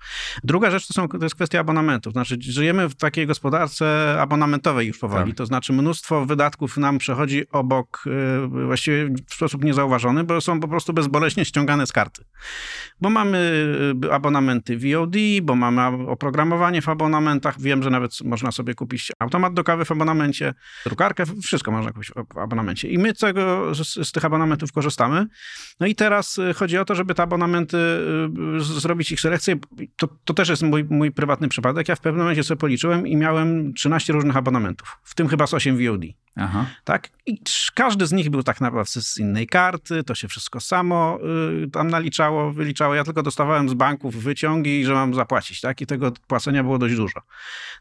Druga 0.44 0.72
rzecz 0.72 0.88
to, 0.88 0.94
są, 0.94 1.08
to 1.08 1.24
jest 1.24 1.36
kwestia 1.36 1.60
abonamentów. 1.60 2.14
Znaczy, 2.14 2.38
żyjemy 2.40 2.90
w 2.90 2.96
takiej 2.96 3.28
gospodarce 3.28 4.16
abonamentowej 4.22 4.88
już 4.88 5.00
powoli. 5.00 5.32
Tak. 5.32 5.38
To 5.38 5.46
znaczy, 5.46 5.74
mnóstwo 5.74 6.26
wydatków 6.26 6.78
nam 6.78 6.98
przechodzi 6.98 7.50
obok, 7.52 8.04
yy, 8.06 8.66
właściwie 8.66 9.10
w 9.28 9.34
sposób 9.34 9.64
niezauważony, 9.64 10.24
bo 10.24 10.42
są 10.42 10.60
po 10.60 10.68
prostu 10.68 10.94
bezboleśnie 10.94 11.46
ściągane 11.46 11.88
z 11.88 11.92
karty. 11.92 12.24
Bo 13.02 13.10
mamy 13.10 13.66
y, 14.06 14.14
abonamenty 14.14 14.78
VOD, 14.78 15.16
bo 15.42 15.56
mamy 15.56 16.08
oprogramowanie 16.08 16.82
w 16.82 16.90
abonamentach. 16.90 17.62
Wiem, 17.62 17.84
że 17.84 17.90
nawet 17.90 18.12
można 18.24 18.52
sobie 18.52 18.74
kupić 18.76 19.12
automat 19.20 19.54
do 19.54 19.64
kawy 19.64 19.86
w 19.86 19.92
abonamencie, 19.92 20.54
drukarkę, 20.86 21.24
wszystko 21.44 21.72
można 21.72 21.92
kupić 21.92 22.12
w 22.34 22.38
abonamencie. 22.38 22.90
I 22.90 22.98
my 22.98 23.14
tego, 23.14 23.76
z, 23.76 24.08
z 24.08 24.12
tych 24.12 24.26
abonamentów 24.26 24.72
korzystamy. 24.72 25.28
No 25.80 25.88
i 25.88 25.96
teraz 25.96 26.38
y, 26.38 26.54
chodzi 26.54 26.78
o 26.78 26.86
to, 26.86 26.96
żeby 26.96 27.16
te 27.16 27.24
abonamenty, 27.24 27.78
y, 28.58 28.64
zrobić 28.64 29.12
ich 29.12 29.22
selekcję. 29.22 29.56
To, 29.96 30.08
to 30.26 30.34
też 30.34 30.50
jest 30.50 30.64
mój, 30.64 30.84
mój 30.90 31.12
prywatny 31.12 31.48
przypadek. 31.48 31.88
Ja 31.88 31.96
w 31.96 32.00
pewnym 32.00 32.22
momencie 32.22 32.44
sobie 32.44 32.60
policzyłem 32.60 33.08
i 33.08 33.16
miałem 33.16 33.74
13 33.74 34.14
różnych 34.14 34.38
abonamentów, 34.38 34.98
w 35.04 35.16
tym 35.16 35.28
chyba 35.28 35.48
z 35.48 35.54
8 35.54 35.78
VOD. 35.78 36.02
Aha. 36.36 36.66
Tak? 36.84 37.10
I 37.26 37.42
każdy 37.74 38.08
z 38.08 38.12
nich 38.12 38.30
był 38.30 38.44
tak 38.44 38.62
naprawdę 38.62 39.02
z 39.02 39.18
innej 39.18 39.48
karty, 39.48 40.04
to 40.04 40.16
się 40.16 40.28
wszystko 40.28 40.60
samo 40.60 41.20
y, 41.64 41.70
tam 41.70 41.90
naliczało, 41.90 42.52
wyliczało. 42.52 42.96
Ja 42.96 43.04
tylko 43.04 43.24
dostawałem 43.24 43.70
z 43.70 43.74
banków 43.74 44.16
wyciągi, 44.16 44.86
że 44.86 44.94
mam 44.94 45.14
zapłacić, 45.14 45.62
tak? 45.62 45.82
I 45.82 45.86
tego 45.86 46.12
płacenia 46.28 46.64
było 46.64 46.78
dość 46.78 46.96
dużo. 46.96 47.22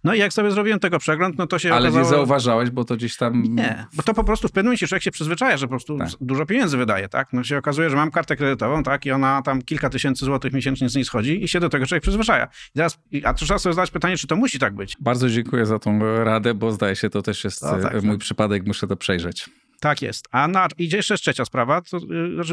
No 0.05 0.15
i 0.15 0.19
jak 0.19 0.33
sobie 0.33 0.51
zrobiłem 0.51 0.81
tego 0.81 0.99
przegląd, 0.99 1.39
no 1.39 1.47
to 1.47 1.59
się 1.59 1.73
Ale 1.73 1.89
okazało... 1.89 2.05
nie 2.05 2.11
zauważałeś, 2.11 2.71
bo 2.71 2.85
to 2.85 2.97
gdzieś 2.97 3.17
tam 3.17 3.43
Nie, 3.55 3.87
bo 3.95 4.03
to 4.03 4.15
po 4.15 4.25
prostu 4.25 4.49
w 4.49 4.53
pewnym 4.53 4.67
momencie 4.69 4.87
człowiek 4.87 5.03
się 5.03 5.11
przyzwyczaja, 5.11 5.57
że 5.57 5.67
po 5.67 5.71
prostu 5.71 5.99
Tak. 5.99 6.09
dużo 6.21 6.47
pieniędzy 6.47 6.77
wydaje, 6.77 7.09
tak? 7.09 7.33
No 7.33 7.45
się 7.45 7.59
okazuje, 7.59 7.91
że 7.91 7.97
mam 7.97 8.11
kartę 8.11 8.37
kredytową, 8.37 8.83
tak? 8.83 9.07
I 9.07 9.11
ona 9.13 9.43
tam 9.43 9.63
kilka 9.63 9.91
tysięcy 9.91 10.25
złotych 10.25 10.53
miesięcznie 10.53 10.89
z 10.89 10.95
niej 10.95 11.05
schodzi 11.05 11.45
i 11.45 11.49
się 11.49 11.61
do 11.61 11.69
tego 11.69 11.87
człowiek 11.87 12.03
przyzwyczaja. 12.03 12.49
I 12.75 12.79
teraz, 12.79 12.99
a 13.25 13.35
trzeba 13.35 13.59
sobie 13.59 13.75
zadać 13.75 13.91
pytanie, 13.91 14.17
czy 14.17 14.27
to 14.27 14.37
musi 14.37 14.59
tak 14.59 14.75
być. 14.75 14.97
Bardzo 15.01 15.29
dziękuję 15.31 15.67
za 15.67 15.79
tą 15.79 16.25
radę, 16.25 16.55
bo 16.55 16.73
zdaje 16.73 16.97
się, 16.97 17.11
to 17.11 17.23
też 17.23 17.45
jest 17.45 17.63
No 17.63 17.79
tak, 17.79 17.95
e, 17.95 18.01
mój 18.01 18.11
tak. 18.17 18.21
przypadek, 18.21 18.67
muszę 18.67 18.87
to 18.87 18.97
przejrzeć. 18.97 19.49
Tak 19.81 20.03
jest. 20.03 20.29
A 20.31 20.49
na, 20.49 20.69
idzie 20.79 20.97
jeszcze 20.97 21.17
trzecia 21.17 21.45
sprawa. 21.45 21.81
To, 21.83 21.97
y, 21.97 22.01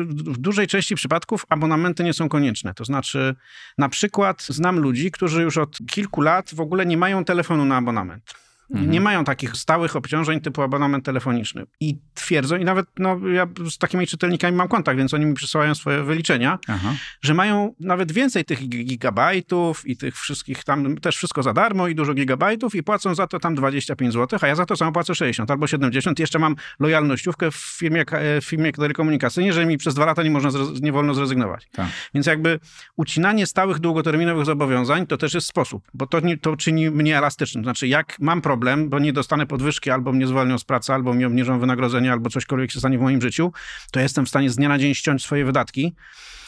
w 0.07 0.37
dużej 0.37 0.67
części 0.67 0.95
przypadków 0.95 1.45
abonamenty 1.49 2.03
nie 2.03 2.13
są 2.13 2.29
konieczne. 2.29 2.73
To 2.73 2.85
znaczy, 2.85 3.35
na 3.77 3.89
przykład 3.89 4.43
znam 4.49 4.79
ludzi, 4.79 5.11
którzy 5.11 5.41
już 5.43 5.57
od 5.57 5.77
kilku 5.87 6.21
lat 6.21 6.53
w 6.53 6.59
ogóle 6.59 6.85
nie 6.85 6.97
mają 6.97 7.25
telefonu 7.25 7.65
na 7.65 7.77
abonament. 7.77 8.33
Mhm. 8.71 8.91
Nie 8.91 9.01
mają 9.01 9.23
takich 9.23 9.55
stałych 9.57 9.95
obciążeń 9.95 10.41
typu 10.41 10.61
abonament 10.61 11.05
telefoniczny. 11.05 11.63
I 11.79 11.97
twierdzą, 12.13 12.55
i 12.57 12.65
nawet 12.65 12.85
no, 12.99 13.19
ja 13.33 13.47
z 13.69 13.77
takimi 13.77 14.07
czytelnikami 14.07 14.57
mam 14.57 14.67
kontakt, 14.67 14.97
więc 14.97 15.13
oni 15.13 15.25
mi 15.25 15.33
przysyłają 15.33 15.75
swoje 15.75 16.03
wyliczenia, 16.03 16.59
Aha. 16.67 16.93
że 17.21 17.33
mają 17.33 17.75
nawet 17.79 18.11
więcej 18.11 18.45
tych 18.45 18.59
gi- 18.59 18.85
gigabajtów 18.85 19.87
i 19.87 19.97
tych 19.97 20.15
wszystkich 20.17 20.63
tam 20.63 20.97
też 20.97 21.15
wszystko 21.17 21.43
za 21.43 21.53
darmo 21.53 21.87
i 21.87 21.95
dużo 21.95 22.13
gigabajtów 22.13 22.75
i 22.75 22.83
płacą 22.83 23.15
za 23.15 23.27
to 23.27 23.39
tam 23.39 23.55
25 23.55 24.13
zł, 24.13 24.39
a 24.41 24.47
ja 24.47 24.55
za 24.55 24.65
to 24.65 24.75
samo 24.75 24.91
płacę 24.91 25.15
60 25.15 25.51
albo 25.51 25.67
70. 25.67 26.19
Jeszcze 26.19 26.39
mam 26.39 26.55
lojalnościówkę 26.79 27.51
w 27.51 27.55
firmie, 27.55 28.01
e, 28.11 28.41
w 28.41 28.45
firmie 28.45 28.71
telekomunikacyjnej, 28.71 29.53
że 29.53 29.65
mi 29.65 29.77
przez 29.77 29.93
dwa 29.95 30.05
lata 30.05 30.23
nie, 30.23 30.31
można 30.31 30.49
nie 30.81 30.91
wolno 30.91 31.13
zrezygnować. 31.13 31.67
Tak. 31.71 31.87
Więc 32.13 32.25
jakby 32.25 32.59
ucinanie 32.95 33.45
stałych, 33.45 33.79
długoterminowych 33.79 34.45
zobowiązań 34.45 35.07
to 35.07 35.17
też 35.17 35.33
jest 35.33 35.47
sposób, 35.47 35.83
bo 35.93 36.07
to, 36.07 36.21
to 36.41 36.57
czyni 36.57 36.89
mnie 36.91 37.17
elastycznym. 37.17 37.63
Znaczy, 37.63 37.87
jak 37.87 38.17
mam 38.19 38.41
problem, 38.41 38.54
bo 38.87 38.99
nie 38.99 39.13
dostanę 39.13 39.45
podwyżki, 39.45 39.91
albo 39.91 40.11
mnie 40.11 40.27
zwolnią 40.27 40.59
z 40.59 40.63
pracy, 40.63 40.93
albo 40.93 41.13
mi 41.13 41.25
obniżą 41.25 41.59
wynagrodzenie, 41.59 42.11
albo 42.11 42.29
cośkolwiek 42.29 42.71
się 42.71 42.79
stanie 42.79 42.97
w 42.97 43.01
moim 43.01 43.21
życiu, 43.21 43.51
to 43.91 43.99
jestem 43.99 44.25
w 44.25 44.29
stanie 44.29 44.49
z 44.49 44.55
dnia 44.55 44.69
na 44.69 44.77
dzień 44.77 44.93
ściąć 44.93 45.23
swoje 45.23 45.45
wydatki 45.45 45.95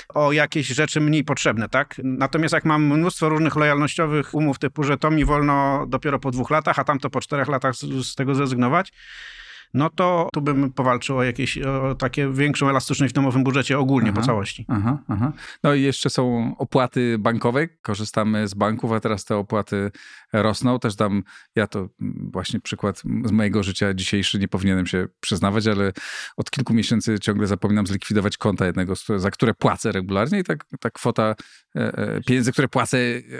o 0.10 0.32
jakieś 0.32 0.68
rzeczy 0.68 1.02
mniej 1.02 1.24
potrzebne, 1.24 1.70
tak? 1.70 1.96
Natomiast 2.04 2.54
jak 2.54 2.66
mam 2.66 2.86
mnóstwo 2.86 3.30
różnych 3.30 3.56
lojalnościowych 3.56 4.34
umów 4.34 4.60
typu, 4.60 4.84
że 4.84 4.98
to 4.98 5.12
mi 5.12 5.26
wolno 5.26 5.86
dopiero 5.88 6.20
po 6.20 6.32
dwóch 6.32 6.50
latach, 6.50 6.80
a 6.80 6.84
tamto 6.84 7.10
po 7.10 7.22
czterech 7.22 7.48
latach 7.48 7.76
z, 7.76 8.08
z 8.08 8.16
tego 8.16 8.36
zrezygnować, 8.36 8.94
no 9.74 9.90
to 9.90 10.30
tu 10.34 10.42
bym 10.42 10.74
powalczył 10.74 11.18
o 11.18 11.24
jakieś, 11.24 11.58
o 11.58 11.96
takie 11.96 12.34
większą 12.34 12.70
elastyczność 12.70 13.14
w 13.14 13.16
domowym 13.16 13.44
budżecie 13.44 13.80
ogólnie 13.80 14.14
po 14.14 14.18
Aha. 14.18 14.28
całości. 14.28 14.66
Aha, 14.68 14.98
aha. 15.08 15.34
No 15.64 15.74
i 15.74 15.82
jeszcze 15.82 16.10
są 16.10 16.56
opłaty 16.58 17.18
bankowe. 17.20 17.68
Korzystamy 17.68 18.48
z 18.48 18.54
banków, 18.54 18.92
a 18.92 19.00
teraz 19.00 19.26
te 19.26 19.38
opłaty 19.38 19.92
rosną. 20.34 20.80
Też 20.80 20.96
dam, 20.96 21.24
ja 21.56 21.68
to 21.68 21.90
właśnie 22.32 22.60
przykład 22.60 23.04
z 23.26 23.32
mojego 23.32 23.64
życia 23.64 23.94
dzisiejszy, 23.94 24.40
nie 24.40 24.48
powinienem 24.48 24.88
się 24.88 25.08
przyznawać, 25.20 25.68
ale 25.68 25.92
od 26.38 26.52
kilku 26.52 26.74
miesięcy 26.74 27.20
ciągle 27.20 27.48
zapominam 27.48 27.88
zlikwidować 27.88 28.38
konta 28.38 28.66
jednego, 28.66 28.94
za 29.16 29.32
które 29.32 29.54
płacę 29.54 29.92
regularnie 29.92 30.40
i 30.40 30.44
tak, 30.44 30.66
ta 30.80 30.90
kwota 30.90 31.36
e, 31.76 31.98
e, 31.98 32.22
pieniędzy, 32.22 32.52
które 32.52 32.68
płacę 32.68 32.98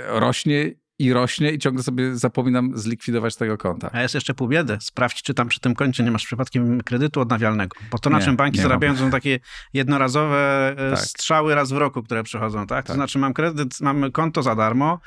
rośnie 0.08 0.72
i 1.00 1.14
rośnie 1.14 1.52
i 1.52 1.60
ciągle 1.60 1.84
sobie 1.84 2.16
zapominam 2.16 2.72
zlikwidować 2.78 3.36
tego 3.36 3.58
konta. 3.58 3.90
A 3.94 4.02
jest 4.02 4.16
jeszcze 4.16 4.34
pół 4.34 4.48
biedy. 4.48 4.78
Sprawdź, 4.82 5.24
czy 5.24 5.34
tam 5.34 5.48
przy 5.48 5.60
tym 5.60 5.76
koncie 5.76 6.04
nie 6.04 6.12
masz 6.12 6.26
przypadkiem 6.26 6.82
kredytu 6.82 7.22
odnawialnego. 7.22 7.78
Bo 7.92 8.00
to, 8.00 8.10
na 8.10 8.20
Nie, 8.20 8.26
czym 8.26 8.36
banki 8.36 8.60
zarabiają, 8.62 8.94
to 8.94 9.00
są 9.00 9.12
takie 9.12 9.40
jednorazowe 9.74 10.72
e, 10.78 10.92
Tak. 10.96 11.00
strzały 11.00 11.56
raz 11.56 11.72
w 11.72 11.78
roku, 11.78 12.04
które 12.04 12.24
przychodzą, 12.24 12.68
tak? 12.68 12.86
To 12.86 12.88
Tak. 12.88 12.96
znaczy 12.96 13.20
mam 13.20 13.34
kredyt, 13.34 13.82
mam 13.82 14.12
konto 14.12 14.44
za 14.44 14.56
darmo, 14.56 15.00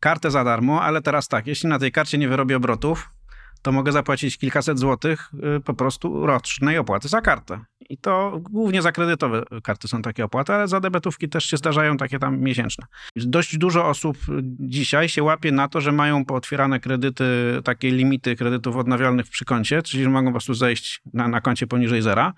kartę 0.00 0.30
za 0.30 0.44
darmo, 0.44 0.82
ale 0.82 1.02
teraz 1.02 1.28
tak, 1.28 1.46
jeśli 1.46 1.68
na 1.68 1.78
tej 1.78 1.92
karcie 1.92 2.18
nie 2.18 2.28
wyrobię 2.28 2.56
obrotów, 2.56 3.08
to 3.66 3.72
mogę 3.72 3.92
zapłacić 3.92 4.38
kilkaset 4.38 4.78
złotych 4.78 5.30
y, 5.56 5.60
po 5.60 5.74
prostu 5.74 6.26
rocznej 6.26 6.78
opłaty 6.78 7.08
za 7.08 7.20
kartę. 7.20 7.60
I 7.90 7.98
to 7.98 8.38
głównie 8.40 8.82
za 8.82 8.92
kredytowe 8.92 9.42
karty 9.62 9.88
są 9.88 10.02
takie 10.02 10.24
opłaty, 10.24 10.52
ale 10.52 10.68
za 10.68 10.80
debetówki 10.80 11.28
też 11.28 11.44
się 11.44 11.56
zdarzają 11.56 11.96
takie 11.96 12.18
tam 12.18 12.40
miesięczne. 12.40 12.86
Dość 13.16 13.58
dużo 13.58 13.88
osób 13.88 14.16
dzisiaj 14.60 15.08
się 15.08 15.22
łapie 15.22 15.52
na 15.52 15.68
to, 15.68 15.80
że 15.80 15.92
mają 15.92 16.24
pootwierane 16.24 16.80
kredyty, 16.80 17.24
takie 17.64 17.90
limity 17.90 18.36
kredytów 18.36 18.76
odnawialnych 18.76 19.26
przy 19.28 19.44
koncie, 19.44 19.82
czyli 19.82 20.04
że 20.04 20.10
mogą 20.10 20.26
po 20.26 20.32
prostu 20.32 20.54
zejść 20.54 21.02
na, 21.14 21.28
na 21.28 21.40
koncie 21.40 21.66
poniżej 21.66 22.02
zera 22.02 22.32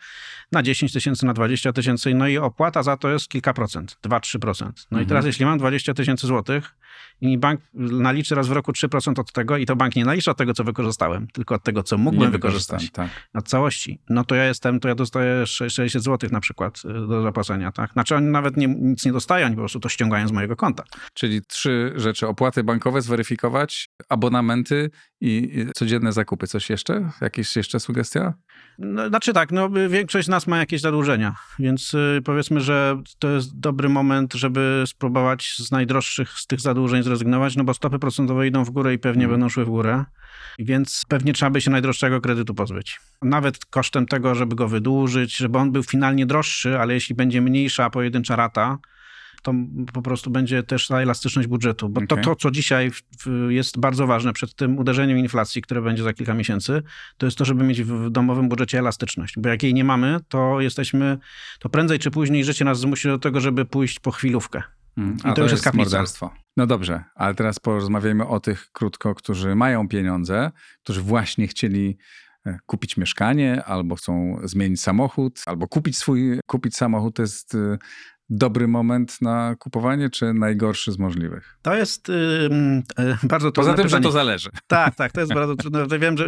na 0.52 0.62
10 0.62 0.92
tysięcy, 0.92 1.26
na 1.26 1.32
20 1.34 1.72
tysięcy, 1.72 2.14
no 2.14 2.28
i 2.28 2.38
opłata 2.38 2.82
za 2.82 2.96
to 2.96 3.10
jest 3.10 3.28
kilka 3.28 3.52
procent, 3.52 3.98
2-3%. 4.06 4.64
No 4.90 4.98
i 4.98 5.02
Mhm. 5.02 5.06
teraz 5.08 5.24
jeśli 5.26 5.44
mam 5.46 5.58
20 5.58 5.94
tysięcy 5.94 6.26
złotych 6.26 6.74
i 7.20 7.38
bank 7.38 7.60
naliczy 7.74 8.34
raz 8.34 8.48
w 8.48 8.52
roku 8.52 8.72
3% 8.72 9.20
od 9.20 9.32
tego 9.32 9.56
i 9.56 9.66
to 9.66 9.76
bank 9.76 9.96
nie 9.96 10.04
nalicza 10.04 10.30
od 10.30 10.36
tego, 10.36 10.54
co 10.54 10.64
wykorzystałem, 10.64 11.26
tylko 11.32 11.54
od 11.54 11.62
tego, 11.62 11.82
co 11.82 11.98
mógłbym 11.98 12.30
wykorzystać 12.30 12.90
Tak. 12.90 13.10
na 13.34 13.42
całości, 13.42 14.00
no 14.10 14.24
to 14.24 14.34
ja 14.34 14.44
jestem, 14.44 14.80
to 14.80 14.88
ja 14.88 14.94
dostaję 14.94 15.46
600 15.46 16.02
zł 16.02 16.30
na 16.32 16.40
przykład 16.40 16.82
y, 16.84 17.08
do 17.08 17.22
zapłacenia, 17.22 17.72
tak? 17.72 17.92
Znaczy 17.92 18.16
oni 18.16 18.26
nawet 18.26 18.56
nie, 18.56 18.66
nic 18.66 19.04
nie 19.04 19.12
dostają, 19.12 19.46
oni 19.46 19.54
po 19.54 19.62
prostu 19.62 19.80
to 19.80 19.88
ściągają 19.88 20.28
z 20.28 20.32
mojego 20.32 20.56
konta. 20.56 20.84
Czyli 21.14 21.42
trzy 21.42 21.92
rzeczy. 21.96 22.26
Opłaty 22.26 22.64
bankowe 22.64 23.02
zweryfikować, 23.02 23.88
abonamenty 24.08 24.90
i 25.20 25.38
i 25.58 25.72
codzienne 25.74 26.12
zakupy. 26.12 26.46
Coś 26.46 26.70
jeszcze? 26.70 27.10
Jakieś 27.20 27.56
jeszcze 27.56 27.80
sugestia? 27.80 28.34
No, 28.78 29.08
znaczy 29.08 29.32
tak, 29.32 29.52
no 29.52 29.70
większość 29.88 30.26
z 30.26 30.30
nas 30.30 30.46
ma 30.46 30.58
jakieś 30.58 30.80
zadłużenia, 30.80 31.36
więc 31.58 31.94
y, 31.94 32.22
powiedzmy, 32.24 32.60
że 32.60 33.02
to 33.18 33.28
jest 33.30 33.60
dobry 33.60 33.88
moment, 33.88 34.34
żeby 34.34 34.84
spróbować 34.86 35.54
z 35.58 35.70
najdroższych 35.70 36.30
z 36.30 36.46
tych 36.46 36.60
zadłużeń 36.60 37.02
zrezygnować, 37.02 37.56
no 37.56 37.64
bo 37.64 37.74
stopy 37.74 37.98
procentowe 37.98 38.46
idą 38.46 38.64
w 38.64 38.70
górę 38.70 38.94
i 38.94 38.98
pewnie 38.98 39.24
Mhm. 39.24 39.30
będą 39.40 39.48
szły 39.48 39.64
w 39.64 39.68
górę, 39.68 40.04
więc 40.58 41.04
pewnie 41.08 41.32
trzeba 41.32 41.50
by 41.50 41.60
się 41.60 41.70
najdroższego 41.70 42.20
kredytu 42.20 42.54
pozbyć. 42.54 43.00
Nawet 43.22 43.64
kosztem 43.64 44.06
tego, 44.06 44.34
żeby 44.34 44.56
go 44.56 44.68
wydłużyć, 44.68 45.36
żeby 45.36 45.58
on 45.58 45.72
był 45.72 45.82
finalnie 45.82 46.26
droższy, 46.26 46.78
ale 46.78 46.94
jeśli 46.94 47.14
będzie 47.14 47.40
mniejsza 47.40 47.90
pojedyncza 47.90 48.36
rata, 48.36 48.78
to 49.42 49.54
po 49.92 50.02
prostu 50.02 50.30
będzie 50.30 50.62
też 50.62 50.86
ta 50.86 51.02
elastyczność 51.02 51.48
budżetu. 51.48 51.88
Bo 51.88 52.00
to, 52.06 52.14
Okej. 52.14 52.24
to 52.24 52.36
co 52.36 52.50
dzisiaj 52.50 52.90
w, 52.90 53.02
w, 53.24 53.50
jest 53.50 53.78
bardzo 53.78 54.06
ważne 54.06 54.32
przed 54.32 54.54
tym 54.54 54.78
uderzeniem 54.78 55.18
inflacji, 55.18 55.62
które 55.62 55.82
będzie 55.82 56.02
za 56.02 56.12
kilka 56.12 56.34
miesięcy, 56.34 56.82
to 57.16 57.26
jest 57.26 57.38
to, 57.38 57.44
żeby 57.44 57.64
mieć 57.64 57.82
w, 57.82 58.10
domowym 58.10 58.48
budżecie 58.48 58.78
elastyczność. 58.78 59.34
Bo 59.38 59.48
jak 59.48 59.62
jej 59.62 59.74
nie 59.74 59.84
mamy, 59.84 60.20
to 60.28 60.60
jesteśmy, 60.60 61.18
to 61.58 61.68
prędzej 61.68 61.98
czy 61.98 62.10
później 62.10 62.44
życie 62.44 62.64
nas 62.64 62.80
zmusi 62.80 63.08
do 63.08 63.18
tego, 63.18 63.40
żeby 63.40 63.64
pójść 63.64 64.00
po 64.00 64.10
chwilówkę. 64.10 64.62
Mm, 64.98 65.16
I 65.30 65.34
to 65.34 65.42
już 65.42 65.52
jest 65.52 65.64
kaplica. 65.64 65.84
morderstwo. 65.84 66.30
No 66.56 66.66
dobrze, 66.66 67.04
ale 67.14 67.34
teraz 67.34 67.58
porozmawiajmy 67.58 68.26
o 68.26 68.40
tych 68.40 68.70
krótko, 68.72 69.14
którzy 69.14 69.54
mają 69.54 69.88
pieniądze, 69.88 70.50
którzy 70.82 71.02
właśnie 71.02 71.46
chcieli 71.46 71.98
e, 72.46 72.58
kupić 72.66 72.96
mieszkanie, 72.96 73.64
albo 73.64 73.96
chcą 73.96 74.38
zmienić 74.44 74.80
samochód, 74.80 75.42
albo 75.46 75.68
kupić 75.68 75.96
swój, 75.96 76.40
kupić 76.46 76.76
samochód. 76.76 77.16
To 77.16 77.22
jest 77.22 77.54
e, 77.54 77.78
dobry 78.30 78.68
moment 78.68 79.22
na 79.22 79.54
kupowanie, 79.58 80.10
czy 80.10 80.32
najgorszy 80.34 80.92
z 80.92 80.98
możliwych? 80.98 81.58
To 81.62 81.74
jest 81.74 82.08
ym, 82.08 82.78
y, 82.78 82.82
bardzo 83.22 83.52
trudne 83.52 83.72
Poza 83.72 83.74
tym, 83.74 83.88
że 83.88 83.96
pytanie. 83.96 84.02
to 84.02 84.10
zależy. 84.10 84.50
Tak, 84.66 84.94
tak, 84.94 85.12
to 85.12 85.20
jest 85.20 85.34
bardzo 85.34 85.56
trudne. 85.56 85.86
Ja 85.90 85.98
Wiem, 85.98 86.18
że 86.18 86.26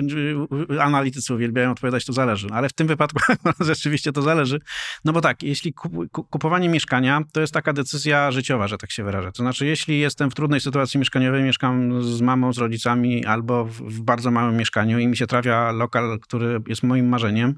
y, 0.73 0.83
analitycy 0.83 1.35
uwielbiają 1.35 1.71
odpowiadać, 1.71 2.05
to 2.05 2.13
zależy, 2.13 2.49
ale 2.53 2.69
w 2.69 2.73
tym 2.73 2.87
wypadku 2.87 3.21
rzeczywiście 3.61 4.13
to 4.13 4.23
zależy. 4.23 4.61
No 5.05 5.13
bo 5.13 5.21
tak, 5.21 5.43
jeśli 5.43 5.73
kup- 5.75 6.11
ku- 6.13 6.25
kupowanie 6.25 6.69
mieszkania 6.69 7.21
to 7.33 7.41
jest 7.41 7.53
taka 7.55 7.73
decyzja 7.73 8.31
życiowa, 8.31 8.69
że 8.69 8.79
tak 8.79 8.91
się 8.91 9.05
wyrażę. 9.05 9.33
To 9.33 9.43
znaczy, 9.43 9.67
jeśli 9.67 9.99
jestem 9.99 10.31
w 10.31 10.35
trudnej 10.35 10.61
sytuacji 10.61 10.99
mieszkaniowej, 11.01 11.43
mieszkam 11.43 12.03
z 12.03 12.21
mamą, 12.21 12.53
z 12.53 12.59
rodzicami 12.59 13.27
albo 13.27 13.65
w, 13.65 13.73
w 13.73 14.01
bardzo 14.01 14.31
małym 14.31 14.57
mieszkaniu 14.57 14.99
i 14.99 15.07
mi 15.07 15.17
się 15.17 15.27
trafia 15.27 15.73
lokal, 15.73 16.19
który 16.21 16.61
jest 16.69 16.83
moim 16.83 17.09
marzeniem, 17.09 17.55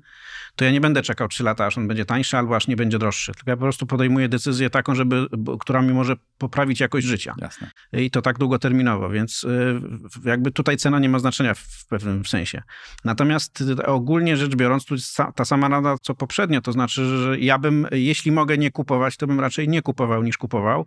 to 0.57 0.64
ja 0.64 0.70
nie 0.70 0.80
będę 0.80 1.03
czekał 1.03 1.28
3 1.28 1.45
lata, 1.45 1.66
aż 1.66 1.78
on 1.78 1.88
będzie 1.88 2.05
tańszy 2.05 2.36
albo 2.38 2.57
aż 2.57 2.68
nie 2.68 2.76
będzie 2.76 2.99
droższy. 2.99 3.32
Tylko 3.32 3.51
ja 3.51 3.57
po 3.57 3.62
prostu 3.62 3.86
podejmuję 3.86 4.28
decyzję 4.33 4.70
taką, 4.70 4.95
żeby, 4.95 5.26
która 5.61 5.83
mi 5.83 5.93
może 5.95 6.16
poprawić 6.39 6.80
jakość 6.80 7.07
życia 7.07 7.35
Jasne. 7.39 7.70
i 7.93 8.11
to 8.11 8.22
tak 8.22 8.39
długoterminowo, 8.39 9.11
więc 9.11 9.45
y, 9.45 9.80
jakby 10.24 10.53
tutaj 10.53 10.76
cena 10.76 10.99
nie 10.99 11.09
ma 11.09 11.18
znaczenia 11.18 11.55
w 11.55 11.87
pewnym 11.89 12.26
sensie. 12.26 12.62
Natomiast 13.05 13.61
y, 13.61 13.87
ogólnie 13.87 14.37
rzecz 14.37 14.57
biorąc, 14.57 14.85
tu 14.85 14.95
jest 14.95 15.16
ta 15.35 15.45
sama 15.45 15.68
rada 15.68 15.97
co 16.03 16.14
poprzednio, 16.14 16.61
to 16.61 16.72
znaczy, 16.72 17.05
że 17.05 17.39
ja 17.39 17.59
bym, 17.59 17.87
jeśli 17.91 18.33
mogę 18.33 18.59
nie 18.59 18.70
kupować, 18.70 19.16
to 19.16 19.26
bym 19.26 19.41
raczej 19.41 19.68
nie 19.68 19.83
kupował 19.83 20.22
niż 20.22 20.39
kupował. 20.39 20.87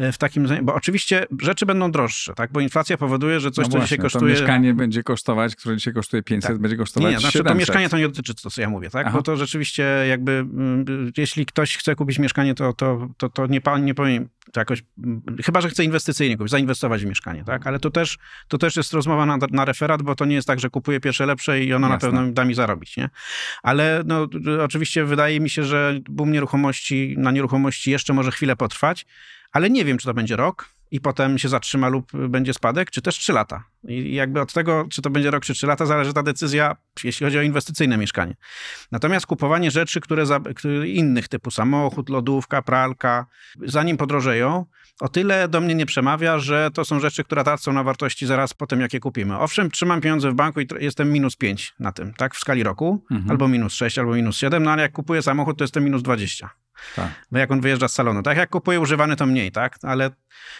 Y, 0.00 0.12
W 0.12 0.18
takim, 0.18 0.46
bo 0.62 0.74
oczywiście 0.74 1.26
rzeczy 1.40 1.66
będą 1.66 1.90
droższe, 1.90 2.34
tak? 2.34 2.52
Bo 2.52 2.60
inflacja 2.60 2.96
powoduje, 2.96 3.40
że 3.40 3.50
coś, 3.50 3.64
no 3.64 3.64
co 3.64 3.70
właśnie, 3.70 3.84
dzisiaj 3.84 3.98
To 3.98 4.02
kosztuje. 4.02 4.32
mieszkanie 4.34 4.74
będzie 4.74 5.02
kosztować, 5.02 5.56
które 5.56 5.76
dzisiaj 5.76 5.94
kosztuje 5.94 6.22
500, 6.22 6.50
Tak. 6.50 6.58
będzie 6.58 6.74
Nie, 6.76 6.78
kosztować 6.78 7.12
nie, 7.12 7.18
znaczy 7.20 7.38
to 7.38 7.44
700. 7.44 7.58
mieszkanie 7.58 7.88
to 7.88 7.98
nie 7.98 8.08
dotyczy 8.08 8.34
to, 8.34 8.50
co 8.50 8.60
ja 8.60 8.68
mówię, 8.70 8.90
tak? 8.90 9.06
Aha. 9.06 9.16
Bo 9.16 9.22
to 9.22 9.36
rzeczywiście 9.36 9.82
jakby, 10.08 10.32
mm, 10.32 10.84
jeśli 11.16 11.46
ktoś 11.46 11.76
chce 11.76 11.94
kupić 11.94 12.18
mieszkanie, 12.18 12.54
to, 12.54 12.72
to, 12.72 13.08
to, 13.16 13.28
to 13.28 13.46
nie, 13.46 13.60
nie 13.80 13.94
powinien 13.94 14.28
to 14.52 14.60
jakoś, 14.60 14.82
mm, 15.04 15.22
chyba, 15.44 15.60
że 15.60 15.68
chce 15.68 15.84
inwestycyjnie 15.84 16.36
kupić, 16.36 16.50
zainwestować 16.50 17.02
w 17.04 17.06
mieszkanie, 17.06 17.44
tak? 17.44 17.66
Ale 17.66 17.78
to 17.80 17.90
też, 17.90 18.18
to 18.48 18.58
też 18.58 18.76
jest 18.76 18.92
rozmowa 18.92 19.26
na, 19.26 19.38
na 19.50 19.64
referat, 19.64 20.02
bo 20.02 20.14
to 20.14 20.24
nie 20.24 20.34
jest 20.34 20.46
tak, 20.48 20.60
że 20.60 20.70
kupuję 20.70 21.00
pierwsze 21.00 21.26
lepsze 21.26 21.64
i 21.64 21.72
ono 21.74 21.88
na 21.88 21.94
Jasne. 21.94 22.10
pewno 22.10 22.32
da 22.32 22.44
mi 22.44 22.54
zarobić, 22.54 22.96
nie? 22.96 23.10
Ale 23.62 24.02
no, 24.06 24.26
oczywiście 24.62 25.04
wydaje 25.04 25.40
mi 25.40 25.50
się, 25.50 25.64
że 25.64 26.00
boom 26.10 26.32
nieruchomości, 26.32 27.14
na 27.18 27.30
nieruchomości 27.30 27.90
jeszcze 27.90 28.12
może 28.12 28.30
chwilę 28.30 28.56
potrwać, 28.56 29.06
ale 29.52 29.70
nie 29.70 29.84
wiem, 29.84 29.98
czy 29.98 30.06
to 30.06 30.14
będzie 30.14 30.36
rok, 30.36 30.68
i 30.90 31.00
potem 31.00 31.38
się 31.38 31.48
zatrzyma 31.48 31.88
lub 31.88 32.12
będzie 32.28 32.54
spadek, 32.54 32.90
czy 32.90 33.02
też 33.02 33.18
3 33.18 33.32
lata. 33.32 33.64
I 33.88 34.14
jakby 34.14 34.40
od 34.40 34.52
tego, 34.52 34.86
czy 34.90 35.02
to 35.02 35.10
będzie 35.10 35.30
rok, 35.30 35.44
czy 35.44 35.54
3 35.54 35.66
lata, 35.66 35.86
zależy 35.86 36.12
ta 36.12 36.22
decyzja, 36.22 36.76
jeśli 37.04 37.24
chodzi 37.24 37.38
o 37.38 37.42
inwestycyjne 37.42 37.98
mieszkanie. 37.98 38.36
Natomiast 38.92 39.26
kupowanie 39.26 39.70
rzeczy, 39.70 40.00
które, 40.00 40.26
za, 40.26 40.40
które 40.56 40.88
innych 40.88 41.28
typu 41.28 41.50
samochód, 41.50 42.08
lodówka, 42.08 42.62
pralka, 42.62 43.26
zanim 43.66 43.96
podrożeją, 43.96 44.66
o 45.00 45.08
tyle 45.08 45.48
do 45.48 45.60
mnie 45.60 45.74
nie 45.74 45.86
przemawia, 45.86 46.38
że 46.38 46.70
to 46.74 46.84
są 46.84 47.00
rzeczy, 47.00 47.24
które 47.24 47.44
tracą 47.44 47.72
na 47.72 47.82
wartości 47.82 48.26
zaraz 48.26 48.54
po 48.54 48.66
tym, 48.66 48.80
jak 48.80 48.92
je 48.92 49.00
kupimy. 49.00 49.38
Owszem, 49.38 49.70
trzymam 49.70 50.00
pieniądze 50.00 50.30
w 50.30 50.34
banku 50.34 50.60
i 50.60 50.66
jestem 50.80 51.12
minus 51.12 51.36
5 51.36 51.74
na 51.80 51.92
tym, 51.92 52.14
tak, 52.14 52.34
w 52.34 52.38
skali 52.38 52.62
roku, 52.62 53.04
Mhm. 53.10 53.30
albo 53.30 53.48
minus 53.48 53.74
6, 53.74 53.98
albo 53.98 54.14
minus 54.14 54.36
7, 54.36 54.62
no 54.62 54.70
ale 54.70 54.82
jak 54.82 54.92
kupuję 54.92 55.22
samochód, 55.22 55.58
to 55.58 55.64
jestem 55.64 55.84
minus 55.84 56.02
20. 56.02 56.50
Tak. 56.96 57.08
Bo 57.32 57.38
jak 57.38 57.50
on 57.50 57.60
wyjeżdża 57.60 57.88
z 57.88 57.92
salonu. 57.92 58.22
Tak 58.22 58.36
jak 58.36 58.50
kupuję 58.50 58.80
używany, 58.80 59.16
to 59.16 59.26
mniej, 59.26 59.52
tak? 59.52 59.78
Ale, 59.82 60.10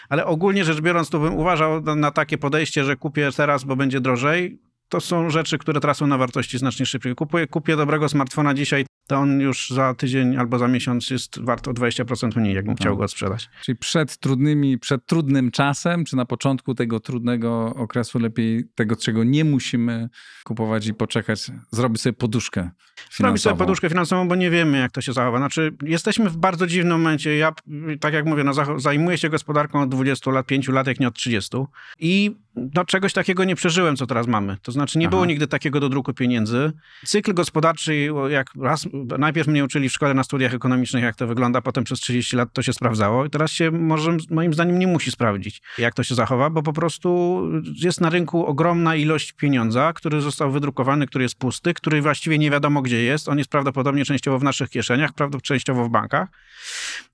ale 0.09 0.25
ogólnie 0.25 0.63
rzecz 0.63 0.81
biorąc, 0.81 1.09
to 1.09 1.19
bym 1.19 1.33
uważał 1.33 1.81
na 1.81 2.11
takie 2.11 2.37
podejście, 2.37 2.83
że 2.83 2.95
kupię 2.95 3.29
teraz, 3.37 3.63
bo 3.63 3.75
będzie 3.75 4.01
drożej. 4.01 4.59
To 4.89 4.99
są 4.99 5.29
rzeczy, 5.29 5.57
które 5.57 5.79
tracą 5.79 6.07
na 6.07 6.17
wartości 6.17 6.57
znacznie 6.57 6.85
szybciej. 6.85 7.15
Kupuję, 7.15 7.47
kupię 7.47 7.75
dobrego 7.75 8.09
smartfona 8.09 8.53
dzisiaj, 8.53 8.85
to 9.09 9.17
on 9.17 9.39
już 9.39 9.69
za 9.69 9.93
tydzień 9.93 10.37
albo 10.37 10.59
za 10.59 10.67
miesiąc 10.67 11.09
jest 11.09 11.41
wart 11.41 11.67
o 11.67 11.71
20% 11.71 12.37
mniej, 12.37 12.55
jakbym 12.55 12.75
chciał 12.75 12.97
go 12.97 13.07
sprzedać. 13.07 13.49
Czyli 13.63 13.75
przed 13.75 14.17
trudnymi, 14.17 14.77
przed 14.77 15.05
trudnym 15.05 15.51
czasem, 15.51 16.05
czy 16.05 16.15
na 16.15 16.25
początku 16.25 16.75
tego 16.75 16.99
trudnego 16.99 17.73
okresu 17.75 18.19
lepiej 18.19 18.63
tego, 18.75 18.95
czego 18.95 19.23
nie 19.23 19.43
musimy 19.43 20.09
kupować 20.43 20.87
i 20.87 20.93
poczekać, 20.93 21.51
zrobić 21.71 22.01
sobie 22.01 22.13
poduszkę 22.13 22.61
finansową. 22.99 23.27
Robić 23.27 23.43
sobie 23.43 23.55
poduszkę 23.57 23.89
finansową, 23.89 24.27
bo 24.27 24.35
nie 24.35 24.49
wiemy, 24.49 24.77
jak 24.77 24.91
to 24.91 25.01
się 25.01 25.13
zachowa. 25.13 25.37
Znaczy, 25.37 25.73
jesteśmy 25.81 26.29
w 26.29 26.37
bardzo 26.37 26.67
dziwnym 26.67 26.97
momencie. 26.97 27.37
Ja, 27.37 27.53
tak 27.99 28.13
jak 28.13 28.25
mówię, 28.25 28.43
no, 28.43 28.79
zajmuję 28.79 29.17
się 29.17 29.29
gospodarką 29.29 29.81
od 29.81 29.89
20 29.89 30.31
lat, 30.31 30.45
5 30.45 30.67
lat, 30.67 30.87
jak 30.87 30.99
nie 30.99 31.07
od 31.07 31.15
30. 31.15 31.57
I 31.99 32.35
no, 32.55 32.85
czegoś 32.85 33.13
takiego 33.13 33.43
nie 33.43 33.55
przeżyłem, 33.55 33.95
co 33.95 34.05
teraz 34.05 34.27
mamy. 34.27 34.57
To 34.61 34.71
znaczy, 34.71 34.99
nie 34.99 35.05
Aha. 35.05 35.09
było 35.09 35.25
nigdy 35.25 35.47
takiego 35.47 35.79
do 35.79 35.89
druku 35.89 36.13
pieniędzy. 36.13 36.71
Cykl 37.05 37.33
gospodarczy, 37.33 38.09
jak 38.29 38.47
raz, 38.61 38.87
najpierw 39.19 39.47
mnie 39.47 39.63
uczyli 39.63 39.89
w 39.89 39.93
szkole 39.93 40.13
na 40.13 40.23
studiach 40.23 40.53
ekonomicznych, 40.53 41.03
jak 41.03 41.15
to 41.15 41.27
wygląda, 41.27 41.61
potem 41.61 41.83
przez 41.83 41.99
30 41.99 42.35
lat 42.35 42.53
to 42.53 42.61
się 42.61 42.73
sprawdzało. 42.73 43.25
I 43.25 43.29
teraz 43.29 43.51
się 43.51 43.71
może, 43.71 44.17
moim 44.29 44.53
zdaniem, 44.53 44.79
nie 44.79 44.87
musi 44.87 45.11
sprawdzić, 45.11 45.61
jak 45.77 45.93
to 45.93 46.03
się 46.03 46.15
zachowa, 46.15 46.49
bo 46.49 46.63
po 46.63 46.73
prostu 46.73 47.41
jest 47.83 48.01
na 48.01 48.09
rynku 48.09 48.45
ogromna 48.45 48.95
ilość 48.95 49.31
pieniądza, 49.31 49.93
który 49.93 50.21
został 50.21 50.51
wydrukowany, 50.51 51.07
który 51.07 51.23
jest 51.23 51.35
pusty, 51.35 51.73
który 51.73 52.01
właściwie 52.01 52.37
nie 52.37 52.51
wiadomo 52.51 52.81
gdzie 52.81 53.03
jest. 53.03 53.29
On 53.29 53.37
jest 53.37 53.49
prawdopodobnie 53.49 54.05
częściowo 54.05 54.39
w 54.39 54.43
naszych 54.43 54.69
kieszeniach, 54.69 55.13
prawdopodobnie 55.13 55.47
częściowo 55.47 55.85
w 55.85 55.89
bankach. 55.89 56.29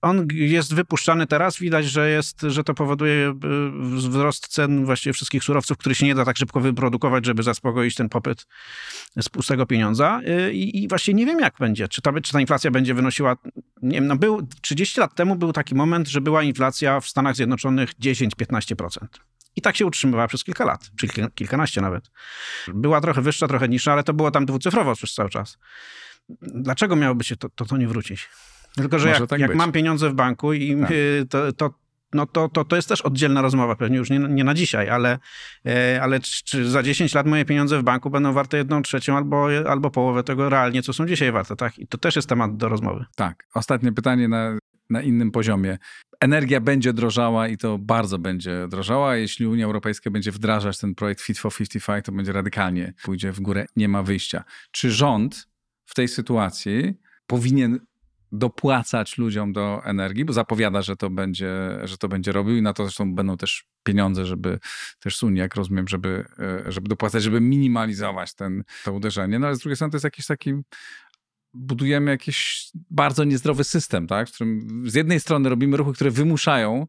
On 0.02 0.28
jest 0.34 0.76
wypuszczany 0.76 1.28
teraz, 1.28 1.60
widać, 1.60 1.86
że, 1.86 2.10
jest, 2.10 2.42
że 2.42 2.64
to 2.64 2.74
powoduje 2.74 3.30
y, 3.30 3.96
wzrost 3.96 4.48
cen 4.48 4.86
właściwie 4.86 5.14
wszystkich 5.14 5.44
surowców, 5.44 5.78
który 5.78 5.96
się 5.96 6.06
nie 6.06 6.16
da 6.16 6.26
tak 6.26 6.38
szybko 6.38 6.60
wyprodukować, 6.60 7.26
żeby 7.26 7.44
zaspokoić 7.44 7.96
ten 7.96 8.10
popyt 8.10 8.48
z 9.20 9.30
pustego 9.30 9.66
pieniądza. 9.66 10.22
Y, 10.48 10.54
I, 10.54 10.84
i 10.84 10.88
właśnie 10.88 11.14
nie 11.14 11.26
wiem, 11.26 11.40
jak 11.40 11.54
będzie. 11.60 11.75
Czy 11.88 12.02
ta, 12.02 12.22
czy 12.22 12.34
ta 12.34 12.42
inflacja 12.42 12.72
będzie 12.72 12.94
wynosiła, 12.94 13.36
nie 13.82 13.92
wiem, 13.98 14.08
no 14.08 14.16
był, 14.16 14.48
30 14.62 15.00
lat 15.00 15.16
temu 15.16 15.36
był 15.36 15.54
taki 15.54 15.76
moment, 15.76 16.08
że 16.08 16.22
była 16.22 16.44
inflacja 16.44 17.00
w 17.00 17.08
Stanach 17.08 17.36
Zjednoczonych 17.36 17.94
10-15%. 18.00 18.88
I 19.56 19.62
tak 19.62 19.76
się 19.76 19.86
utrzymywała 19.86 20.28
przez 20.28 20.44
kilka 20.44 20.66
lat, 20.66 20.90
czy 21.00 21.08
kilka- 21.08 21.30
kilkanaście 21.36 21.82
nawet. 21.82 22.12
Była 22.68 23.02
trochę 23.02 23.22
wyższa, 23.22 23.48
trochę 23.48 23.70
niższa, 23.70 23.94
ale 23.94 24.04
to 24.04 24.14
było 24.14 24.32
tam 24.32 24.46
dwucyfrowo 24.46 24.96
przez 24.96 25.14
cały 25.14 25.30
czas. 25.30 25.58
Dlaczego 26.42 26.96
miałoby 26.96 27.24
się 27.24 27.36
to, 27.36 27.50
to, 27.50 27.66
to 27.66 27.78
nie 27.78 27.88
wrócić? 27.88 28.30
Tylko, 28.76 29.00
że 29.00 29.10
Może 29.10 29.20
jak, 29.22 29.30
tak 29.30 29.40
jak 29.40 29.56
mam 29.56 29.72
pieniądze 29.72 30.10
w 30.10 30.14
banku 30.14 30.54
i 30.54 30.82
Tak. 30.82 30.92
y, 30.92 31.26
to, 31.30 31.54
to, 31.54 31.74
no 32.14 32.26
to, 32.26 32.50
to, 32.50 32.66
to 32.66 32.76
jest 32.76 32.90
też 32.90 33.02
oddzielna 33.02 33.42
rozmowa, 33.42 33.76
pewnie 33.76 33.98
już 33.98 34.10
nie, 34.10 34.20
nie 34.20 34.44
na 34.44 34.54
dzisiaj, 34.54 34.90
ale, 34.90 35.20
e, 35.66 36.00
ale 36.02 36.20
czy, 36.20 36.44
czy 36.44 36.70
za 36.70 36.84
10 36.84 37.14
lat 37.14 37.28
moje 37.28 37.46
pieniądze 37.46 37.80
w 37.80 37.84
banku 37.84 38.10
będą 38.10 38.34
warte 38.34 38.58
jedną 38.58 38.82
trzecią 38.82 39.18
albo, 39.18 39.48
albo 39.70 39.92
połowę 39.92 40.24
tego 40.24 40.50
realnie, 40.50 40.82
co 40.82 40.94
są 40.94 41.06
dzisiaj 41.06 41.32
warte, 41.32 41.56
tak? 41.56 41.80
I 41.80 41.88
to 41.88 41.98
też 41.98 42.16
jest 42.16 42.30
temat 42.30 42.58
do 42.58 42.70
rozmowy. 42.70 43.06
Tak. 43.16 43.48
Ostatnie 43.54 43.92
pytanie 43.92 44.28
na, 44.28 44.58
na 44.90 45.02
innym 45.02 45.32
poziomie. 45.32 45.78
Energia 46.20 46.62
będzie 46.62 46.94
drożała 46.94 47.48
i 47.48 47.58
to 47.58 47.78
bardzo 47.78 48.20
będzie 48.20 48.68
drożała. 48.68 49.16
Jeśli 49.16 49.48
Unia 49.48 49.66
Europejska 49.66 50.12
będzie 50.12 50.32
wdrażać 50.32 50.80
ten 50.80 50.96
projekt 50.96 51.22
Fit 51.22 51.40
for 51.40 51.54
55, 51.54 52.06
to 52.06 52.12
będzie 52.12 52.32
radykalnie 52.32 52.94
pójdzie 53.04 53.32
w 53.32 53.40
górę. 53.40 53.66
Nie 53.76 53.88
ma 53.88 54.04
wyjścia. 54.04 54.44
Czy 54.72 54.92
rząd 54.92 55.48
w 55.86 55.96
tej 55.96 56.08
sytuacji 56.08 56.94
powinien 57.28 57.80
dopłacać 58.38 59.18
ludziom 59.18 59.54
do 59.54 59.82
energii, 59.84 60.26
bo 60.26 60.34
zapowiada, 60.34 60.82
że 60.82 60.96
to 60.96 61.10
będzie, 61.10 61.80
że 61.84 61.98
to 61.98 62.08
będzie 62.08 62.32
robił 62.32 62.56
i 62.58 62.62
na 62.62 62.74
to 62.74 62.84
zresztą 62.84 63.16
będą 63.16 63.38
też 63.38 63.66
pieniądze, 63.84 64.26
żeby 64.26 64.60
też 65.00 65.18
z 65.18 65.24
Unii, 65.24 65.40
jak 65.40 65.56
rozumiem, 65.56 65.88
żeby, 65.88 66.26
e, 66.40 66.72
żeby 66.72 66.90
dopłacać, 66.90 67.24
żeby 67.24 67.42
minimalizować 67.42 68.34
ten, 68.34 68.64
to 68.84 68.94
uderzenie. 68.94 69.40
No 69.40 69.48
ale 69.48 69.56
z 69.56 69.60
drugiej 69.60 69.76
strony 69.76 69.92
to 69.92 69.96
jest 69.96 70.04
jakiś 70.04 70.26
taki 70.26 70.54
budujemy 71.54 72.12
jakiś 72.12 72.70
bardzo 72.90 73.24
niezdrowy 73.24 73.64
system, 73.64 74.08
tak? 74.08 74.30
w 74.30 74.34
którym 74.34 74.84
z 74.86 74.94
jednej 74.94 75.20
strony 75.20 75.50
robimy 75.50 75.78
ruchy, 75.78 75.94
które 75.94 76.12
wymuszają 76.12 76.88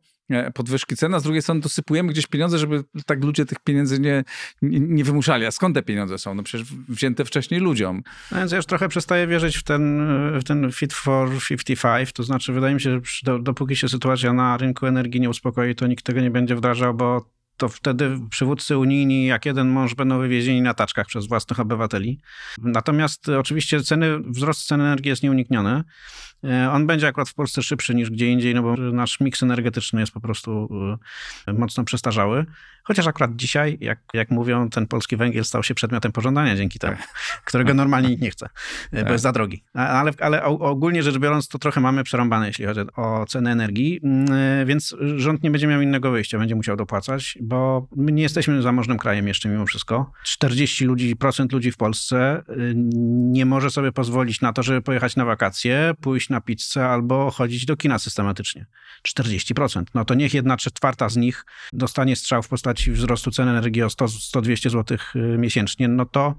podwyżki 0.55 0.97
cen, 0.97 1.14
a 1.14 1.20
z 1.20 1.22
drugiej 1.22 1.43
strony 1.43 1.61
dosypujemy 1.61 2.12
gdzieś 2.12 2.27
pieniądze, 2.27 2.59
żeby 2.59 2.85
tak 3.07 3.24
ludzie 3.24 3.47
tych 3.47 3.59
pieniędzy 3.59 4.01
nie, 4.01 4.24
nie, 4.62 5.05
wymuszali. 5.05 5.47
A 5.47 5.51
skąd 5.51 5.74
te 5.74 5.83
pieniądze 5.83 6.18
są? 6.18 6.35
No 6.35 6.43
przecież 6.43 6.68
wzięte 6.89 7.24
wcześniej 7.24 7.61
ludziom. 7.61 8.03
No 8.33 8.39
więc 8.39 8.53
ja 8.53 8.57
już 8.57 8.66
trochę 8.66 8.89
przestaję 8.89 9.27
wierzyć 9.27 9.57
w 9.57 9.62
ten, 9.62 10.09
w 10.41 10.45
ten 10.45 10.72
Fit 10.72 10.93
for 10.93 11.29
55, 11.49 12.12
to 12.12 12.22
znaczy 12.22 12.53
wydaje 12.53 12.74
mi 12.74 12.81
się, 12.81 13.01
że 13.05 13.43
dopóki 13.43 13.77
się 13.77 13.89
sytuacja 13.89 14.33
na 14.33 14.57
rynku 14.57 14.87
energii 14.87 15.20
nie 15.20 15.31
uspokoi, 15.31 15.74
to 15.74 15.87
nikt 15.87 16.05
tego 16.05 16.20
nie 16.20 16.31
będzie 16.31 16.57
wdrażał, 16.57 16.95
bo 16.95 17.36
to 17.57 17.68
wtedy 17.68 18.20
przywódcy 18.30 18.78
unijni, 18.78 19.26
jak 19.26 19.46
jeden 19.46 19.68
mąż, 19.68 19.94
będą 19.94 20.18
wywiezieni 20.18 20.62
na 20.62 20.74
taczkach 20.74 21.07
przez 21.07 21.26
własnych 21.26 21.61
obywateli. 21.61 22.20
Natomiast 22.59 23.28
e, 23.28 23.38
oczywiście 23.38 23.80
ceny, 23.80 24.18
wzrost 24.18 24.66
cen 24.66 24.80
energii 24.80 25.09
jest 25.09 25.22
nieunikniony. 25.22 25.84
E, 26.44 26.70
On 26.72 26.86
będzie 26.86 27.09
akurat 27.09 27.28
w 27.28 27.34
Polsce 27.34 27.62
szybszy 27.62 27.94
niż 27.94 28.11
gdzie 28.11 28.30
indziej, 28.30 28.54
no 28.54 28.62
bo 28.62 28.76
nasz 28.76 29.20
miks 29.20 29.42
energetyczny 29.42 30.00
jest 30.00 30.12
po 30.12 30.20
prostu 30.20 30.68
e, 31.46 31.52
mocno 31.52 31.84
przestarzały. 31.84 32.46
Chociaż 32.84 33.07
akurat 33.07 33.36
dzisiaj, 33.36 33.78
jak, 33.80 33.98
jak 34.14 34.30
mówią, 34.30 34.70
ten 34.70 34.86
polski 34.86 35.16
węgiel 35.16 35.44
stał 35.44 35.62
się 35.62 35.74
przedmiotem 35.74 36.12
pożądania 36.12 36.57
dzięki 36.57 36.78
temu, 36.78 36.96
którego 37.46 37.74
normalnie 37.74 38.09
nikt 38.09 38.22
nie 38.22 38.30
chce, 38.30 38.48
bo 38.92 38.98
Tak. 39.00 39.11
jest 39.11 39.22
za 39.22 39.32
drogi. 39.32 39.64
Ale, 39.74 40.12
ale 40.20 40.42
ogólnie 40.44 41.02
rzecz 41.02 41.18
biorąc, 41.18 41.48
to 41.48 41.59
trochę 41.59 41.80
mamy 41.80 42.04
przerąbane, 42.04 42.46
jeśli 42.46 42.66
chodzi 42.66 42.80
o 42.96 43.26
cenę 43.28 43.52
energii, 43.52 44.00
Mm, 44.02 44.66
więc 44.66 44.96
rząd 45.16 45.42
nie 45.42 45.50
będzie 45.50 45.66
miał 45.66 45.80
innego 45.80 46.11
wyjścia, 46.11 46.38
będzie 46.38 46.54
musiał 46.54 46.76
dopłacać, 46.76 47.38
bo 47.47 47.88
my 47.97 48.12
nie 48.12 48.22
jesteśmy 48.22 48.62
zamożnym 48.62 48.99
krajem 48.99 49.28
jeszcze 49.28 49.49
mimo 49.49 49.66
wszystko. 49.66 50.12
40 50.24 50.84
ludzi, 50.84 51.16
procent 51.16 51.53
ludzi 51.53 51.72
w 51.72 51.76
Polsce 51.76 52.42
y, 52.49 52.72
nie 53.30 53.47
może 53.47 53.70
sobie 53.70 53.92
pozwolić 53.92 54.40
na 54.40 54.53
to, 54.53 54.62
żeby 54.62 54.82
pojechać 54.82 55.16
na 55.16 55.24
wakacje, 55.24 55.94
pójść 56.01 56.28
na 56.28 56.40
pizzę 56.40 56.88
albo 56.88 57.30
chodzić 57.30 57.66
do 57.66 57.76
kina 57.76 57.99
systematycznie. 57.99 58.66
40%. 59.09 59.84
No 59.94 60.05
to 60.05 60.14
niech 60.14 60.34
jedna 60.34 60.57
czwarta 60.57 61.09
z 61.09 61.16
nich 61.16 61.44
dostanie 61.72 62.16
strzał 62.16 62.42
w 62.42 62.49
postaci 62.49 62.92
wzrostu 62.92 63.30
cen 63.30 63.49
energii 63.49 63.82
o 63.82 63.90
100 63.90 64.05
100-200 64.05 64.70
zł 64.70 64.99
y, 65.16 65.38
miesięcznie, 65.38 65.88
no 65.88 66.07
to 66.07 66.34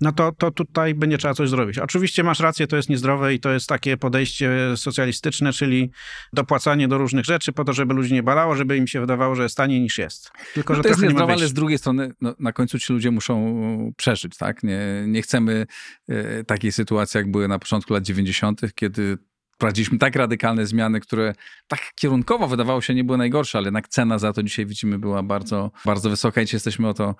no 0.00 0.12
to, 0.12 0.32
to 0.32 0.50
tutaj 0.50 0.94
będzie 0.94 1.18
trzeba 1.18 1.34
coś 1.34 1.48
zrobić. 1.48 1.78
Oczywiście 1.78 2.22
masz 2.22 2.40
rację, 2.40 2.66
to 2.66 2.76
jest 2.76 2.88
niezdrowe 2.88 3.34
i 3.34 3.40
to 3.40 3.50
jest 3.50 3.68
takie 3.68 3.96
podejście 3.96 4.50
socjalistyczne, 4.76 5.52
czyli 5.52 5.90
dopłacanie 6.32 6.88
do 6.88 6.98
różnych 6.98 7.24
rzeczy 7.24 7.52
po 7.52 7.64
to, 7.64 7.72
żeby 7.72 7.94
ludzi 7.94 8.14
nie 8.14 8.22
balało, 8.22 8.56
żeby 8.56 8.76
im 8.76 8.86
się 8.86 9.00
wydawało, 9.00 9.34
że 9.34 9.42
jest 9.42 9.56
taniej 9.56 9.80
niż 9.80 9.98
jest. 9.98 10.30
Tylko, 10.54 10.72
No 10.72 10.76
że 10.76 10.82
to 10.82 10.88
jest 10.88 11.02
niezdrowe, 11.02 11.32
ale 11.32 11.48
z 11.48 11.52
drugiej 11.52 11.78
strony 11.78 12.12
no, 12.20 12.34
na 12.38 12.52
końcu 12.52 12.78
ci 12.78 12.92
ludzie 12.92 13.10
muszą 13.10 13.92
przeżyć, 13.96 14.36
tak? 14.36 14.62
Nie, 14.62 15.04
nie 15.06 15.22
chcemy 15.22 15.66
e, 16.08 16.44
takiej 16.44 16.72
sytuacji, 16.72 17.18
jak 17.18 17.30
były 17.30 17.48
na 17.48 17.58
początku 17.58 17.94
lat 17.94 18.04
90., 18.04 18.60
kiedy 18.74 19.18
wprowadziliśmy 19.58 19.98
tak 19.98 20.16
radykalne 20.16 20.66
zmiany, 20.66 21.00
które 21.00 21.34
tak 21.68 21.80
kierunkowo 21.94 22.48
wydawało 22.48 22.80
się 22.80 22.94
nie 22.94 23.04
były 23.04 23.18
najgorsze, 23.18 23.58
ale 23.58 23.66
jednak 23.66 23.88
cena 23.88 24.18
za 24.18 24.32
to 24.32 24.42
dzisiaj 24.42 24.66
widzimy 24.66 24.98
była 24.98 25.22
bardzo, 25.22 25.70
bardzo 25.84 26.10
wysoka 26.10 26.42
i 26.42 26.46
jesteśmy 26.52 26.88
o 26.88 26.94
to 26.94 27.14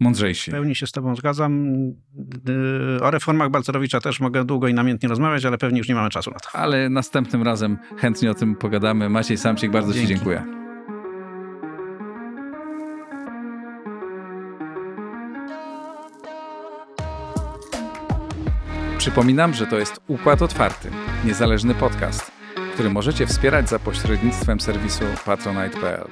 mądrzejsi. 0.00 0.50
W 0.50 0.54
pełni 0.54 0.74
się 0.74 0.86
z 0.86 0.92
tobą 0.92 1.16
zgadzam. 1.16 1.64
Yy, 2.48 2.98
O 3.02 3.10
reformach 3.10 3.50
Balcerowicza 3.50 4.00
też 4.00 4.20
mogę 4.20 4.44
długo 4.44 4.68
i 4.68 4.74
namiętnie 4.74 5.08
rozmawiać, 5.08 5.44
ale 5.44 5.58
pewnie 5.58 5.78
już 5.78 5.88
nie 5.88 5.94
mamy 5.94 6.10
czasu 6.10 6.30
na 6.30 6.38
to. 6.38 6.48
Ale 6.52 6.88
następnym 6.88 7.42
razem 7.42 7.78
chętnie 7.96 8.30
o 8.30 8.34
tym 8.34 8.56
pogadamy. 8.56 9.08
Maciej 9.08 9.36
Samcik, 9.36 9.70
bardzo 9.70 9.92
Ci 9.92 9.98
Dzięki. 9.98 10.14
dziękuję. 10.14 10.44
Przypominam, 18.98 19.54
że 19.54 19.66
to 19.66 19.78
jest 19.78 20.00
Układ 20.08 20.42
Otwarty, 20.42 20.90
niezależny 21.24 21.74
podcast, 21.74 22.32
który 22.74 22.90
możecie 22.90 23.26
wspierać 23.26 23.68
za 23.68 23.78
pośrednictwem 23.78 24.60
serwisu 24.60 25.04
patronite.pl. 25.26 26.04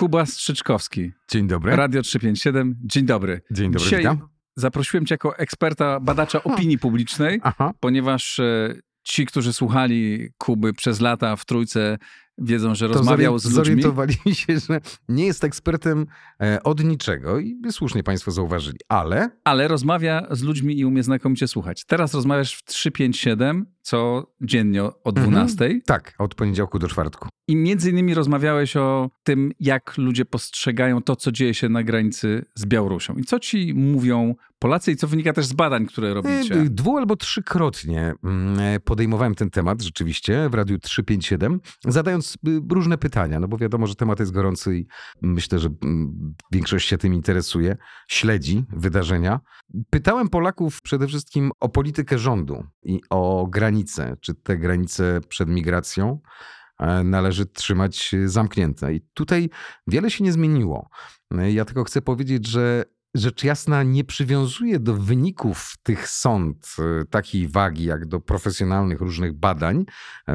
Kuba 0.00 0.26
Strzyczkowski, 0.26 1.12
Dzień 1.30 1.46
dobry. 1.46 1.76
Radio 1.76 2.02
357. 2.02 2.76
Dzień 2.84 3.06
dobry. 3.06 3.40
Dzień 3.50 3.66
dobry, 3.72 3.84
Dzisiaj 3.84 3.98
witam. 3.98 4.28
zaprosiłem 4.56 5.06
Cię 5.06 5.14
jako 5.14 5.38
eksperta, 5.38 6.00
badacza 6.00 6.42
opinii 6.44 6.78
publicznej, 6.78 7.40
Aha. 7.42 7.72
ponieważ 7.80 8.38
e, 8.38 8.74
ci, 9.02 9.26
którzy 9.26 9.52
słuchali 9.52 10.28
Kuby 10.38 10.72
przez 10.72 11.00
lata 11.00 11.36
w 11.36 11.44
trójce, 11.44 11.98
wiedzą, 12.38 12.74
że 12.74 12.88
To 12.88 12.94
rozmawiał 12.94 13.38
z 13.38 13.44
ludźmi. 13.44 13.56
Zorientowali 13.56 14.14
się, 14.32 14.58
że 14.58 14.80
nie 15.08 15.26
jest 15.26 15.44
ekspertem 15.44 16.06
e, 16.42 16.62
od 16.62 16.84
niczego 16.84 17.38
i 17.38 17.56
słusznie 17.70 18.02
państwo 18.02 18.30
zauważyli, 18.30 18.78
ale 18.88 19.30
ale 19.44 19.68
rozmawia 19.68 20.26
z 20.30 20.42
ludźmi 20.42 20.78
i 20.78 20.84
umie 20.84 21.02
znakomicie 21.02 21.48
słuchać. 21.48 21.84
Teraz 21.84 22.14
rozmawiasz 22.14 22.54
w 22.54 22.64
357 22.64 23.66
co 23.82 24.26
dziennie 24.40 24.82
o 24.82 24.94
Mhm. 25.04 25.30
12 25.30 25.80
tak, 25.86 26.14
od 26.18 26.34
poniedziałku 26.34 26.78
do 26.78 26.88
czwartku. 26.88 27.28
i 27.48 27.56
między 27.56 27.90
innymi 27.90 28.14
rozmawiałeś 28.14 28.76
o 28.76 29.10
tym, 29.22 29.52
jak 29.60 29.98
ludzie 29.98 30.24
postrzegają 30.24 31.02
to, 31.02 31.16
co 31.16 31.32
dzieje 31.32 31.54
się 31.54 31.68
na 31.68 31.82
granicy 31.82 32.44
z 32.54 32.66
Białorusią. 32.66 33.14
I 33.14 33.24
co 33.24 33.38
ci 33.38 33.74
mówią 33.74 34.34
Polacy 34.58 34.92
i 34.92 34.96
co 34.96 35.06
wynika 35.06 35.32
też 35.32 35.46
z 35.46 35.52
badań, 35.52 35.86
które 35.86 36.14
robicie. 36.14 36.54
E, 36.54 36.64
Dwu 36.64 36.96
albo 36.96 37.16
trzykrotnie 37.16 38.14
mm, 38.24 38.58
e, 38.58 38.80
podejmowałem 38.80 39.34
ten 39.34 39.50
temat 39.50 39.82
rzeczywiście 39.82 40.48
w 40.48 40.54
Radiu 40.54 40.78
357, 40.78 41.60
zadając 41.84 42.34
y, 42.34 42.60
różne 42.70 42.98
pytania, 42.98 43.40
no 43.40 43.48
bo 43.48 43.58
wiadomo, 43.58 43.86
że 43.86 43.94
temat 43.94 44.20
jest 44.20 44.32
gorący 44.32 44.78
i 44.78 44.86
myślę, 45.22 45.58
że 45.58 45.68
mm, 45.82 46.34
większość 46.52 46.88
się 46.88 46.98
tym 46.98 47.14
interesuje, 47.14 47.76
śledzi 48.08 48.64
wydarzenia. 48.72 49.40
Pytałem 49.90 50.28
Polaków 50.28 50.82
przede 50.82 51.06
wszystkim 51.06 51.50
o 51.60 51.68
politykę 51.68 52.18
rządu 52.18 52.64
i 52.82 53.00
o 53.10 53.46
granice, 53.50 53.70
czy 54.20 54.34
te 54.34 54.58
granice 54.58 55.20
przed 55.28 55.48
migracją 55.48 56.20
e, 56.78 57.04
należy 57.04 57.46
trzymać 57.46 58.14
zamknięte. 58.24 58.94
I 58.94 59.00
tutaj 59.14 59.50
wiele 59.86 60.10
się 60.10 60.24
nie 60.24 60.32
zmieniło. 60.32 60.88
E, 61.38 61.52
Ja 61.52 61.64
tylko 61.64 61.84
chcę 61.84 62.02
powiedzieć, 62.02 62.46
że 62.46 62.84
rzecz 63.14 63.44
jasna 63.44 63.82
nie 63.82 64.04
przywiązuje 64.04 64.78
do 64.78 64.94
wyników 64.94 65.74
tych 65.82 66.08
sąd 66.08 66.76
e, 66.78 67.04
takiej 67.04 67.48
wagi 67.48 67.84
jak 67.84 68.06
do 68.06 68.20
profesjonalnych 68.20 69.00
różnych 69.00 69.32
badań, 69.32 69.84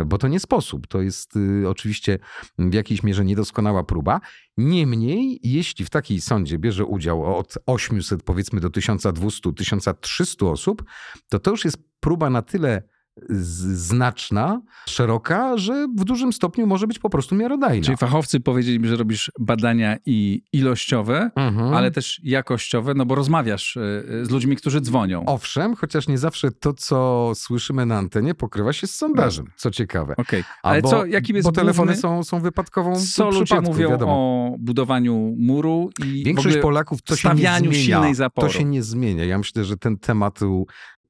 bo 0.05 0.17
to 0.17 0.27
nie 0.27 0.39
sposób. 0.39 0.87
To 0.87 1.01
jest 1.01 1.33
oczywiście 1.67 2.19
w 2.59 2.73
jakiejś 2.73 3.03
mierze 3.03 3.25
niedoskonała 3.25 3.83
próba. 3.83 4.21
Niemniej, 4.57 5.39
jeśli 5.43 5.85
w 5.85 5.89
takiej 5.89 6.21
sądzie 6.21 6.57
bierze 6.59 6.85
udział 6.85 7.37
od 7.37 7.57
800 7.65 8.23
powiedzmy 8.23 8.59
do 8.59 8.69
1200-1300 8.69 10.51
osób, 10.51 10.83
to 11.29 11.39
to 11.39 11.51
już 11.51 11.65
jest 11.65 11.77
próba 11.99 12.29
na 12.29 12.41
tyle 12.41 12.83
znaczna, 13.29 14.61
szeroka, 14.87 15.57
że 15.57 15.87
w 15.97 16.03
dużym 16.05 16.33
stopniu 16.33 16.67
może 16.67 16.87
być 16.87 16.99
po 16.99 17.09
prostu 17.09 17.35
miarodajna. 17.35 17.85
Czyli 17.85 17.97
fachowcy 17.97 18.39
powiedzieli 18.39 18.79
mi, 18.79 18.87
że 18.87 18.95
robisz 18.95 19.31
badania 19.39 19.97
i 20.05 20.41
ilościowe, 20.53 21.31
Mhm. 21.35 21.73
ale 21.73 21.91
też 21.91 22.19
jakościowe, 22.23 22.93
no 22.93 23.05
bo 23.05 23.15
rozmawiasz 23.15 23.75
y, 23.75 24.25
z 24.25 24.29
ludźmi, 24.29 24.55
którzy 24.55 24.81
dzwonią. 24.81 25.23
Owszem, 25.25 25.75
chociaż 25.75 26.07
nie 26.07 26.17
zawsze 26.17 26.51
to, 26.51 26.73
co 26.73 27.31
słyszymy 27.35 27.85
na 27.85 27.97
antenie, 27.97 28.35
pokrywa 28.35 28.73
się 28.73 28.87
z 28.87 28.95
sondażem, 28.95 29.45
co 29.55 29.71
ciekawe. 29.71 30.13
Okej, 30.17 30.43
ale 30.63 30.75
Albo- 30.75 30.89
co, 30.89 31.05
jakim 31.05 31.35
jest 31.35 31.47
Bo 31.47 31.51
telefony 31.51 31.85
główny, 31.93 32.01
są, 32.01 32.23
są 32.23 32.39
wypadkową 32.39 32.93
co 33.15 33.29
ludzie 33.31 33.61
mówią 33.61 33.89
wiadomo. 33.89 34.13
o 34.13 34.55
budowaniu 34.59 35.35
muru 35.39 35.89
i 36.05 36.23
Większość 36.23 36.57
Polaków 36.57 37.01
to 37.01 37.15
się 37.15 37.29
nie 37.29 37.35
zmienia. 37.59 37.73
silnej 37.73 38.15
zapory. 38.15 38.47
To 38.47 38.53
się 38.53 38.63
nie 38.65 38.83
zmienia. 38.83 39.25
Ja 39.25 39.37
myślę, 39.37 39.63
że 39.63 39.77
ten 39.77 39.97
temat 39.97 40.39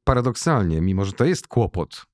paradoksalnie, 0.06 0.82
mimo 0.82 1.06
że 1.06 1.14
to 1.14 1.26
jest 1.26 1.48
kłopot 1.48 2.06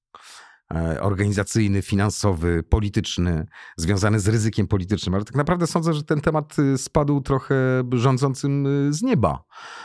e, 0.73 1.01
organizacyjny, 1.01 1.81
finansowy, 1.81 2.63
polityczny, 2.63 3.45
związany 3.77 4.19
z 4.19 4.27
ryzykiem 4.27 4.67
politycznym, 4.67 5.15
ale 5.15 5.25
tak 5.25 5.35
naprawdę 5.35 5.67
sądzę, 5.67 5.93
że 5.93 6.03
ten 6.03 6.21
temat 6.21 6.59
y, 6.59 6.77
spadł 6.77 7.21
trochę 7.21 7.55
rządzącym 7.91 8.65
y, 8.87 8.93
z 8.93 9.01
nieba, 9.01 9.43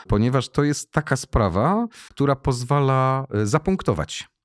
ponieważ 0.08 0.48
to 0.48 0.64
jest 0.64 0.92
taka 0.92 1.16
sprawa, 1.16 1.86
która 2.10 2.36
pozwala 2.36 3.26
y, 3.42 3.46
zapunktować 3.46 4.35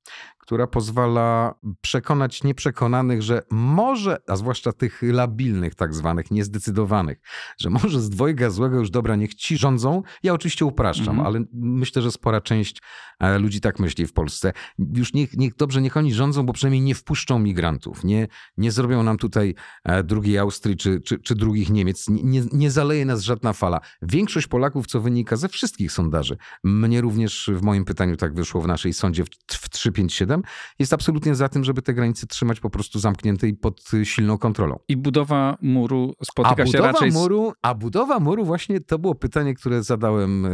która 0.52 0.68
pozwala 0.68 1.56
przekonać 1.82 2.44
nieprzekonanych, 2.44 3.22
że 3.22 3.42
może, 3.52 4.18
a 4.28 4.36
zwłaszcza 4.36 4.72
tych 4.72 5.02
labilnych, 5.02 5.76
tak 5.76 5.94
zwanych, 5.94 6.32
niezdecydowanych, 6.32 7.22
że 7.58 7.70
może 7.70 8.02
z 8.02 8.10
dwojga 8.10 8.50
złego 8.50 8.80
już 8.80 8.90
dobra, 8.90 9.16
niech 9.16 9.36
ci 9.36 9.58
rządzą. 9.58 10.04
Ja 10.24 10.34
oczywiście 10.34 10.66
upraszczam, 10.66 11.10
mhm. 11.10 11.28
ale 11.28 11.44
myślę, 11.54 12.02
że 12.02 12.12
spora 12.12 12.42
część 12.42 12.82
e, 13.20 13.40
ludzi 13.40 13.62
tak 13.62 13.80
myśli 13.80 14.08
w 14.08 14.14
Polsce. 14.14 14.54
Już 14.96 15.14
niech, 15.14 15.38
niech 15.38 15.56
dobrze, 15.56 15.82
niech 15.82 15.98
oni 15.98 16.14
rządzą, 16.14 16.46
bo 16.46 16.54
przynajmniej 16.54 16.82
nie 16.82 16.96
wpuszczą 16.96 17.40
migrantów, 17.40 18.04
nie, 18.04 18.28
nie 18.58 18.72
zrobią 18.72 19.04
nam 19.04 19.18
tutaj 19.18 19.56
e, 19.84 20.04
drugiej 20.04 20.38
Austrii 20.38 20.78
czy, 20.78 21.02
czy, 21.02 21.20
czy 21.20 21.36
drugich 21.36 21.70
Niemiec, 21.70 22.06
nie, 22.10 22.44
nie 22.54 22.72
zaleje 22.72 23.06
nas 23.06 23.22
żadna 23.22 23.54
fala. 23.54 23.80
Większość 24.02 24.48
Polaków, 24.48 24.88
co 24.88 25.02
wynika 25.02 25.36
ze 25.36 25.50
wszystkich 25.50 25.92
sondaży, 25.92 26.38
mnie 26.64 27.02
również 27.02 27.50
w 27.54 27.62
moim 27.62 27.86
pytaniu 27.86 28.18
tak 28.18 28.34
wyszło 28.34 28.62
w 28.62 28.68
naszej 28.68 28.94
sądzie 28.94 29.24
w 29.26 29.30
357, 29.70 30.41
jest 30.80 30.94
absolutnie 30.94 31.36
za 31.36 31.50
tym, 31.50 31.64
żeby 31.64 31.82
te 31.82 31.94
granice 31.94 32.28
trzymać 32.28 32.60
po 32.60 32.70
prostu 32.70 33.00
zamknięte 33.00 33.48
i 33.48 33.54
pod 33.54 33.92
silną 34.04 34.38
kontrolą. 34.38 34.80
I 34.88 34.98
budowa 34.98 35.58
muru 35.62 36.14
spotyka 36.24 36.64
a 36.64 36.66
się 36.66 36.78
raczej... 36.78 37.12
Z... 37.12 37.14
Muru, 37.14 37.54
a 37.62 37.74
budowa 37.74 38.20
muru 38.20 38.46
właśnie 38.46 38.80
to 38.80 39.00
było 39.00 39.16
pytanie, 39.16 39.54
które 39.54 39.84
zadałem 39.84 40.46
e, 40.46 40.50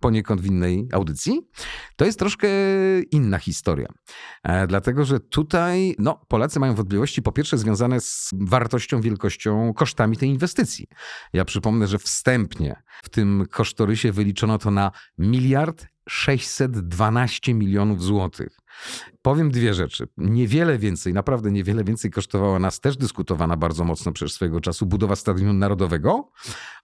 poniekąd 0.00 0.40
w 0.40 0.46
innej 0.46 0.88
audycji. 0.92 1.40
To 1.96 2.04
jest 2.04 2.18
troszkę 2.18 2.48
inna 3.10 3.38
historia. 3.38 3.88
E, 4.42 4.66
dlatego, 4.66 5.04
że 5.04 5.20
tutaj 5.20 5.94
no, 5.98 6.20
Polacy 6.28 6.60
mają 6.60 6.74
wątpliwości 6.74 7.22
po 7.22 7.32
pierwsze 7.32 7.58
związane 7.58 8.00
z 8.00 8.30
wartością, 8.40 9.00
wielkością, 9.00 9.72
kosztami 9.74 10.16
tej 10.16 10.28
inwestycji. 10.28 10.86
Ja 11.32 11.44
przypomnę, 11.44 11.86
że 11.86 11.98
wstępnie 11.98 12.82
w 13.02 13.08
tym 13.08 13.46
kosztorysie 13.50 14.12
wyliczono 14.12 14.58
to 14.58 14.70
na 14.70 14.90
miliard 15.18 15.86
612 16.08 17.54
milionów 17.54 18.02
złotych. 18.02 18.58
Powiem 19.22 19.50
dwie 19.50 19.74
rzeczy. 19.74 20.08
Niewiele 20.16 20.78
więcej, 20.78 21.14
naprawdę 21.14 21.50
niewiele 21.50 21.84
więcej 21.84 22.10
kosztowała 22.10 22.58
nas 22.58 22.80
też 22.80 22.96
dyskutowana 22.96 23.56
bardzo 23.56 23.84
mocno 23.84 24.12
przez 24.12 24.32
swojego 24.32 24.60
czasu 24.60 24.86
budowa 24.86 25.16
Stadionu 25.16 25.52
Narodowego. 25.52 26.30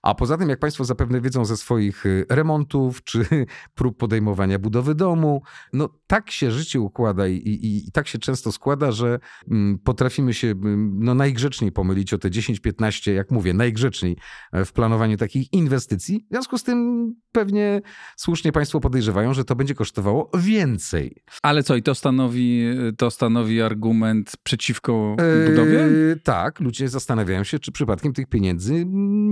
A 0.01 0.15
poza 0.15 0.37
tym, 0.37 0.49
jak 0.49 0.59
Państwo 0.59 0.85
zapewne 0.85 1.21
wiedzą 1.21 1.45
ze 1.45 1.57
swoich 1.57 2.05
y, 2.05 2.25
remontów 2.29 3.03
czy 3.03 3.25
prób 3.75 3.97
podejmowania 3.97 4.59
budowy 4.59 4.95
domu, 4.95 5.41
no 5.73 5.89
tak 6.07 6.31
się 6.31 6.51
życie 6.51 6.79
układa 6.79 7.27
i, 7.27 7.35
i, 7.35 7.87
i 7.87 7.91
tak 7.91 8.07
się 8.07 8.19
często 8.19 8.51
składa, 8.51 8.91
że 8.91 9.19
mm, 9.51 9.79
potrafimy 9.79 10.33
się 10.33 10.47
mm, 10.47 10.99
no, 11.03 11.15
najgrzeczniej 11.15 11.71
pomylić 11.71 12.13
o 12.13 12.17
te 12.17 12.29
10-15, 12.29 13.11
jak 13.11 13.31
mówię, 13.31 13.53
najgrzeczniej 13.53 14.17
e, 14.51 14.65
w 14.65 14.73
planowaniu 14.73 15.17
takich 15.17 15.53
inwestycji. 15.53 16.25
W 16.29 16.33
związku 16.33 16.57
z 16.57 16.63
tym 16.63 17.13
pewnie 17.31 17.81
słusznie 18.15 18.51
Państwo 18.51 18.79
podejrzewają, 18.79 19.33
że 19.33 19.45
to 19.45 19.55
będzie 19.55 19.75
kosztowało 19.75 20.31
więcej. 20.37 21.23
Ale 21.41 21.63
co, 21.63 21.75
i 21.75 21.83
to 21.85 21.95
stanowi, 21.95 22.63
to 22.97 23.11
stanowi 23.11 23.61
argument 23.61 24.31
przeciwko 24.43 25.15
budowie? 25.47 25.83
Eee, 25.83 26.19
tak, 26.23 26.59
ludzie 26.59 26.89
zastanawiają 26.89 27.43
się, 27.43 27.59
czy 27.59 27.71
przypadkiem 27.71 28.13
tych 28.13 28.27
pieniędzy 28.27 28.83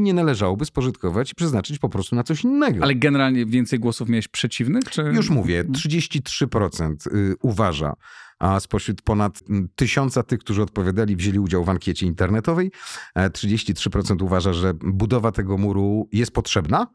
nie 0.03 0.13
należałoby 0.13 0.65
spożytkować 0.65 1.31
i 1.31 1.35
przeznaczyć 1.35 1.79
po 1.79 1.89
prostu 1.89 2.15
na 2.15 2.23
coś 2.23 2.43
innego. 2.43 2.83
Ale 2.83 2.95
generalnie 2.95 3.45
więcej 3.45 3.79
głosów 3.79 4.09
miałeś 4.09 4.27
przeciwnych? 4.27 4.83
Czy... 4.83 5.01
Już 5.01 5.29
mówię, 5.29 5.63
33% 5.63 7.15
y, 7.15 7.35
uważa, 7.41 7.93
a 8.39 8.59
spośród 8.59 9.01
ponad 9.01 9.39
mm, 9.49 9.69
tysiąca 9.75 10.23
tych, 10.23 10.39
którzy 10.39 10.61
odpowiadali, 10.61 11.15
wzięli 11.15 11.39
udział 11.39 11.63
w 11.63 11.69
ankiecie 11.69 12.05
internetowej, 12.05 12.71
e, 13.15 13.29
33% 13.29 14.23
uważa, 14.23 14.53
że 14.53 14.73
budowa 14.73 15.31
tego 15.31 15.57
muru 15.57 16.09
jest 16.11 16.31
potrzebna. 16.31 16.87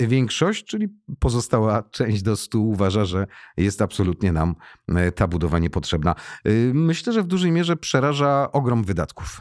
Większość, 0.00 0.64
czyli 0.64 0.88
pozostała 1.18 1.82
część 1.82 2.22
do 2.22 2.36
stu 2.36 2.68
uważa, 2.68 3.04
że 3.04 3.26
jest 3.56 3.82
absolutnie 3.82 4.32
nam 4.32 4.54
e, 4.88 5.12
ta 5.12 5.26
budowa 5.28 5.58
niepotrzebna. 5.58 6.14
Y, 6.46 6.72
Myślę, 6.74 7.12
że 7.12 7.22
w 7.22 7.26
dużej 7.26 7.52
mierze 7.52 7.76
przeraża 7.76 8.52
ogrom 8.52 8.84
wydatków. 8.84 9.40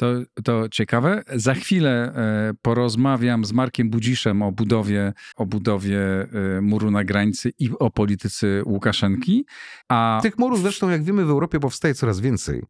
To, 0.00 0.06
to 0.44 0.68
ciekawe. 0.68 1.22
Za 1.34 1.54
chwilę 1.54 1.90
e, 1.90 2.52
porozmawiam 2.62 3.44
z 3.44 3.52
Markiem 3.52 3.90
Budziszem 3.90 4.42
o 4.42 4.52
budowie, 4.52 5.12
o 5.36 5.46
budowie 5.46 6.00
e, 6.00 6.60
muru 6.60 6.90
na 6.90 7.04
granicy 7.04 7.52
i 7.58 7.70
o 7.78 7.90
polityce 7.90 8.46
Łukaszenki. 8.64 9.46
A 9.88 10.20
Tych 10.22 10.38
murów 10.38 10.60
zresztą, 10.60 10.88
jak 10.88 11.04
wiemy, 11.04 11.24
w 11.24 11.30
Europie 11.30 11.60
powstaje 11.60 11.94
coraz 11.94 12.20
więcej. 12.20 12.62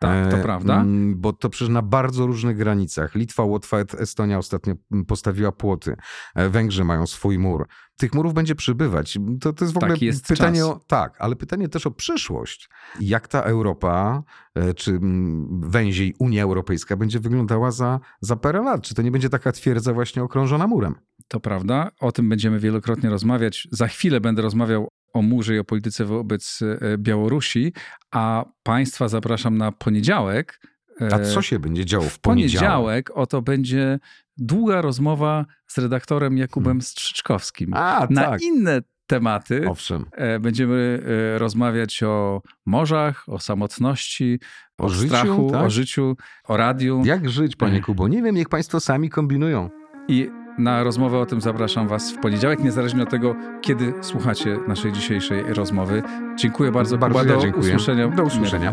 Tak, 0.00 0.30
to 0.30 0.36
E, 0.38 0.42
prawda. 0.42 0.74
mm, 0.80 1.20
Bo 1.20 1.32
to 1.32 1.50
przecież 1.50 1.68
na 1.68 1.82
bardzo 1.82 2.26
różnych 2.26 2.56
granicach. 2.56 3.14
Litwa, 3.14 3.42
Łotwa, 3.42 3.76
Estonia 3.98 4.38
ostatnio 4.38 4.74
postawiła 5.06 5.52
płoty. 5.52 5.96
E, 6.34 6.48
Węgrzy 6.48 6.84
mają 6.84 7.06
swój 7.06 7.38
mur. 7.38 7.66
Tych 7.96 8.14
murów 8.14 8.34
będzie 8.34 8.54
przybywać. 8.54 9.18
To, 9.40 9.52
to 9.52 9.64
jest 9.64 9.74
w 9.74 9.76
ogóle 9.76 9.92
Taki 9.92 10.06
jest 10.06 10.26
pytanie 10.26 10.58
czas. 10.60 10.68
o. 10.68 10.80
Tak, 10.86 11.16
ale 11.18 11.36
pytanie 11.36 11.68
też 11.68 11.86
o 11.86 11.90
przyszłość. 11.90 12.68
Jak 13.00 13.28
ta 13.28 13.42
Europa, 13.42 14.22
e, 14.54 14.74
czy 14.74 14.90
mm, 14.90 15.60
węziej 15.70 16.14
Unia 16.18 16.42
Europejska 16.42 16.96
będzie 16.96 17.20
wyglądała 17.20 17.70
za, 17.70 18.00
za 18.20 18.36
parę 18.36 18.62
lat? 18.62 18.82
Czy 18.82 18.94
to 18.94 19.02
nie 19.02 19.10
będzie 19.10 19.28
taka 19.28 19.52
twierdza 19.52 19.92
właśnie 19.92 20.22
okrążona 20.22 20.66
murem? 20.66 20.94
To 21.28 21.40
prawda. 21.40 21.90
O 22.00 22.12
tym 22.12 22.28
będziemy 22.28 22.58
wielokrotnie 22.58 23.10
rozmawiać. 23.10 23.68
Za 23.70 23.86
chwilę 23.88 24.20
będę 24.20 24.42
rozmawiał 24.42 24.88
o 25.12 25.22
murze 25.22 25.54
i 25.54 25.58
o 25.58 25.64
polityce 25.64 26.04
wobec 26.04 26.60
e, 26.62 26.98
Białorusi, 26.98 27.72
a 28.10 28.44
Państwa 28.62 29.08
zapraszam 29.08 29.58
na 29.58 29.72
poniedziałek. 29.72 30.60
A 31.00 31.04
E, 31.18 31.24
co 31.24 31.42
się 31.42 31.58
będzie 31.58 31.84
działo 31.84 32.04
w 32.04 32.08
W 32.12 32.18
poniedziałek? 32.18 32.60
poniedziałek 32.68 33.10
oto 33.14 33.42
będzie 33.42 33.98
długa 34.36 34.80
rozmowa 34.82 35.46
z 35.66 35.78
redaktorem 35.78 36.38
Jakubem 36.38 36.82
Strzyczkowskim 36.82 37.74
A, 37.74 38.06
na 38.10 38.22
tak. 38.22 38.42
inne 38.42 38.82
tematy. 39.06 39.68
Owszem. 39.70 40.04
E, 40.12 40.40
Będziemy 40.40 41.02
rozmawiać 41.38 42.02
o 42.02 42.42
morzach, 42.66 43.24
o 43.28 43.38
samotności, 43.38 44.40
o, 44.78 44.84
O 44.84 44.88
życiu, 44.88 45.08
strachu, 45.08 45.50
tak? 45.52 45.62
o 45.66 45.70
życiu, 45.70 46.16
o 46.44 46.56
radiu. 46.56 47.02
Jak 47.04 47.30
żyć, 47.30 47.56
panie 47.56 47.80
Kubo? 47.86 48.08
Nie 48.08 48.22
wiem, 48.22 48.34
niech 48.34 48.48
państwo 48.48 48.80
sami 48.80 49.10
kombinują. 49.10 49.70
I 50.08 50.30
na 50.60 50.82
rozmowę 50.84 51.18
o 51.18 51.26
tym 51.26 51.40
zapraszam 51.40 51.88
Was 51.88 52.12
w 52.12 52.18
poniedziałek, 52.18 52.60
niezależnie 52.64 53.02
od 53.02 53.10
tego, 53.10 53.36
kiedy 53.62 53.92
słuchacie 54.00 54.58
naszej 54.68 54.92
dzisiejszej 54.92 55.42
rozmowy. 55.42 56.02
Dziękuję 56.36 56.72
bardzo, 56.72 56.98
Bardzo 56.98 57.18
Kuba. 57.18 57.30
ja 57.30 57.36
Do 57.36 57.42
dziękuję. 57.42 57.74
usłyszenia. 57.76 58.08
Do 58.08 58.22
usłyszenia. 58.22 58.72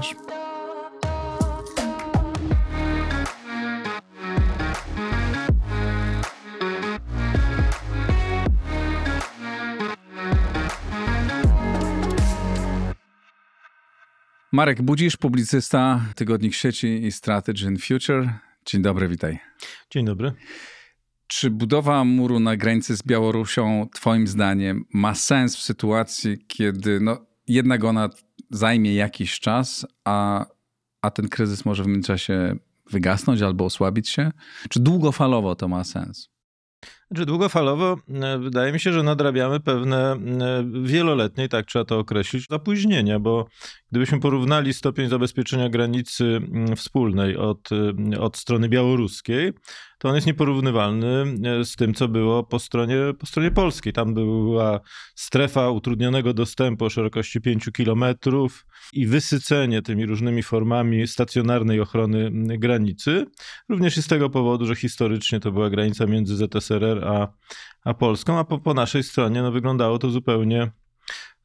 Marek 14.52 14.82
Budzisz, 14.82 15.18
publicysta, 15.18 16.02
tygodnik 16.16 16.54
sieci 16.54 17.06
i 17.06 17.12
Strategy 17.12 17.66
in 17.68 17.78
Future. 17.78 18.30
Dzień 18.66 18.82
dobry, 18.82 19.08
witaj. 19.08 19.40
Dzień 19.92 20.06
dobry. 20.06 20.32
Czy 21.28 21.50
budowa 21.50 22.04
muru 22.04 22.40
na 22.40 22.58
granicy 22.58 22.98
z 22.98 23.04
Białorusią, 23.04 23.88
Twoim 23.94 24.28
zdaniem, 24.28 24.86
ma 24.94 25.16
sens 25.16 25.56
w 25.56 25.62
sytuacji, 25.62 26.38
kiedy 26.48 27.00
no, 27.00 27.26
jednak 27.48 27.84
ona 27.84 28.10
zajmie 28.52 28.96
jakiś 28.96 29.40
czas, 29.40 29.86
a, 30.06 30.46
a 31.02 31.12
ten 31.12 31.30
kryzys 31.30 31.66
może 31.66 31.84
w 31.84 31.88
międzyczasie 31.88 32.56
wygasnąć 32.92 33.42
albo 33.42 33.66
osłabić 33.66 34.10
się? 34.10 34.32
Czy 34.70 34.80
długofalowo 34.80 35.56
to 35.56 35.68
ma 35.68 35.84
sens? 35.84 36.30
Znaczy 37.12 37.26
długofalowo 37.26 37.98
e, 38.10 38.40
wydaje 38.40 38.74
mi 38.74 38.80
się, 38.80 38.94
że 38.94 39.04
nadrabiamy 39.04 39.60
pewne 39.60 40.12
e, 40.12 40.18
wieloletnie, 40.84 41.50
tak 41.50 41.66
trzeba 41.66 41.86
to 41.86 42.00
określić, 42.00 42.46
opóźnienia, 42.50 43.20
bo 43.20 43.48
gdybyśmy 43.92 44.20
porównali 44.20 44.74
stopień 44.74 45.10
zabezpieczenia 45.10 45.70
granicy 45.70 46.26
mm, 46.26 46.76
wspólnej 46.76 47.38
od, 47.38 47.70
e, 48.14 48.20
od 48.20 48.38
strony 48.38 48.70
białoruskiej, 48.70 49.54
to 49.98 50.10
on 50.10 50.16
jest 50.16 50.28
nieporównywalny 50.28 51.26
e, 51.44 51.66
z 51.66 51.76
tym, 51.76 51.94
co 51.94 52.08
było 52.08 52.44
po 52.44 52.60
stronie, 52.60 52.98
po 53.20 53.26
stronie 53.26 53.52
polskiej. 53.52 53.94
Tam 53.94 54.14
była 54.14 54.80
strefa 55.16 55.70
utrudnionego 55.70 56.34
dostępu 56.34 56.86
o 56.86 56.90
szerokości 56.90 57.42
5 57.42 57.70
kilometrów 57.76 58.66
i 58.94 59.08
wysycenie 59.08 59.82
tymi 59.82 60.06
różnymi 60.06 60.44
formami 60.44 61.08
stacjonarnej 61.08 61.82
ochrony 61.82 62.32
granicy. 62.34 63.26
Również 63.70 63.98
i 63.98 64.02
z 64.02 64.08
tego 64.08 64.30
powodu, 64.30 64.66
że 64.66 64.76
historycznie 64.76 65.40
to 65.40 65.52
była 65.52 65.70
granica 65.70 66.06
między 66.06 66.36
ZSRR 66.36 67.06
a, 67.06 67.28
a 67.84 67.94
Polską, 67.94 68.40
a 68.40 68.44
po, 68.44 68.60
po 68.60 68.74
naszej 68.74 69.04
stronie 69.04 69.42
no, 69.42 69.52
wyglądało 69.52 70.00
to 70.00 70.10
zupełnie 70.10 70.72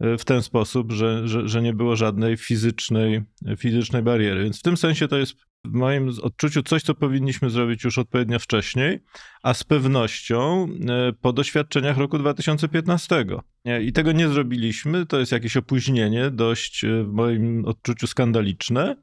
e, 0.00 0.18
w 0.18 0.24
ten 0.24 0.42
sposób, 0.42 0.92
że, 0.92 1.28
że, 1.28 1.48
że 1.48 1.62
nie 1.62 1.72
było 1.72 1.96
żadnej 1.96 2.36
fizycznej, 2.36 3.22
fizycznej 3.58 4.02
bariery. 4.02 4.44
Więc 4.44 4.58
w 4.58 4.62
tym 4.62 4.76
sensie 4.76 5.08
to 5.08 5.18
jest 5.18 5.36
w 5.64 5.72
moim 5.72 6.10
odczuciu 6.22 6.62
coś, 6.62 6.82
co 6.82 6.94
powinniśmy 6.94 7.50
zrobić 7.50 7.84
już 7.84 7.98
odpowiednio 7.98 8.38
wcześniej, 8.38 9.00
a 9.42 9.54
z 9.54 9.64
pewnością 9.64 10.68
e, 10.88 11.12
po 11.12 11.32
doświadczeniach 11.32 11.98
roku 11.98 12.18
2015. 12.18 13.26
Nie, 13.64 13.82
I 13.82 13.92
tego 13.92 14.12
nie 14.12 14.28
zrobiliśmy. 14.28 15.06
To 15.06 15.18
jest 15.18 15.32
jakieś 15.32 15.56
opóźnienie, 15.56 16.30
dość 16.30 16.84
e, 16.84 17.04
w 17.04 17.12
moim 17.12 17.64
odczuciu 17.64 18.06
skandaliczne. 18.06 18.96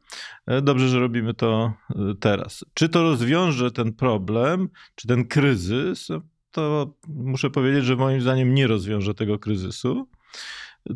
E, 0.47 0.61
Dobrze, 0.61 0.89
że 0.89 0.99
robimy 0.99 1.33
to 1.33 1.73
teraz. 2.19 2.65
Czy 2.73 2.89
to 2.89 3.03
rozwiąże 3.03 3.71
ten 3.71 3.93
problem, 3.93 4.69
czy 4.95 5.07
ten 5.07 5.27
kryzys? 5.27 6.07
To 6.51 6.93
muszę 7.07 7.49
powiedzieć, 7.49 7.85
że 7.85 7.95
moim 7.95 8.21
zdaniem 8.21 8.53
nie 8.53 8.67
rozwiąże 8.67 9.13
tego 9.13 9.39
kryzysu. 9.39 10.07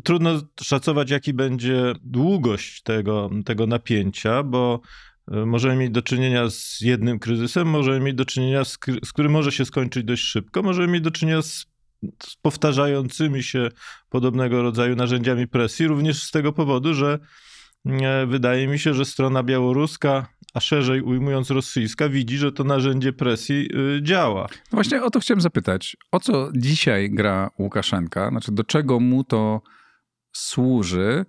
Trudno 0.04 0.40
szacować, 0.62 1.10
jaki 1.10 1.32
będzie 1.32 1.92
długość 2.02 2.82
tego, 2.82 3.30
tego 3.44 3.66
napięcia, 3.66 4.42
bo 4.42 4.80
możemy 5.28 5.76
mieć 5.76 5.90
do 5.90 6.02
czynienia 6.02 6.50
z 6.50 6.80
jednym 6.80 7.18
kryzysem, 7.18 7.68
możemy 7.68 8.00
mieć 8.00 8.14
do 8.14 8.24
czynienia 8.24 8.64
z, 8.64 8.78
z 9.04 9.12
którym 9.12 9.32
może 9.32 9.52
się 9.52 9.64
skończyć 9.64 10.04
dość 10.04 10.22
szybko, 10.22 10.62
możemy 10.62 10.88
mieć 10.88 11.02
do 11.02 11.10
czynienia 11.10 11.42
z, 11.42 11.66
z 12.22 12.36
powtarzającymi 12.42 13.42
się 13.42 13.68
podobnego 14.08 14.62
rodzaju 14.62 14.96
narzędziami 14.96 15.48
presji, 15.48 15.86
również 15.86 16.22
z 16.22 16.30
tego 16.30 16.52
powodu, 16.52 16.94
że 16.94 17.18
e, 17.86 18.26
wydaje 18.26 18.68
mi 18.68 18.78
się, 18.78 18.94
że 18.94 19.04
strona 19.04 19.42
białoruska, 19.42 20.26
a 20.54 20.60
szerzej 20.60 21.02
ujmując 21.02 21.50
rosyjska, 21.50 22.08
widzi, 22.08 22.38
że 22.38 22.52
to 22.52 22.64
narzędzie 22.64 23.12
presji 23.12 23.68
y, 23.96 24.02
działa. 24.02 24.42
No 24.42 24.76
właśnie 24.76 25.02
o 25.02 25.10
to 25.10 25.20
chciałem 25.20 25.40
zapytać. 25.40 25.96
O 26.12 26.20
co 26.20 26.50
dzisiaj 26.56 27.10
gra 27.10 27.50
Łukaszenka? 27.58 28.30
Znaczy, 28.30 28.52
do 28.52 28.64
czego 28.64 29.00
mu 29.00 29.24
to 29.24 29.62
służy? 30.32 31.24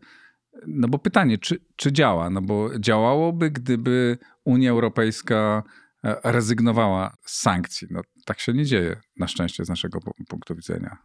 No 0.67 0.87
bo 0.87 0.99
pytanie, 0.99 1.37
czy, 1.37 1.59
czy 1.75 1.91
działa? 1.91 2.29
No 2.29 2.41
bo 2.41 2.79
działałoby, 2.79 3.51
gdyby 3.51 4.17
Unia 4.43 4.71
Europejska 4.71 5.63
e, 6.03 6.15
rezygnowała 6.23 7.17
z 7.25 7.41
sankcji. 7.41 7.87
No 7.91 8.01
tak 8.25 8.39
się 8.39 8.53
nie 8.53 8.65
dzieje, 8.65 9.01
na 9.17 9.27
szczęście 9.27 9.65
z 9.65 9.69
naszego 9.69 9.99
pu- 9.99 10.25
punktu 10.27 10.55
widzenia. 10.55 10.97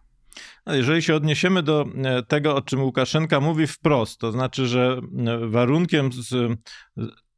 No, 0.66 0.74
Jeżeli 0.74 1.02
się 1.02 1.14
odniesiemy 1.14 1.62
do 1.62 1.86
e, 2.04 2.22
tego, 2.22 2.54
o 2.56 2.62
czym 2.62 2.82
Łukaszenka 2.82 3.40
mówi 3.40 3.66
wprost, 3.66 4.20
to 4.20 4.32
znaczy, 4.32 4.66
że 4.66 5.00
e, 5.26 5.48
warunkiem 5.48 6.12
z 6.12 6.58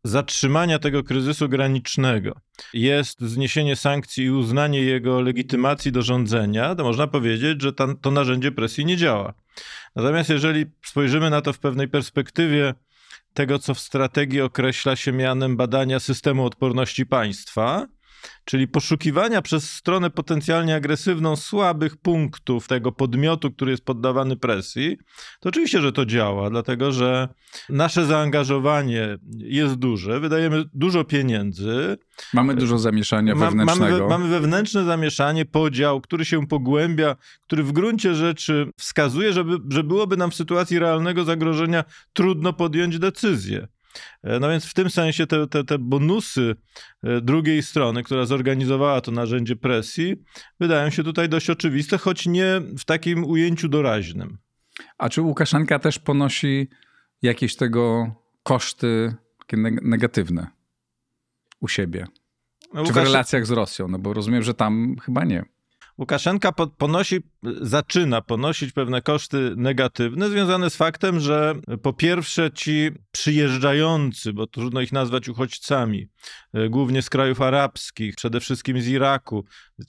zatrzymania 0.05 0.79
tego 0.79 1.05
kryzysu 1.05 1.49
granicznego 1.49 2.41
jest 2.75 3.21
zniesienie 3.21 3.77
sankcji 3.77 4.25
i 4.25 4.31
uznanie 4.31 4.81
jego 4.81 5.21
legitymacji 5.21 5.93
do 5.93 6.03
rządzenia, 6.03 6.75
to 6.75 6.85
można 6.85 7.07
powiedzieć, 7.07 7.63
że 7.63 7.73
ta, 7.73 7.95
to 7.95 8.11
narzędzie 8.11 8.53
presji 8.53 8.85
nie 8.85 8.97
działa. 8.97 9.35
Natomiast 9.97 10.31
jeżeli 10.31 10.67
spojrzymy 10.85 11.31
na 11.31 11.41
to 11.41 11.53
w 11.53 11.59
pewnej 11.59 11.89
perspektywie 11.89 12.75
tego, 13.35 13.59
co 13.59 13.75
w 13.75 13.81
strategii 13.81 14.41
określa 14.41 14.97
się 14.97 15.13
mianem 15.13 15.57
badania 15.57 16.01
systemu 16.01 16.47
odporności 16.47 17.07
państwa, 17.07 17.87
czyli 18.45 18.69
poszukiwania 18.69 19.43
przez 19.43 19.71
stronę 19.71 20.11
potencjalnie 20.11 20.75
agresywną 20.75 21.37
słabych 21.37 21.97
punktów 21.97 22.69
tego 22.69 22.93
podmiotu, 22.93 23.51
który 23.51 23.71
jest 23.71 23.85
poddawany 23.85 24.37
presji, 24.37 24.97
to 25.41 25.49
oczywiście, 25.49 25.81
że 25.81 25.93
to 25.93 26.07
działa, 26.07 26.51
dlatego 26.51 26.93
że 26.93 27.29
nasze 27.69 28.07
zaangażowanie 28.07 29.19
jest 29.39 29.75
duże, 29.75 30.21
wydajemy 30.21 30.65
dużo 30.75 31.05
pieniędzy, 31.05 31.99
Mamy 32.35 32.55
dużo 32.55 32.79
zamieszania 32.79 33.35
wewnętrznego. 33.35 33.85
Mamy, 33.85 33.99
we, 33.99 34.09
mamy 34.09 34.29
wewnętrzne 34.29 34.85
zamieszanie, 34.85 35.45
podział, 35.45 36.01
który 36.01 36.25
się 36.25 36.47
pogłębia, 36.47 37.17
który 37.43 37.63
w 37.63 37.73
gruncie 37.73 38.15
rzeczy 38.15 38.71
wskazuje, 38.79 39.33
żeby, 39.33 39.59
że 39.69 39.85
byłoby 39.85 40.17
nam 40.17 40.31
w 40.31 40.35
sytuacji 40.35 40.79
realnego 40.79 41.25
zagrożenia 41.25 41.85
trudno 42.13 42.53
podjąć 42.53 42.99
decyzję. 42.99 43.69
E, 44.23 44.39
No 44.41 44.49
więc 44.49 44.65
w 44.67 44.75
tym 44.75 44.91
sensie 44.91 45.27
te, 45.27 45.47
te, 45.47 45.65
te 45.65 45.79
bonusy 45.79 46.57
e, 47.03 47.21
drugiej 47.21 47.63
strony, 47.63 48.03
która 48.03 48.27
zorganizowała 48.27 49.01
to 49.01 49.11
narzędzie 49.13 49.57
presji, 49.57 50.17
wydają 50.61 50.91
się 50.91 51.05
tutaj 51.05 51.29
dość 51.29 51.51
oczywiste, 51.51 51.99
choć 51.99 52.27
nie 52.27 52.61
w 52.79 52.85
takim 52.85 53.25
ujęciu 53.25 53.69
doraźnym. 53.69 54.39
A 54.99 55.09
czy 55.09 55.23
Łukaszenka 55.23 55.79
też 55.79 55.99
ponosi 55.99 56.69
jakieś 57.23 57.57
tego 57.57 58.15
koszty 58.43 59.15
negatywne 59.83 60.47
u 61.61 61.69
siebie? 61.69 62.07
No, 62.75 62.85
Czy 62.85 62.93
w 62.93 62.97
Łukasz- 62.97 63.05
relacjach 63.05 63.47
z 63.47 63.51
Rosją? 63.51 63.89
No 63.89 63.99
bo 63.99 64.13
rozumiem, 64.13 64.43
że 64.43 64.55
tam 64.55 64.97
chyba 65.03 65.25
nie. 65.25 65.45
Łukaszenka 65.99 66.53
po, 66.53 66.67
ponosi, 66.67 67.17
zaczyna 67.61 68.21
ponosić 68.21 68.73
pewne 68.73 69.03
koszty 69.03 69.55
negatywne 69.57 70.31
związane 70.31 70.71
z 70.71 70.77
faktem, 70.77 71.21
że 71.21 71.55
po 71.83 71.93
pierwsze 71.93 72.51
ci 72.51 72.91
przyjeżdżający, 73.13 74.33
bo 74.33 74.47
trudno 74.47 74.81
ich 74.81 74.93
nazwać 74.93 75.29
uchodźcami, 75.29 76.09
e, 76.53 76.69
głównie 76.69 77.03
z 77.03 77.11
krajów 77.11 77.41
arabskich, 77.41 78.15
przede 78.17 78.41
wszystkim 78.41 78.83
z 78.83 78.89
Iraku, 78.89 79.45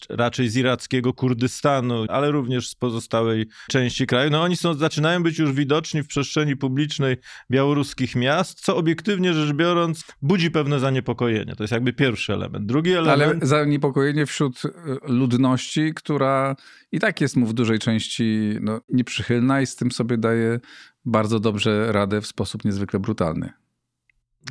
raczej 0.10 0.50
z 0.50 0.58
irackiego 0.58 1.14
Kurdystanu, 1.14 2.06
ale 2.10 2.32
również 2.32 2.70
z 2.70 2.76
pozostałej 2.76 3.46
części 3.70 4.08
kraju, 4.08 4.30
no 4.32 4.41
oni 4.41 4.58
są, 4.58 4.74
zaczynają 4.74 5.24
być 5.24 5.39
już 5.39 5.52
widoczni 5.52 6.04
w 6.04 6.08
przestrzeni 6.08 6.56
publicznej 6.56 7.18
białoruskich 7.52 8.16
miast, 8.16 8.62
co 8.62 8.78
obiektywnie 8.78 9.34
rzecz 9.34 9.56
biorąc 9.56 10.04
budzi 10.22 10.52
pewne 10.52 10.80
zaniepokojenie. 10.80 11.56
To 11.56 11.64
jest 11.64 11.74
jakby 11.74 11.94
pierwszy 11.94 12.34
element. 12.34 12.66
Drugi 12.66 12.96
Ale 12.96 13.14
element... 13.14 13.44
zaniepokojenie 13.44 14.26
wśród 14.26 14.66
y, 14.66 14.70
ludności, 15.08 15.94
która 15.96 16.56
i 16.91 17.00
tak 17.00 17.22
jest 17.22 17.36
mu 17.36 17.46
w 17.46 17.54
dużej 17.54 17.80
części 17.80 18.58
no, 18.62 18.82
nieprzychylna 18.89 19.62
i 19.62 19.66
z 19.66 19.76
tym 19.76 19.91
sobie 19.91 20.18
daje 20.18 20.60
bardzo 21.06 21.39
dobrze 21.39 21.91
radę 21.91 22.22
w 22.22 22.28
sposób 22.28 22.66
niezwykle 22.66 23.00
brutalny. 23.00 23.62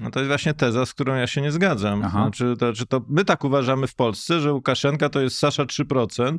No 0.00 0.10
to 0.10 0.20
jest 0.20 0.28
właśnie 0.28 0.54
teza, 0.54 0.86
z 0.86 0.92
którą 0.92 1.14
ja 1.14 1.26
się 1.26 1.40
nie 1.40 1.52
zgadzam. 1.52 2.02
Aha. 2.04 2.22
Znaczy, 2.22 2.56
to, 2.58 2.66
znaczy 2.66 2.86
to 2.86 3.02
my 3.08 3.24
tak 3.24 3.44
uważamy 3.44 3.86
w 3.86 3.94
Polsce, 3.94 4.40
że 4.40 4.52
Łukaszenka 4.52 5.08
to 5.08 5.20
jest 5.20 5.38
Sasza 5.38 5.64
3%, 5.64 6.38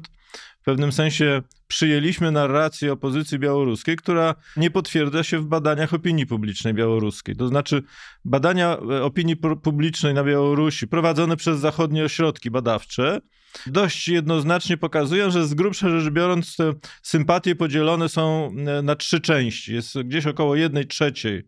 w 0.61 0.65
pewnym 0.65 0.91
sensie 0.91 1.41
przyjęliśmy 1.67 2.31
narrację 2.31 2.93
opozycji 2.93 3.39
białoruskiej, 3.39 3.95
która 3.95 4.35
nie 4.57 4.71
potwierdza 4.71 5.23
się 5.23 5.39
w 5.39 5.45
badaniach 5.45 5.93
opinii 5.93 6.25
publicznej 6.25 6.73
białoruskiej. 6.73 7.35
To 7.35 7.47
znaczy 7.47 7.83
badania 8.25 8.77
e, 8.77 9.03
opinii 9.03 9.35
publicznej 9.63 10.13
na 10.13 10.23
Białorusi 10.23 10.87
prowadzone 10.87 11.37
przez 11.37 11.59
zachodnie 11.59 12.03
ośrodki 12.03 12.51
badawcze 12.51 13.21
dość 13.67 14.07
jednoznacznie 14.07 14.77
pokazują, 14.77 15.31
że 15.31 15.47
z 15.47 15.53
grubsza 15.53 15.89
rzecz 15.89 16.13
biorąc 16.13 16.57
sympatie 17.01 17.55
podzielone 17.55 18.09
są 18.09 18.51
e, 18.67 18.81
na 18.81 18.95
trzy 18.95 19.21
części. 19.21 19.73
Jest 19.73 20.01
gdzieś 20.01 20.27
około 20.27 20.55
jednej 20.55 20.87
trzeciej 20.87 21.43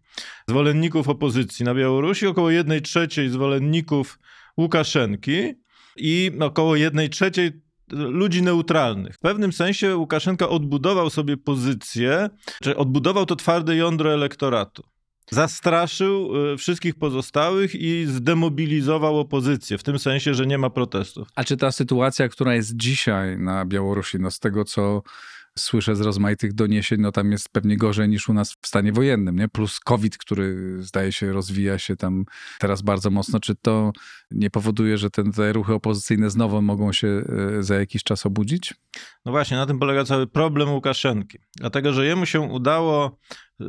zwolenników 0.49 1.09
opozycji 1.09 1.65
na 1.65 1.75
Białorusi, 1.75 2.27
około 2.27 2.49
jednej 2.49 2.81
trzeciej 2.81 3.29
zwolenników 3.29 4.19
Łukaszenki 4.57 5.53
i 5.95 6.31
około 6.39 6.75
jednej 6.75 7.09
trzeciej 7.09 7.64
ludzi 7.91 8.41
neutralnych. 8.41 9.15
W 9.15 9.19
pewnym 9.19 9.53
sensie 9.53 9.95
Łukaszenka 9.97 10.49
odbudował 10.49 11.09
sobie 11.09 11.37
pozycję, 11.37 12.29
czy 12.61 12.77
odbudował 12.77 13.25
to 13.25 13.35
twarde 13.35 13.75
jądro 13.75 14.13
elektoratu. 14.13 14.83
Zastraszył 15.31 16.45
y, 16.53 16.57
wszystkich 16.57 16.95
pozostałych 16.95 17.75
i 17.75 18.05
zdemobilizował 18.05 19.19
opozycję, 19.19 19.77
w 19.77 19.83
tym 19.83 19.99
sensie, 19.99 20.33
że 20.33 20.45
nie 20.45 20.57
ma 20.57 20.69
protestów. 20.69 21.27
A 21.35 21.43
czy 21.43 21.57
ta 21.57 21.71
sytuacja, 21.71 22.29
która 22.29 22.55
jest 22.55 22.75
dzisiaj 22.75 23.39
na 23.39 23.65
Białorusi, 23.65 24.19
no 24.19 24.31
z 24.31 24.39
tego 24.39 24.65
co 24.65 25.01
słyszę 25.59 25.95
z 25.95 26.01
rozmaitych 26.01 26.53
doniesień, 26.53 27.01
no 27.01 27.11
tam 27.11 27.31
jest 27.31 27.49
pewnie 27.49 27.77
gorzej 27.77 28.09
niż 28.09 28.29
u 28.29 28.33
nas 28.33 28.55
w 28.61 28.67
stanie 28.67 28.91
wojennym, 28.91 29.35
nie? 29.35 29.47
Plus 29.47 29.79
COVID, 29.79 30.17
który 30.17 30.77
zdaje 30.83 31.11
się 31.11 31.33
rozwija 31.33 31.79
się 31.79 31.95
tam 31.95 32.25
teraz 32.59 32.81
bardzo 32.81 33.11
mocno. 33.11 33.39
Czy 33.39 33.55
to 33.55 33.91
nie 34.31 34.49
powoduje, 34.49 34.97
że 34.97 35.09
te 35.09 35.23
ruchy 35.53 35.73
opozycyjne 35.73 36.29
znowu 36.29 36.61
mogą 36.61 36.93
się 36.93 37.07
e, 37.07 37.63
za 37.63 37.75
jakiś 37.75 38.03
czas 38.03 38.25
obudzić? 38.25 38.73
No 39.25 39.31
właśnie, 39.31 39.57
na 39.57 39.65
tym 39.65 39.79
polega 39.79 40.03
cały 40.03 40.27
problem 40.27 40.69
Łukaszenki. 40.69 41.39
Dlatego, 41.55 41.93
że 41.93 42.05
jemu 42.05 42.25
się 42.25 42.41
udało 42.41 43.17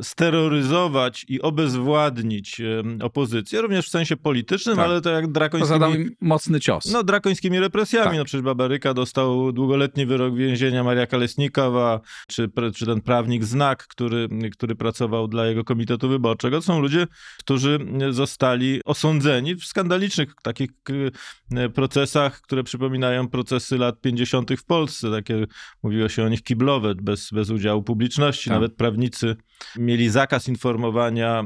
steroryzować 0.01 1.25
i 1.27 1.41
obezwładnić 1.41 2.61
opozycję, 3.01 3.61
również 3.61 3.87
w 3.87 3.89
sensie 3.89 4.17
politycznym, 4.17 4.75
tak. 4.75 4.85
ale 4.85 5.01
to 5.01 5.09
jak 5.09 5.31
drakońskimi... 5.31 5.79
Zadał 5.79 5.93
im 5.93 6.11
mocny 6.21 6.59
cios. 6.59 6.85
No, 6.85 7.03
drakońskimi 7.03 7.59
represjami. 7.59 8.09
Tak. 8.09 8.17
No 8.17 8.25
przecież 8.25 8.41
Babaryka 8.41 8.93
dostał 8.93 9.51
długoletni 9.51 10.05
wyrok 10.05 10.35
więzienia, 10.35 10.83
Maria 10.83 11.07
Kalesnikowa, 11.07 12.01
czy, 12.27 12.49
czy 12.75 12.85
ten 12.85 13.01
prawnik 13.01 13.43
Znak, 13.43 13.87
który, 13.87 14.27
który 14.51 14.75
pracował 14.75 15.27
dla 15.27 15.47
jego 15.47 15.63
komitetu 15.63 16.09
wyborczego. 16.09 16.57
To 16.57 16.61
są 16.61 16.79
ludzie, 16.79 17.07
którzy 17.39 17.79
zostali 18.09 18.81
osądzeni 18.85 19.55
w 19.55 19.65
skandalicznych 19.65 20.33
takich 20.43 20.69
procesach, 21.73 22.41
które 22.41 22.63
przypominają 22.63 23.27
procesy 23.29 23.77
lat 23.77 24.01
50. 24.01 24.51
w 24.57 24.65
Polsce. 24.65 25.11
Takie, 25.11 25.45
mówiło 25.83 26.09
się 26.09 26.23
o 26.23 26.29
nich 26.29 26.43
kiblowe, 26.43 26.95
bez, 26.95 27.29
bez 27.31 27.49
udziału 27.49 27.83
publiczności. 27.83 28.49
Tak. 28.49 28.53
Nawet 28.53 28.75
prawnicy 28.75 29.35
mieli 29.77 30.09
zakaz 30.09 30.47
informowania 30.47 31.43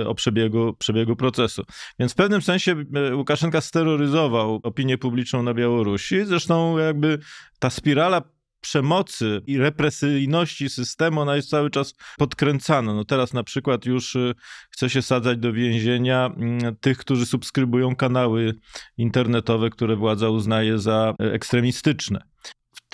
e, 0.00 0.08
o 0.08 0.14
przebiegu, 0.14 0.74
przebiegu 0.78 1.16
procesu. 1.16 1.62
Więc 1.98 2.12
w 2.12 2.16
pewnym 2.16 2.42
sensie 2.42 2.84
e, 2.94 3.16
Łukaszenka 3.16 3.60
steroryzował 3.60 4.60
opinię 4.62 4.98
publiczną 4.98 5.42
na 5.42 5.54
Białorusi. 5.54 6.24
Zresztą 6.24 6.78
jakby 6.78 7.18
ta 7.58 7.70
spirala 7.70 8.22
przemocy 8.60 9.40
i 9.46 9.58
represyjności 9.58 10.68
systemu, 10.68 11.20
ona 11.20 11.36
jest 11.36 11.50
cały 11.50 11.70
czas 11.70 11.94
podkręcana. 12.18 12.94
No 12.94 13.04
teraz 13.04 13.32
na 13.32 13.44
przykład 13.44 13.86
już 13.86 14.16
e, 14.16 14.34
chce 14.70 14.90
się 14.90 15.02
sadzać 15.02 15.38
do 15.38 15.52
więzienia 15.52 16.30
mm, 16.36 16.76
tych, 16.76 16.98
którzy 16.98 17.26
subskrybują 17.26 17.96
kanały 17.96 18.54
internetowe, 18.96 19.70
które 19.70 19.96
władza 19.96 20.28
uznaje 20.28 20.78
za 20.78 21.14
ekstremistyczne 21.18 22.24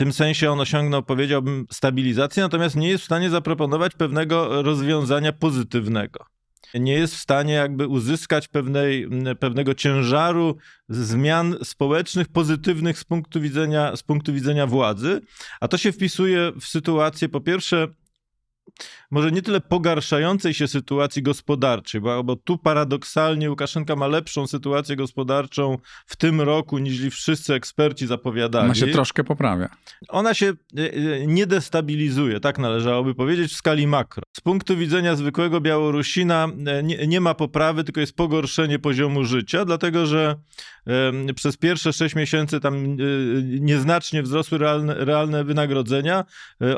tym 0.01 0.13
sensie 0.13 0.51
on 0.51 0.61
osiągnął, 0.61 1.03
powiedziałbym, 1.03 1.67
stabilizację, 1.73 2.43
natomiast 2.43 2.77
nie 2.77 2.89
jest 2.89 3.03
w 3.03 3.07
stanie 3.07 3.31
zaproponować 3.31 3.95
pewnego 3.95 4.63
rozwiązania 4.63 5.33
pozytywnego. 5.33 6.27
Nie 6.75 6.93
jest 6.93 7.15
w 7.15 7.19
stanie 7.19 7.53
jakby 7.53 7.87
uzyskać 7.87 8.49
pewnej, 8.49 9.09
pewnego 9.41 9.75
ciężaru 9.75 10.57
zmian 10.89 11.57
społecznych, 11.63 12.29
pozytywnych 12.29 12.99
z 12.99 13.05
punktu, 13.05 13.41
widzenia, 13.41 13.97
z 13.97 14.03
punktu 14.03 14.33
widzenia 14.33 14.67
władzy, 14.67 15.21
a 15.61 15.69
to 15.69 15.79
się 15.79 15.93
wpisuje 15.93 16.53
w 16.61 16.65
sytuację, 16.65 17.29
po 17.29 17.41
pierwsze, 17.41 17.89
może 19.11 19.31
nie 19.31 19.43
tyle 19.43 19.61
pogarszającej 19.61 20.55
się 20.55 20.69
sytuacji 20.69 21.23
gospodarczej, 21.23 22.01
bo, 22.01 22.25
bo 22.25 22.37
tu 22.37 22.59
paradoksalnie 22.59 23.51
Łukaszenka 23.51 23.97
ma 23.97 24.07
lepszą 24.07 24.47
sytuację 24.47 24.97
gospodarczą 24.97 25.79
w 26.07 26.17
tym 26.17 26.41
roku 26.41 26.79
niż 26.79 27.01
wszyscy 27.01 27.55
eksperci 27.55 28.07
zapowiadali. 28.07 28.65
Ona 28.65 28.75
się 28.75 28.87
troszkę 28.87 29.25
poprawia. 29.25 29.69
Ona 30.09 30.35
się 30.35 30.47
e, 30.47 30.93
e, 30.93 31.27
nie 31.27 31.47
destabilizuje, 31.47 32.41
tak 32.41 32.59
należałoby 32.59 33.15
powiedzieć, 33.15 33.53
w 33.53 33.57
skali 33.57 33.87
makro. 33.87 34.23
Z 34.37 34.41
punktu 34.41 34.77
widzenia 34.77 35.17
zwykłego 35.17 35.61
Białorusina 35.61 36.49
e, 36.67 36.83
nie, 36.83 37.07
nie 37.07 37.21
ma 37.21 37.35
poprawy, 37.35 37.85
tylko 37.85 38.01
jest 38.01 38.17
pogorszenie 38.17 38.79
poziomu 38.79 39.25
życia, 39.25 39.65
dlatego 39.65 40.07
że 40.07 40.37
przez 41.35 41.57
pierwsze 41.57 41.93
sześć 41.93 42.15
miesięcy 42.15 42.61
tam 42.61 42.97
nieznacznie 43.61 44.23
wzrosły 44.23 44.59
realne, 44.59 44.95
realne 44.95 45.45
wynagrodzenia. 45.45 46.25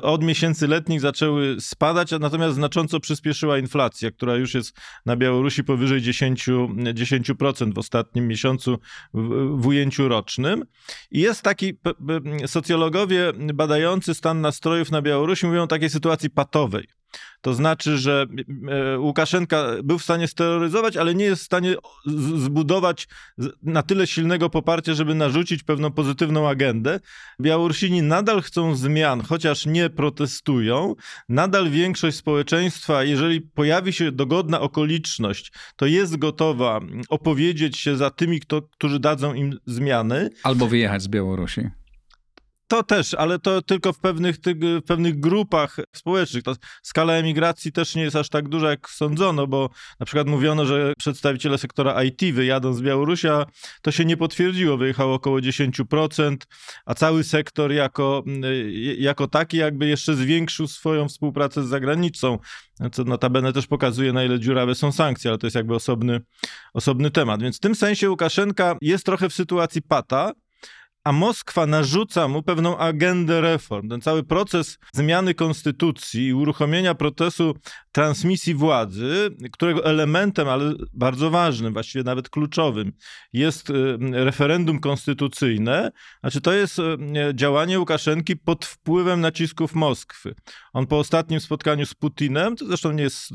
Od 0.02 0.22
miesięcy 0.24 0.68
letnich 0.68 1.00
zaczęły 1.00 1.56
spadać, 1.60 2.12
natomiast 2.22 2.54
znacząco 2.54 3.00
przyspieszyła 3.00 3.58
inflacja, 3.58 4.10
która 4.10 4.36
już 4.36 4.54
jest 4.54 4.76
na 5.06 5.16
Białorusi 5.16 5.64
powyżej 5.64 6.02
10%, 6.02 6.68
10% 6.94 7.74
w 7.74 7.78
ostatnim 7.78 8.28
miesiącu 8.28 8.78
w, 9.14 9.60
w 9.60 9.66
ujęciu 9.66 10.08
rocznym. 10.08 10.64
I 11.10 11.20
jest 11.20 11.42
taki, 11.42 11.72
socjologowie 12.46 13.32
badający 13.54 14.14
stan 14.14 14.40
nastrojów 14.40 14.90
na 14.90 15.02
Białorusi 15.02 15.46
mówią 15.46 15.62
o 15.62 15.66
takiej 15.66 15.90
sytuacji 15.90 16.30
patowej. 16.30 17.01
To 17.40 17.54
znaczy, 17.54 17.98
że 17.98 18.26
e, 18.68 18.98
Łukaszenka 18.98 19.66
był 19.84 19.98
w 19.98 20.02
stanie 20.02 20.28
steroryzować, 20.28 20.96
ale 20.96 21.14
nie 21.14 21.24
jest 21.24 21.42
w 21.42 21.44
stanie 21.44 21.74
zbudować 22.36 23.08
na 23.62 23.82
tyle 23.82 24.06
silnego 24.06 24.50
poparcia, 24.50 24.94
żeby 24.94 25.14
narzucić 25.14 25.62
pewną 25.62 25.90
pozytywną 25.90 26.48
agendę. 26.48 27.00
Białorusini 27.40 28.02
nadal 28.02 28.42
chcą 28.42 28.76
zmian, 28.76 29.20
chociaż 29.20 29.66
nie 29.66 29.90
protestują. 29.90 30.94
Nadal 31.28 31.70
większość 31.70 32.16
społeczeństwa, 32.16 33.04
jeżeli 33.04 33.40
pojawi 33.40 33.92
się 33.92 34.12
dogodna 34.12 34.60
okoliczność, 34.60 35.52
to 35.76 35.86
jest 35.86 36.16
gotowa 36.16 36.80
opowiedzieć 37.08 37.76
się 37.76 37.96
za 37.96 38.10
tymi, 38.10 38.40
kto, 38.40 38.62
którzy 38.62 39.00
dadzą 39.00 39.34
im 39.34 39.58
zmiany. 39.66 40.30
Albo 40.42 40.66
wyjechać 40.66 41.02
z 41.02 41.08
Białorusi. 41.08 41.81
To 42.72 42.82
też, 42.82 43.14
ale 43.14 43.38
to 43.38 43.62
tylko 43.62 43.92
w 43.92 43.98
pewnych, 43.98 44.36
w 44.36 44.82
pewnych 44.82 45.20
grupach 45.20 45.76
społecznych. 45.96 46.44
Skala 46.82 47.12
emigracji 47.12 47.72
też 47.72 47.94
nie 47.94 48.02
jest 48.02 48.16
aż 48.16 48.28
tak 48.28 48.48
duża, 48.48 48.70
jak 48.70 48.90
sądzono, 48.90 49.46
bo 49.46 49.70
na 50.00 50.06
przykład 50.06 50.26
mówiono, 50.26 50.66
że 50.66 50.92
przedstawiciele 50.98 51.58
sektora 51.58 52.04
IT 52.04 52.22
wyjadą 52.34 52.72
z 52.72 52.82
Białorusi, 52.82 53.28
a 53.28 53.46
to 53.82 53.90
się 53.90 54.04
nie 54.04 54.16
potwierdziło. 54.16 54.76
Wyjechało 54.76 55.14
około 55.14 55.38
10%, 55.38 56.36
a 56.86 56.94
cały 56.94 57.24
sektor 57.24 57.72
jako, 57.72 58.24
jako 58.98 59.28
taki 59.28 59.56
jakby 59.56 59.86
jeszcze 59.86 60.14
zwiększył 60.14 60.66
swoją 60.66 61.08
współpracę 61.08 61.62
z 61.62 61.66
zagranicą, 61.66 62.38
co 62.92 63.04
notabene 63.04 63.52
też 63.52 63.66
pokazuje, 63.66 64.12
na 64.12 64.24
ile 64.24 64.40
dziurawe 64.40 64.74
są 64.74 64.92
sankcje, 64.92 65.30
ale 65.30 65.38
to 65.38 65.46
jest 65.46 65.56
jakby 65.56 65.74
osobny, 65.74 66.20
osobny 66.74 67.10
temat. 67.10 67.42
Więc 67.42 67.56
w 67.56 67.60
tym 67.60 67.74
sensie 67.74 68.10
Łukaszenka 68.10 68.76
jest 68.80 69.06
trochę 69.06 69.28
w 69.28 69.34
sytuacji 69.34 69.82
pata, 69.82 70.32
a 71.04 71.12
Moskwa 71.12 71.66
narzuca 71.66 72.28
mu 72.28 72.42
pewną 72.42 72.78
agendę 72.78 73.40
reform. 73.40 73.88
Ten 73.88 74.00
cały 74.00 74.22
proces 74.22 74.78
zmiany 74.92 75.34
konstytucji 75.34 76.26
i 76.26 76.34
uruchomienia 76.34 76.94
procesu 76.94 77.54
transmisji 77.92 78.54
władzy, 78.54 79.30
którego 79.52 79.84
elementem, 79.84 80.48
ale 80.48 80.74
bardzo 80.94 81.30
ważnym, 81.30 81.72
właściwie 81.72 82.04
nawet 82.04 82.28
kluczowym, 82.28 82.92
jest 83.32 83.70
y, 83.70 83.74
referendum 84.12 84.80
konstytucyjne, 84.80 85.92
znaczy 86.20 86.40
to 86.40 86.52
jest 86.52 86.78
y, 86.78 86.82
działanie 87.34 87.78
Łukaszenki 87.78 88.36
pod 88.36 88.64
wpływem 88.64 89.20
nacisków 89.20 89.74
Moskwy. 89.74 90.34
On 90.72 90.86
po 90.86 90.98
ostatnim 90.98 91.40
spotkaniu 91.40 91.86
z 91.86 91.94
Putinem, 91.94 92.56
to 92.56 92.66
zresztą 92.66 92.92
nie 92.92 93.02
jest 93.02 93.30
y, 93.30 93.34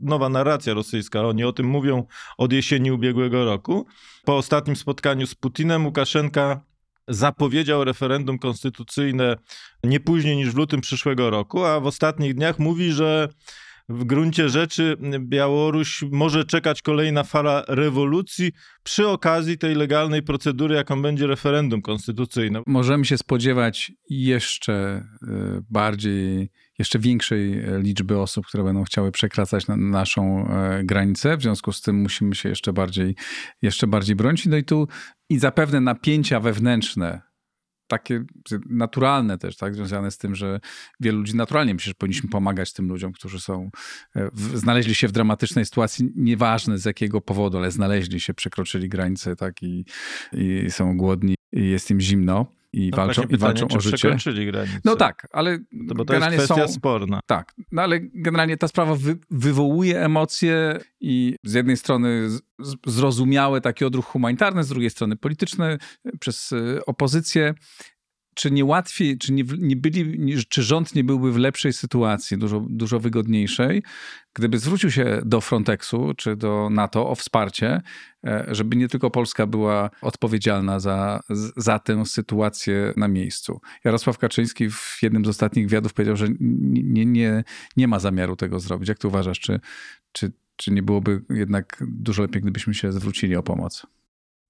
nowa 0.00 0.28
narracja 0.28 0.74
rosyjska, 0.74 1.22
oni 1.22 1.44
o 1.44 1.52
tym 1.52 1.66
mówią 1.66 2.06
od 2.38 2.52
jesieni 2.52 2.92
ubiegłego 2.92 3.44
roku, 3.44 3.86
po 4.24 4.36
ostatnim 4.36 4.76
spotkaniu 4.76 5.26
z 5.26 5.34
Putinem 5.34 5.86
Łukaszenka 5.86 6.65
zapowiedział 7.08 7.84
referendum 7.84 8.38
konstytucyjne 8.38 9.36
nie 9.84 10.00
później 10.00 10.36
niż 10.36 10.50
w 10.50 10.56
lutym 10.56 10.80
przyszłego 10.80 11.30
roku, 11.30 11.64
a 11.64 11.80
w 11.80 11.86
ostatnich 11.86 12.34
dniach 12.34 12.58
mówi, 12.58 12.92
że 12.92 13.28
w 13.88 14.04
gruncie 14.04 14.48
rzeczy 14.48 14.96
Białoruś 15.20 16.04
może 16.12 16.44
czekać 16.44 16.82
kolejna 16.82 17.24
fala 17.24 17.64
rewolucji 17.68 18.52
przy 18.82 19.08
okazji 19.08 19.58
tej 19.58 19.74
legalnej 19.74 20.22
procedury, 20.22 20.74
jaką 20.74 21.02
będzie 21.02 21.26
referendum 21.26 21.82
konstytucyjne. 21.82 22.62
Możemy 22.66 23.04
się 23.04 23.18
spodziewać 23.18 23.92
jeszcze 24.10 24.72
e, 24.72 25.04
bardziej, 25.70 26.50
jeszcze 26.78 26.98
większej 26.98 27.62
liczby 27.78 28.18
osób, 28.18 28.46
które 28.46 28.64
będą 28.64 28.84
chciały 28.84 29.12
przekraczać 29.12 29.66
na 29.66 29.76
naszą 29.76 30.48
e, 30.48 30.84
granicę. 30.84 31.36
W 31.36 31.42
związku 31.42 31.72
z 31.72 31.80
tym 31.80 31.96
musimy 31.96 32.34
się 32.34 32.48
jeszcze 32.48 32.72
bardziej, 32.72 33.14
jeszcze 33.62 33.86
bardziej 33.86 34.16
bronić. 34.16 34.46
No 34.46 34.56
i 34.56 34.64
tu 34.64 34.88
i 35.30 35.38
zapewne 35.38 35.80
napięcia 35.80 36.40
wewnętrzne 36.40 37.22
takie 37.86 38.24
naturalne 38.68 39.38
też, 39.38 39.56
tak, 39.56 39.74
związane 39.74 40.10
z 40.10 40.18
tym, 40.18 40.34
że 40.34 40.60
wielu 41.00 41.18
ludzi 41.18 41.36
naturalnie 41.36 41.74
myśli, 41.74 41.90
że 41.90 41.94
powinniśmy 41.94 42.30
pomagać 42.30 42.72
tym 42.72 42.88
ludziom, 42.88 43.12
którzy 43.12 43.40
są, 43.40 43.70
e, 44.16 44.30
w, 44.32 44.58
znaleźli 44.58 44.94
się 44.94 45.08
w 45.08 45.12
dramatycznej 45.12 45.64
sytuacji, 45.64 46.12
nieważne 46.16 46.78
z 46.78 46.84
jakiego 46.84 47.20
powodu, 47.20 47.58
ale 47.58 47.70
znaleźli 47.70 48.20
się, 48.20 48.34
przekroczyli 48.34 48.88
granice, 48.88 49.36
tak, 49.36 49.62
i, 49.62 49.84
i 50.32 50.70
są 50.70 50.96
głodni 50.96 51.34
i 51.52 51.68
jest 51.68 51.90
im 51.90 52.00
zimno 52.00 52.55
i 52.76 52.90
No, 52.90 52.96
walczą, 52.96 53.22
i 53.22 53.36
walczą 53.36 53.66
pytanie, 53.66 53.78
o 53.78 54.18
czy 54.18 54.30
życie. 54.30 54.46
granicę. 54.46 54.80
No 54.84 54.96
tak, 54.96 55.26
ale 55.32 55.58
To, 55.58 55.64
bo 55.94 56.04
to 56.04 56.12
jest 56.14 56.24
generalnie 56.24 56.36
kwestia 56.36 56.66
są... 56.68 56.72
sporna. 56.72 57.20
Tak, 57.26 57.54
no 57.72 57.82
ale 57.82 58.00
generalnie 58.00 58.56
ta 58.56 58.68
sprawa 58.68 58.94
wy, 58.94 59.18
wywołuje 59.30 60.04
emocje 60.04 60.78
i 61.00 61.36
z 61.44 61.52
jednej 61.54 61.76
strony 61.76 62.30
z, 62.30 62.42
z, 62.58 62.74
zrozumiałe 62.86 63.60
taki 63.60 63.84
odruch 63.84 64.04
humanitarny, 64.06 64.64
z 64.64 64.68
drugiej 64.68 64.90
strony 64.90 65.16
polityczny 65.16 65.64
e, 66.04 66.18
przez 66.20 66.52
e, 66.52 66.86
opozycję. 66.86 67.54
Czy 68.36 68.50
nie 68.50 68.64
łatwiej, 68.64 69.18
czy 69.18 69.32
nie, 69.32 69.44
nie 69.58 69.76
byli, 69.76 70.34
czy 70.48 70.62
rząd 70.62 70.94
nie 70.94 71.04
byłby 71.04 71.32
w 71.32 71.36
lepszej 71.36 71.72
sytuacji, 71.72 72.38
dużo, 72.38 72.66
dużo 72.68 73.00
wygodniejszej, 73.00 73.82
gdyby 74.34 74.58
zwrócił 74.58 74.90
się 74.90 75.22
do 75.24 75.40
Frontexu 75.40 76.14
czy 76.16 76.36
do 76.36 76.68
NATO 76.70 77.08
o 77.10 77.14
wsparcie, 77.14 77.82
e, 78.26 78.46
żeby 78.48 78.76
nie 78.76 78.88
tylko 78.88 79.10
Polska 79.10 79.46
była 79.46 79.90
odpowiedzialna 80.02 80.80
za, 80.80 81.20
za 81.56 81.78
tę 81.78 82.06
sytuację 82.06 82.92
na 82.96 83.08
miejscu. 83.08 83.60
Jarosław 83.84 84.18
Kaczyński 84.18 84.70
w 84.70 84.98
jednym 85.02 85.24
z 85.24 85.28
ostatnich 85.28 85.66
wywiadów 85.66 85.94
powiedział, 85.94 86.16
że 86.16 86.26
nie, 86.40 87.06
nie, 87.06 87.44
nie 87.76 87.88
ma 87.88 87.98
zamiaru 87.98 88.36
tego 88.36 88.60
zrobić. 88.60 88.88
Jak 88.88 88.98
ty 88.98 89.08
uważasz, 89.08 89.40
czy, 89.40 89.60
czy, 90.12 90.32
czy 90.56 90.72
nie 90.72 90.82
byłoby 90.82 91.22
jednak 91.30 91.84
dużo 91.88 92.22
lepiej, 92.22 92.42
gdybyśmy 92.42 92.74
się 92.74 92.92
zwrócili 92.92 93.36
o 93.36 93.42
pomoc? 93.42 93.86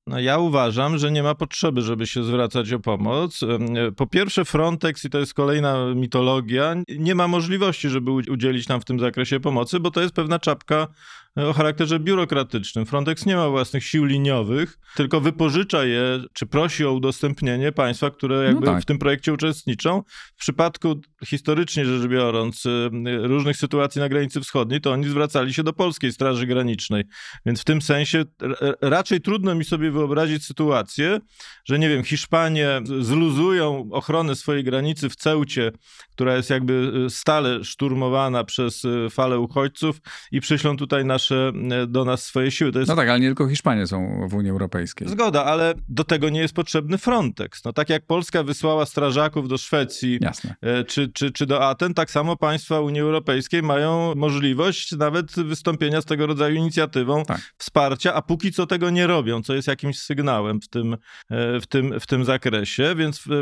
No 0.09 0.21
ja 0.21 0.39
uważam, 0.39 0.99
że 0.99 1.11
nie 1.11 1.23
ma 1.23 1.35
potrzeby, 1.35 1.83
żeby 1.83 2.07
się 2.07 2.25
zwracać 2.25 2.73
o 2.73 2.79
pomoc. 2.79 3.43
Em, 3.43 3.95
Po 3.95 4.07
pierwsze, 4.07 4.45
Frontex, 4.45 5.05
i 5.05 5.11
to 5.11 5.19
jest 5.19 5.35
kolejna 5.35 5.95
mitologia, 5.95 6.75
nie 6.99 7.15
ma 7.15 7.29
możliwości, 7.29 7.89
żeby 7.89 8.11
udzielić 8.11 8.69
nam 8.69 8.81
w 8.81 8.85
tym 8.85 9.01
zakresie 9.01 9.41
pomocy, 9.41 9.81
bo 9.81 9.91
to 9.91 10.01
jest 10.03 10.15
pewna 10.15 10.39
czapka 10.39 10.77
e, 10.77 10.89
o 11.37 11.53
charakterze 11.53 11.99
biurokratycznym. 11.99 12.87
Frontex 12.87 13.27
nie 13.27 13.37
ma 13.37 13.49
własnych 13.49 13.85
sił 13.85 14.05
liniowych, 14.05 14.79
tylko 14.95 15.21
wypożycza 15.21 15.85
je, 15.85 16.21
czy 16.33 16.47
prosi 16.47 16.85
o 16.85 16.93
udostępnienie 16.93 17.73
państwa, 17.73 18.11
które 18.11 18.45
jakby 18.45 18.67
tak. 18.67 18.83
w 18.83 18.85
tym 18.85 18.99
projekcie 18.99 19.33
uczestniczą. 19.33 20.03
W 20.37 20.41
przypadku 20.41 21.01
historycznie 21.27 21.85
rzecz 21.85 22.09
biorąc 22.09 22.67
y, 22.67 22.91
różnych 23.23 23.57
sytuacji 23.57 24.01
na 24.01 24.09
granicy 24.09 24.41
wschodniej, 24.41 24.81
to 24.81 24.93
oni 24.93 25.09
zwracali 25.09 25.55
się 25.55 25.63
do 25.63 25.73
polskiej 25.73 26.13
Straży 26.13 26.47
Granicznej. 26.47 27.05
Więc 27.47 27.61
w 27.61 27.65
tym 27.65 27.83
sensie 27.83 28.25
raczej 28.81 29.21
trudno 29.21 29.55
mi 29.55 29.65
sobie 29.65 29.91
wyobrazić 29.91 30.45
sytuację, 30.45 31.19
że 31.65 31.79
nie 31.79 31.89
wiem, 31.89 32.05
Hiszpanie 32.05 32.81
zluzują 33.01 33.89
ochronę 33.93 34.37
swojej 34.37 34.65
granicy 34.65 35.09
w 35.09 35.17
Ceucie, 35.17 35.73
która 36.13 36.37
jest 36.37 36.51
jakby 36.51 36.93
y, 37.07 37.11
stale 37.11 37.65
szturmowana 37.65 38.45
przez 38.45 38.85
y, 38.85 39.09
falę 39.11 39.39
uchodźców 39.39 39.97
i 40.33 40.41
przyślą 40.41 40.77
tutaj 40.77 41.05
nasze, 41.05 41.26
y, 41.31 41.87
do 41.87 42.05
nas 42.05 42.23
swoje 42.23 42.51
siły. 42.51 42.71
Jest 42.75 42.89
No 42.89 42.97
tak, 42.97 43.09
ale 43.09 43.21
nie 43.21 43.27
tylko 43.27 43.49
Hiszpanie 43.49 43.87
są 43.87 44.29
w 44.31 44.35
Unii 44.35 44.51
Europejskiej. 44.51 45.09
Zgoda, 45.09 45.45
ale 45.45 45.75
do 45.89 46.05
tego 46.05 46.29
nie 46.29 46.41
jest 46.41 46.55
potrzebny 46.55 46.99
Frontex. 46.99 47.65
No 47.65 47.73
tak 47.73 47.91
jak 47.91 48.07
Polska 48.07 48.43
wysłała 48.43 48.87
strażaków 48.87 49.49
do 49.49 49.59
Szwecji 49.59 50.19
Jasne. 50.21 50.55
e, 50.61 50.85
czy, 50.85 51.09
czy, 51.09 51.31
czy 51.33 51.47
do 51.47 51.69
Aten, 51.69 51.95
tak 51.95 52.11
samo 52.11 52.37
państwa 52.37 52.81
Unii 52.81 53.01
Europejskiej 53.01 53.63
mają 53.63 54.15
możliwość 54.17 54.93
nawet 54.93 55.33
wystąpienia 55.33 56.01
z 56.01 56.05
tego 56.05 56.27
rodzaju 56.27 56.57
inicjatywą 56.57 57.25
Tak. 57.25 57.41
wsparcia, 57.59 58.15
a 58.15 58.23
póki 58.23 58.53
co 58.53 58.67
tego 58.67 58.91
nie 58.91 59.07
robią, 59.07 59.43
co 59.43 59.55
jest 59.55 59.69
jakimś 59.69 59.99
sygnałem 59.99 60.61
w 60.61 60.69
tym, 60.69 60.93
e, 61.31 61.61
w 61.61 61.67
tym, 61.67 62.01
w 62.01 62.07
tym 62.07 62.25
zakresie, 62.25 62.95
więc 62.97 63.25
e, 63.31 63.35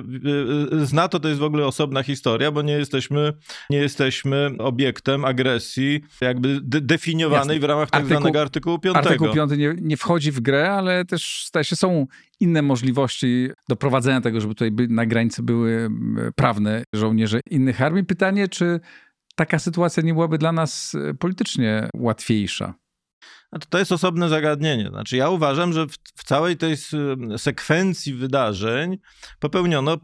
e, 0.82 0.86
z 0.86 0.92
NATO 0.92 1.20
to 1.20 1.28
jest 1.28 1.40
w 1.40 1.44
ogóle 1.44 1.66
osobna 1.66 2.02
historia, 2.02 2.50
bo 2.52 2.62
nie 2.62 2.72
jesteśmy, 2.72 3.32
nie 3.70 3.78
jesteśmy 3.78 4.50
obiektem 4.58 5.24
agresji 5.24 6.00
jakby 6.20 6.60
de- 6.62 6.80
definiowanej 6.80 7.56
Jasne. 7.56 7.60
w 7.60 7.64
ramach 7.64 7.73
tak 7.80 7.90
Artykuł- 8.02 8.06
zwanego 8.08 8.40
artykułu 8.40 8.78
5. 8.78 8.96
Artykuł 8.96 9.28
5 9.34 9.50
nie, 9.58 9.74
nie 9.80 9.96
wchodzi 9.96 10.32
w 10.32 10.40
grę, 10.40 10.70
ale 10.72 11.04
też 11.04 11.44
zdaje 11.48 11.64
się, 11.64 11.76
są 11.76 12.06
inne 12.40 12.62
możliwości 12.62 13.48
doprowadzenia 13.68 14.20
tego, 14.20 14.40
żeby 14.40 14.54
tutaj 14.54 14.70
by, 14.70 14.88
na 14.88 15.06
granicy 15.06 15.42
były 15.42 15.72
m, 15.72 16.16
prawne 16.36 16.82
żołnierze 16.92 17.40
innych 17.50 17.82
armii. 17.82 18.04
Pytanie, 18.04 18.48
czy 18.48 18.80
taka 19.36 19.58
sytuacja 19.58 20.02
nie 20.02 20.14
byłaby 20.14 20.38
dla 20.38 20.52
nas 20.52 20.94
e, 20.94 21.14
politycznie 21.14 21.88
łatwiejsza? 21.96 22.74
Znaczy, 23.54 23.68
to 23.70 23.78
jest 23.78 23.92
osobne 23.92 24.28
zagadnienie. 24.28 24.88
Znaczy, 24.88 25.16
ja 25.16 25.30
uważam, 25.30 25.72
że 25.72 25.86
w, 25.86 25.92
w 26.14 26.24
całej 26.24 26.56
tej 26.56 26.76
sekwencji 27.36 28.14
wydarzeń 28.14 28.98
popełniono, 29.40 29.98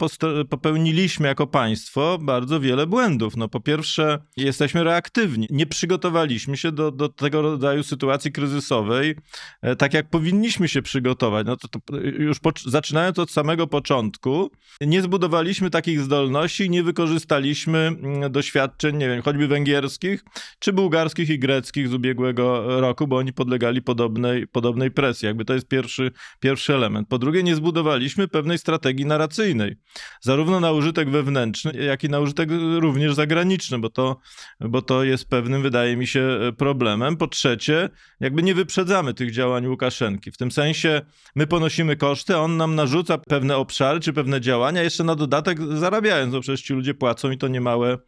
popełniliśmy 0.50 1.28
jako 1.28 1.46
państwo 1.46 2.18
bardzo 2.20 2.60
wiele 2.60 2.86
błędów. 2.86 3.36
No, 3.36 3.48
po 3.48 3.60
pierwsze, 3.60 4.18
jesteśmy 4.36 4.84
reaktywni. 4.84 5.46
Nie 5.50 5.66
przygotowaliśmy 5.66 6.56
się 6.56 6.72
do, 6.72 6.90
do 6.90 7.08
tego 7.08 7.42
rodzaju 7.42 7.82
sytuacji 7.82 8.32
kryzysowej, 8.32 9.16
e, 9.62 9.76
tak 9.76 9.94
jak 9.94 10.10
powinniśmy 10.10 10.68
się 10.68 10.82
przygotować. 10.82 11.46
No, 11.46 11.56
to, 11.56 11.68
to 11.68 11.96
już 12.00 12.38
zaczynając 12.66 13.18
od 13.18 13.30
samego 13.30 13.66
początku, 13.66 14.50
nie 14.80 15.02
zbudowaliśmy 15.02 15.70
takich 15.70 16.00
zdolności 16.00 16.70
nie 16.70 16.82
wykorzystaliśmy 16.82 17.78
mm, 17.78 18.32
doświadczeń, 18.32 18.96
nie 18.96 19.08
wiem, 19.08 19.22
choćby 19.22 19.48
węgierskich, 19.48 20.24
czy 20.58 20.72
bułgarskich 20.72 21.30
i 21.30 21.38
greckich 21.38 21.88
z 21.88 21.94
ubiegłego 21.94 22.80
roku, 22.80 23.06
bo 23.06 23.16
oni 23.16 23.32
podlegali 23.40 23.82
podobnej, 23.82 24.46
podobnej 24.46 24.90
presji. 24.90 25.26
Jakby 25.26 25.44
to 25.44 25.54
jest 25.54 25.68
pierwszy, 25.68 26.10
pierwszy 26.40 26.74
element. 26.74 27.08
Po 27.08 27.18
drugie, 27.18 27.42
nie 27.42 27.54
zbudowaliśmy 27.54 28.28
pewnej 28.28 28.58
strategii 28.58 29.06
narracyjnej, 29.06 29.76
zarówno 30.20 30.60
na 30.60 30.72
użytek 30.72 31.10
wewnętrzny, 31.10 31.84
jak 31.84 32.04
i 32.04 32.08
na 32.08 32.20
użytek 32.20 32.48
również 32.78 33.14
zagraniczny, 33.14 33.78
bo 33.78 33.90
to, 33.90 34.16
bo 34.60 34.82
to 34.82 35.04
jest 35.04 35.28
pewnym, 35.28 35.62
wydaje 35.62 35.96
mi 35.96 36.06
się, 36.06 36.38
problemem. 36.58 37.16
Po 37.16 37.26
trzecie, 37.26 37.88
jakby 38.20 38.42
nie 38.42 38.54
wyprzedzamy 38.54 39.14
tych 39.14 39.32
działań 39.32 39.66
Łukaszenki. 39.66 40.30
W 40.30 40.36
tym 40.36 40.50
sensie 40.50 41.00
my 41.34 41.46
ponosimy 41.46 41.96
koszty, 41.96 42.34
a 42.34 42.38
on 42.38 42.56
nam 42.56 42.74
narzuca 42.74 43.18
pewne 43.18 43.56
obszary 43.56 44.00
czy 44.00 44.12
pewne 44.12 44.40
działania, 44.40 44.82
jeszcze 44.82 45.04
na 45.04 45.14
dodatek 45.14 45.58
zarabiając, 45.76 46.32
bo 46.32 46.40
przecież 46.40 46.62
ci 46.62 46.74
ludzie 46.74 46.94
płacą 46.94 47.30
i 47.30 47.38
to 47.38 47.48
niemałe, 47.48 47.98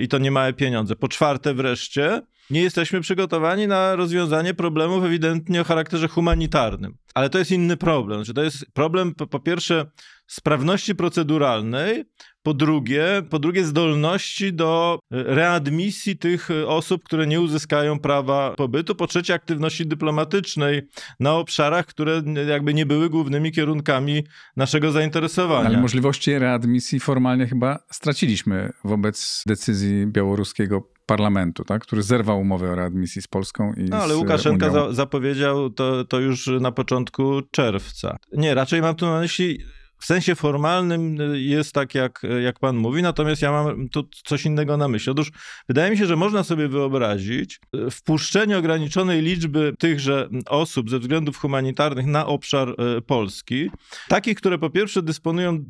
i 0.00 0.08
to 0.08 0.18
niemałe 0.18 0.52
pieniądze. 0.52 0.96
Po 0.96 1.08
czwarte 1.08 1.54
wreszcie, 1.54 2.22
nie 2.50 2.62
jesteśmy 2.62 3.00
przygotowani 3.00 3.66
na 3.66 3.96
rozwiązanie 3.96 4.54
problemów 4.54 5.04
ewidentnie 5.04 5.60
o 5.60 5.64
charakterze 5.64 6.08
humanitarnym. 6.08 6.96
Ale 7.14 7.30
to 7.30 7.38
jest 7.38 7.50
inny 7.50 7.76
problem. 7.76 8.18
Znaczy, 8.18 8.34
to 8.34 8.42
jest 8.42 8.66
problem, 8.72 9.14
po, 9.14 9.26
po 9.26 9.40
pierwsze, 9.40 9.86
sprawności 10.26 10.94
proceduralnej, 10.94 12.04
po 12.42 12.54
drugie, 12.54 13.22
po 13.30 13.38
drugie, 13.38 13.64
zdolności 13.64 14.52
do 14.52 14.98
e, 15.12 15.22
readmisji 15.22 16.18
tych 16.18 16.50
e, 16.50 16.66
osób, 16.66 17.02
które 17.04 17.26
nie 17.26 17.40
uzyskają 17.40 17.98
prawa 17.98 18.54
pobytu, 18.56 18.94
po 18.94 19.06
trzecie, 19.06 19.34
aktywności 19.34 19.86
dyplomatycznej 19.86 20.82
na 21.20 21.34
obszarach, 21.34 21.86
które 21.86 22.22
jakby 22.48 22.74
nie 22.74 22.86
były 22.86 23.10
głównymi 23.10 23.52
kierunkami 23.52 24.24
naszego 24.56 24.92
zainteresowania. 24.92 25.68
Ale 25.68 25.80
możliwości 25.80 26.38
readmisji 26.38 27.00
formalnie 27.00 27.46
chyba 27.46 27.78
straciliśmy 27.90 28.72
wobec 28.84 29.42
decyzji 29.46 30.06
białoruskiego 30.06 30.95
parlamentu, 31.06 31.64
tak? 31.64 31.82
który 31.82 32.02
zerwał 32.02 32.40
umowę 32.40 32.70
o 32.70 32.74
readmisji 32.74 33.22
z 33.22 33.28
Polską 33.28 33.72
i 33.72 33.84
No, 33.84 33.96
ale 33.96 34.14
z 34.14 34.16
Łukaszenka 34.16 34.70
za, 34.70 34.92
zapowiedział 34.92 35.70
to, 35.70 36.04
to 36.04 36.20
już 36.20 36.46
na 36.60 36.72
początku 36.72 37.42
czerwca. 37.50 38.16
Nie, 38.32 38.54
raczej 38.54 38.82
mam 38.82 38.94
tu 38.94 39.06
na 39.06 39.20
myśli, 39.20 39.58
w 39.98 40.04
sensie 40.04 40.34
formalnym 40.34 41.18
jest 41.34 41.72
tak, 41.72 41.94
jak, 41.94 42.22
jak 42.42 42.58
pan 42.58 42.76
mówi, 42.76 43.02
natomiast 43.02 43.42
ja 43.42 43.52
mam 43.52 43.88
tu 43.88 44.08
coś 44.24 44.44
innego 44.44 44.76
na 44.76 44.88
myśli. 44.88 45.12
Otóż 45.12 45.30
wydaje 45.68 45.90
mi 45.90 45.98
się, 45.98 46.06
że 46.06 46.16
można 46.16 46.44
sobie 46.44 46.68
wyobrazić 46.68 47.60
e, 47.86 47.90
wpuszczenie 47.90 48.58
ograniczonej 48.58 49.22
liczby 49.22 49.74
tychże 49.78 50.28
osób 50.46 50.90
ze 50.90 50.98
względów 50.98 51.38
humanitarnych 51.38 52.06
na 52.06 52.26
obszar 52.26 52.76
Polski, 53.06 53.70
takich, 54.08 54.36
które 54.36 54.58
po 54.58 54.70
pierwsze 54.70 55.02
dysponują 55.02 55.64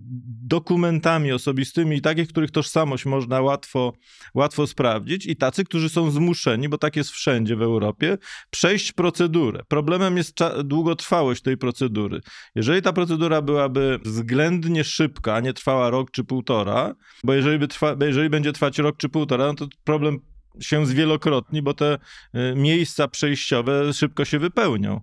dokumentami 0.46 1.32
osobistymi 1.32 1.96
i 1.96 2.00
takich, 2.00 2.28
których 2.28 2.50
tożsamość 2.50 3.04
można 3.06 3.40
łatwo, 3.40 3.92
łatwo 4.34 4.66
sprawdzić 4.66 5.26
i 5.26 5.36
tacy, 5.36 5.64
którzy 5.64 5.88
są 5.88 6.10
zmuszeni, 6.10 6.68
bo 6.68 6.78
tak 6.78 6.96
jest 6.96 7.10
wszędzie 7.10 7.56
w 7.56 7.62
Europie, 7.62 8.18
przejść 8.50 8.92
procedurę. 8.92 9.62
Problemem 9.68 10.16
jest 10.16 10.38
długotrwałość 10.64 11.42
tej 11.42 11.56
procedury. 11.56 12.20
Jeżeli 12.54 12.82
ta 12.82 12.92
procedura 12.92 13.42
byłaby 13.42 14.00
względnie 14.16 14.84
szybka, 14.84 15.34
a 15.34 15.40
nie 15.40 15.52
trwała 15.52 15.90
rok 15.90 16.10
czy 16.10 16.24
półtora, 16.24 16.94
bo 17.24 17.34
jeżeli, 17.34 17.58
by 17.58 17.68
trwa, 17.68 17.96
jeżeli 18.00 18.30
będzie 18.30 18.52
trwać 18.52 18.78
rok 18.78 18.96
czy 18.96 19.08
półtora, 19.08 19.46
no 19.46 19.54
to 19.54 19.66
problem 19.84 20.18
się 20.60 20.86
zwielokrotni, 20.86 21.62
bo 21.62 21.74
te 21.74 21.98
y, 22.34 22.54
miejsca 22.56 23.08
przejściowe 23.08 23.92
szybko 23.92 24.24
się 24.24 24.38
wypełnią. 24.38 25.00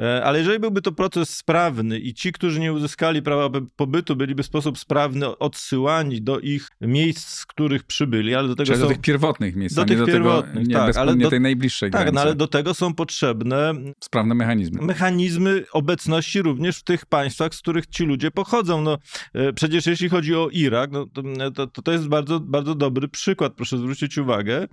E, 0.00 0.24
Ale 0.24 0.38
jeżeli 0.38 0.58
byłby 0.58 0.82
to 0.82 0.92
proces 0.92 1.36
sprawny 1.36 1.98
i 1.98 2.14
ci, 2.14 2.32
którzy 2.32 2.60
nie 2.60 2.72
uzyskali 2.72 3.22
prawa 3.22 3.60
pobytu, 3.76 4.16
byliby 4.16 4.42
w 4.42 4.46
sposób 4.46 4.78
sprawny 4.78 5.38
odsyłani 5.38 6.22
do 6.22 6.40
ich 6.40 6.68
miejsc, 6.80 7.28
z 7.28 7.46
których 7.46 7.84
przybyli, 7.84 8.34
ale 8.34 8.48
do 8.48 8.54
tego 8.56 8.66
Czyli 8.66 8.78
są... 8.78 8.82
do 8.82 8.88
tych 8.88 9.00
pierwotnych 9.00 9.56
miejsc, 9.56 9.74
do 9.74 9.84
tych 9.84 9.98
do 9.98 10.06
tego, 10.06 10.18
pierwotnych, 10.18 10.66
nie 10.68 10.74
tak, 10.74 10.96
ale 10.96 11.16
do- 11.16 11.30
tej 11.30 11.40
najbliższej 11.40 11.90
Tak, 11.90 12.00
granicy. 12.00 12.14
no 12.14 12.20
ale 12.20 12.34
do 12.34 12.48
tego 12.48 12.74
są 12.74 12.94
potrzebne 12.94 13.72
Sprawne 14.04 14.34
mechanizmy. 14.34 14.82
mechanizmy 14.82 15.64
obecności 15.72 16.42
również 16.42 16.78
w 16.78 16.84
tych 16.84 17.06
państwach, 17.06 17.54
z 17.54 17.58
których 17.58 17.86
ci 17.86 18.04
ludzie 18.04 18.30
pochodzą. 18.30 18.80
No, 18.82 18.98
e, 19.34 19.52
przecież 19.52 19.86
jeśli 19.86 20.08
chodzi 20.08 20.34
o 20.34 20.48
Irak, 20.52 20.90
no, 20.92 21.06
to, 21.54 21.66
to, 21.66 21.82
to 21.82 21.92
jest 21.92 22.08
bardzo, 22.08 22.40
bardzo 22.40 22.74
dobry 22.74 23.08
przykład. 23.08 23.52
Proszę 23.54 23.78
zwrócić 23.78 24.18
uwagę, 24.18 24.66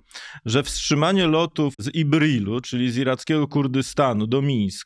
że 0.46 0.62
wstrzymanie 0.62 1.26
lotów 1.26 1.74
z 1.78 1.94
Ibrilu, 1.94 2.60
czyli 2.60 2.90
z 2.90 2.96
irackiego 2.96 3.48
Kurdystanu 3.48 4.26
do 4.26 4.42
Mińska, 4.42 4.83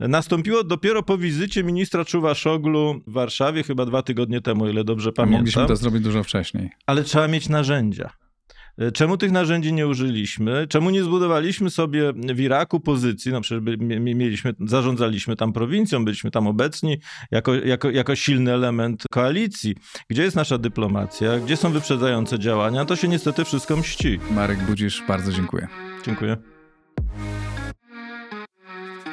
nastąpiło 0.00 0.64
dopiero 0.64 1.02
po 1.02 1.18
wizycie 1.18 1.64
ministra 1.64 2.04
Czuwaszoglu 2.04 3.00
w 3.06 3.12
Warszawie, 3.12 3.62
chyba 3.62 3.86
dwa 3.86 4.02
tygodnie 4.02 4.40
temu, 4.40 4.68
ile 4.68 4.84
dobrze 4.84 5.10
A 5.16 5.26
mogliśmy 5.26 5.54
pamiętam. 5.54 5.66
to 5.66 5.76
zrobić 5.76 6.02
dużo 6.02 6.22
wcześniej. 6.22 6.70
Ale 6.86 7.04
trzeba 7.04 7.28
mieć 7.28 7.48
narzędzia. 7.48 8.10
E, 8.78 8.92
Czemu 8.92 9.16
tych 9.16 9.32
narzędzi 9.32 9.72
nie 9.72 9.86
użyliśmy? 9.86 10.66
Czemu 10.68 10.90
nie 10.90 11.02
zbudowaliśmy 11.04 11.70
sobie 11.70 12.12
w 12.34 12.40
Iraku 12.40 12.80
pozycji? 12.80 13.32
No 13.32 13.40
przecież 13.40 13.62
mieliśmy, 14.00 14.54
zarządzaliśmy 14.66 15.36
tam 15.36 15.52
prowincją, 15.52 16.04
byliśmy 16.04 16.30
tam 16.30 16.46
obecni 16.46 16.98
jako, 17.30 17.54
jako, 17.54 17.90
jako 17.90 18.16
silny 18.16 18.52
element 18.52 19.04
koalicji. 19.10 19.74
Gdzie 20.08 20.22
jest 20.22 20.36
nasza 20.36 20.58
dyplomacja? 20.58 21.38
Gdzie 21.38 21.56
są 21.56 21.72
wyprzedzające 21.72 22.38
działania? 22.38 22.84
To 22.84 22.96
się 22.96 23.08
niestety 23.08 23.44
wszystko 23.44 23.76
mści. 23.76 24.18
Marek 24.30 24.58
Budzisz, 24.62 25.02
bardzo 25.08 25.32
dziękuję. 25.32 25.68
Dziękuję. 26.06 26.36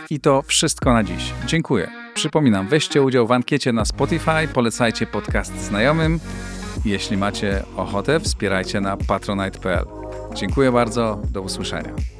I 0.10 0.20
to 0.20 0.41
wszystko 0.41 0.93
na 0.93 1.03
dziś. 1.03 1.34
Dziękuję. 1.45 1.88
Przypominam, 2.14 2.68
weźcie 2.68 3.01
udział 3.01 3.28
w 3.28 3.32
ankiecie 3.32 3.74
na 3.74 3.86
Spotify, 3.86 4.47
polecajcie 4.53 5.08
podcast 5.08 5.60
znajomym. 5.60 6.20
Jeśli 6.86 7.18
macie 7.18 7.64
ochotę, 7.76 8.20
wspierajcie 8.20 8.82
na 8.82 8.97
patronite.pl. 8.97 9.86
Dziękuję 10.36 10.72
bardzo, 10.72 11.22
do 11.32 11.41
usłyszenia. 11.41 12.16